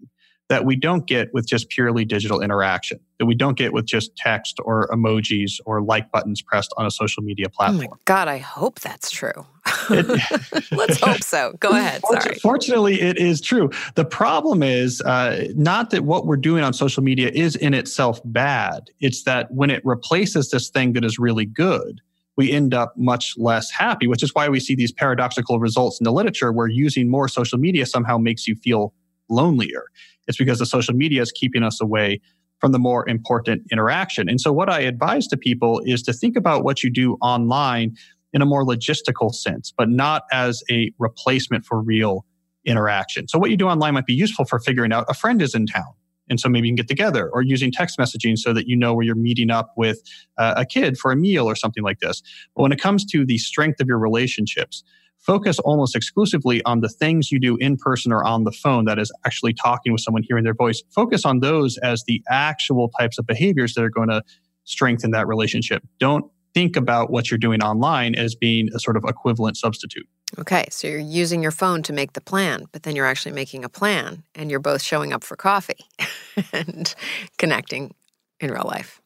that 0.49 0.65
we 0.65 0.77
don't 0.77 1.07
get 1.07 1.35
with 1.35 1.47
just 1.47 1.69
purely 1.71 2.05
digital 2.05 2.41
interaction, 2.41 3.01
that 3.19 3.27
we 3.27 3.35
don't 3.35 3.59
get 3.59 3.73
with 3.73 3.85
just 3.85 4.15
text 4.17 4.61
or 4.65 4.89
emojis 4.89 5.55
or 5.67 5.83
like 5.83 6.13
buttons 6.13 6.41
pressed 6.41 6.73
on 6.77 6.87
a 6.87 6.91
social 6.91 7.23
media 7.23 7.49
platform. 7.49 7.77
Oh 7.77 7.79
my 7.79 7.87
platform. 7.87 8.01
God, 8.05 8.29
I 8.29 8.39
hope 8.39 8.81
that's 8.81 9.11
true. 9.11 9.47
It- 9.91 10.73
Let's 10.73 10.99
hope 11.01 11.23
so. 11.23 11.53
Go 11.61 11.71
ahead. 11.71 12.03
Fortu- 12.03 12.23
Sorry. 12.23 12.35
Fortunately, 12.37 13.01
it 13.01 13.19
is 13.19 13.41
true. 13.41 13.71
The 13.95 14.05
problem 14.05 14.63
is 14.63 15.01
uh, 15.03 15.49
not 15.55 15.91
that 15.91 16.05
what 16.05 16.27
we're 16.27 16.37
doing 16.37 16.63
on 16.63 16.73
social 16.73 17.03
media 17.03 17.31
is 17.33 17.57
in 17.57 17.75
itself 17.75 18.21
bad. 18.25 18.91
It's 19.01 19.25
that 19.25 19.51
when 19.53 19.71
it 19.71 19.83
replaces 19.85 20.51
this 20.51 20.69
thing 20.69 20.93
that 20.95 21.05
is 21.05 21.19
really 21.19 21.47
good, 21.47 22.01
we 22.37 22.53
end 22.53 22.75
up 22.75 22.93
much 22.97 23.35
less 23.39 23.71
happy, 23.71 24.07
which 24.07 24.23
is 24.23 24.35
why 24.35 24.49
we 24.49 24.61
see 24.61 24.75
these 24.75 24.93
paradoxical 24.93 25.59
results 25.59 25.99
in 25.99 26.05
the 26.05 26.13
literature 26.13 26.53
where 26.53 26.69
using 26.69 27.09
more 27.09 27.29
social 27.29 27.59
media 27.59 27.87
somehow 27.87 28.19
makes 28.19 28.47
you 28.47 28.55
feel 28.55 28.93
lonelier. 29.29 29.85
It's 30.29 30.37
because 30.37 30.59
the 30.59 30.67
social 30.67 30.95
media 30.95 31.23
is 31.23 31.33
keeping 31.33 31.63
us 31.63 31.81
away 31.81 32.21
from 32.59 32.73
the 32.73 32.79
more 32.79 33.09
important 33.09 33.63
interaction. 33.71 34.29
And 34.29 34.41
so, 34.41 34.53
what 34.53 34.69
I 34.69 34.81
advise 34.81 35.27
to 35.29 35.37
people 35.37 35.81
is 35.85 36.03
to 36.05 36.13
think 36.13 36.37
about 36.37 36.65
what 36.65 36.83
you 36.83 36.91
do 36.91 37.15
online 37.21 37.97
in 38.33 38.43
a 38.43 38.47
more 38.47 38.65
logistical 38.65 39.33
sense, 39.33 39.73
but 39.77 39.89
not 39.89 40.25
as 40.33 40.63
a 40.71 40.93
replacement 40.99 41.65
for 41.65 41.81
real 41.81 42.27
interaction. 42.65 43.29
So, 43.29 43.39
what 43.39 43.51
you 43.51 43.57
do 43.57 43.69
online 43.69 43.95
might 43.95 44.07
be 44.07 44.15
useful 44.15 44.45
for 44.45 44.59
figuring 44.59 44.93
out 44.93 45.07
a 45.09 45.15
friend 45.15 45.41
is 45.41 45.55
in 45.55 45.67
town. 45.67 45.95
And 46.29 46.41
so 46.41 46.49
maybe 46.49 46.69
you 46.69 46.73
can 46.73 46.77
get 46.77 46.89
together 46.89 47.31
or 47.33 47.43
using 47.43 47.71
text 47.71 47.99
messaging 47.99 48.37
so 48.37 48.53
that 48.53 48.67
you 48.67 48.77
know 48.77 48.95
where 48.95 49.05
you're 49.05 49.15
meeting 49.15 49.51
up 49.51 49.73
with 49.77 50.03
uh, 50.39 50.55
a 50.57 50.67
kid 50.67 50.99
for 50.99 51.13
a 51.13 51.17
meal 51.17 51.49
or 51.49 51.55
something 51.55 51.83
like 51.83 52.01
this. 52.01 52.23
But 52.55 52.63
when 52.63 52.73
it 52.73 52.81
comes 52.81 53.05
to 53.07 53.25
the 53.25 53.39
strength 53.39 53.81
of 53.81 53.87
your 53.87 53.99
relationships, 53.99 54.83
focus 55.19 55.59
almost 55.61 55.95
exclusively 55.95 56.63
on 56.65 56.81
the 56.81 56.89
things 56.89 57.31
you 57.31 57.41
do 57.41 57.57
in 57.57 57.77
person 57.77 58.13
or 58.13 58.25
on 58.25 58.45
the 58.45 58.53
phone 58.53 58.85
that 58.87 58.99
is 58.99 59.13
actually 59.25 59.55
talking 59.55 59.93
with 59.93 60.01
someone, 60.01 60.23
hearing 60.23 60.45
their 60.45 60.55
voice. 60.55 60.83
Focus 60.95 61.25
on 61.25 61.41
those 61.41 61.79
as 61.79 62.05
the 62.07 62.23
actual 62.29 62.91
types 62.99 63.19
of 63.19 63.27
behaviors 63.27 63.75
that 63.75 63.85
are 63.85 63.91
going 63.91 64.09
to 64.09 64.23
strengthen 64.65 65.13
that 65.13 65.27
relationship. 65.29 65.83
Don't 65.99 66.25
think 66.57 66.75
about 66.75 67.11
what 67.11 67.31
you're 67.31 67.37
doing 67.37 67.63
online 67.63 68.15
as 68.15 68.35
being 68.35 68.71
a 68.75 68.79
sort 68.79 68.97
of 68.97 69.05
equivalent 69.07 69.59
substitute. 69.59 70.09
Okay, 70.39 70.65
so 70.71 70.89
you're 70.89 70.99
using 70.99 71.43
your 71.43 71.51
phone 71.51 71.83
to 71.83 71.93
make 71.93 72.15
the 72.15 72.21
plan, 72.23 72.65
but 72.73 72.83
then 72.83 72.97
you're 72.97 73.05
actually 73.05 73.33
making 73.33 73.63
a 73.63 73.69
plan 73.69 74.23
and 74.35 74.51
you're 74.51 74.59
both 74.59 74.81
showing 74.81 75.13
up 75.13 75.23
for 75.23 75.37
coffee 75.37 75.85
and 76.55 76.95
connecting 77.37 77.95
in 78.41 78.51
real 78.51 78.65
life. 78.65 79.03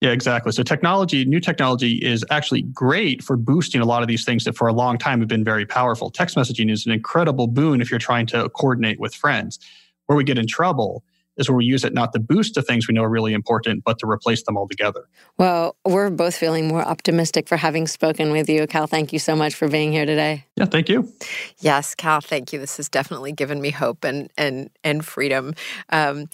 Yeah, 0.00 0.10
exactly. 0.10 0.50
So 0.50 0.64
technology, 0.64 1.24
new 1.24 1.38
technology 1.38 1.98
is 1.98 2.24
actually 2.30 2.62
great 2.62 3.22
for 3.22 3.36
boosting 3.36 3.80
a 3.80 3.84
lot 3.84 4.02
of 4.02 4.08
these 4.08 4.24
things 4.24 4.42
that 4.42 4.56
for 4.56 4.66
a 4.66 4.72
long 4.72 4.98
time 4.98 5.20
have 5.20 5.28
been 5.28 5.44
very 5.44 5.66
powerful. 5.66 6.10
Text 6.10 6.34
messaging 6.34 6.68
is 6.68 6.84
an 6.84 6.90
incredible 6.90 7.46
boon 7.46 7.80
if 7.80 7.92
you're 7.92 8.00
trying 8.00 8.26
to 8.26 8.48
coordinate 8.48 8.98
with 8.98 9.14
friends. 9.14 9.60
Where 10.06 10.16
we 10.16 10.24
get 10.24 10.38
in 10.38 10.48
trouble 10.48 11.04
is 11.38 11.48
where 11.48 11.56
we 11.56 11.64
use 11.64 11.84
it 11.84 11.94
not 11.94 12.12
to 12.12 12.18
boost 12.18 12.54
the 12.54 12.62
things 12.62 12.88
we 12.88 12.94
know 12.94 13.02
are 13.02 13.08
really 13.08 13.32
important, 13.32 13.84
but 13.84 13.98
to 14.00 14.06
replace 14.06 14.42
them 14.42 14.56
altogether. 14.56 15.08
Well, 15.38 15.76
we're 15.84 16.10
both 16.10 16.36
feeling 16.36 16.68
more 16.68 16.82
optimistic 16.82 17.48
for 17.48 17.56
having 17.56 17.86
spoken 17.86 18.32
with 18.32 18.48
you. 18.48 18.66
Cal, 18.66 18.86
thank 18.86 19.12
you 19.12 19.18
so 19.18 19.36
much 19.36 19.54
for 19.54 19.68
being 19.68 19.92
here 19.92 20.06
today. 20.06 20.44
Yeah, 20.56 20.66
thank 20.66 20.88
you. 20.88 21.12
Yes, 21.60 21.94
Cal, 21.94 22.20
thank 22.20 22.52
you. 22.52 22.58
This 22.58 22.76
has 22.76 22.88
definitely 22.88 23.32
given 23.32 23.60
me 23.60 23.70
hope 23.70 24.04
and 24.04 24.30
and 24.36 24.70
and 24.84 25.04
freedom. 25.04 25.54
Um, 25.90 26.28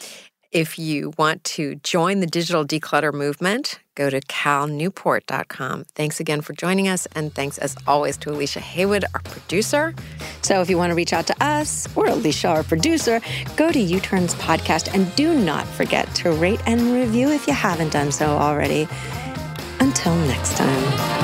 if 0.55 0.79
you 0.79 1.13
want 1.19 1.43
to 1.43 1.75
join 1.83 2.21
the 2.21 2.27
digital 2.27 2.65
declutter 2.65 3.13
movement, 3.13 3.81
go 3.97 4.09
to 4.09 4.21
calnewport.com. 4.21 5.85
Thanks 5.97 6.21
again 6.21 6.41
for 6.43 6.53
joining 6.53 6.87
us, 6.87 7.07
and 7.15 7.35
thanks 7.35 7.59
as 7.59 7.77
always 7.89 8.17
to 8.19 8.31
Alicia 8.31 8.61
Haywood, 8.61 9.05
our 9.15 9.21
producer. 9.23 9.93
So 10.43 10.61
if 10.61 10.71
you 10.71 10.79
want 10.79 10.91
to 10.91 10.95
reach 10.95 11.13
out 11.13 11.27
to 11.27 11.45
us 11.45 11.89
or 11.97 12.07
Alicia, 12.07 12.49
our 12.49 12.63
producer, 12.63 13.21
go 13.57 13.73
to 13.73 13.81
U 13.81 13.99
Turns 13.99 14.37
Podcast 14.37 14.95
and 14.95 15.13
do 15.17 15.35
not 15.35 15.67
forget 15.67 16.13
to 16.17 16.31
rate 16.31 16.61
and 16.67 16.81
review 16.93 17.31
if 17.31 17.49
you 17.49 17.53
haven't 17.53 17.93
done 17.93 18.13
so 18.13 18.27
already. 18.27 18.87
Until 19.81 20.15
next 20.27 20.57
time. 20.57 21.24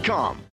Indeed.com. 0.01 0.50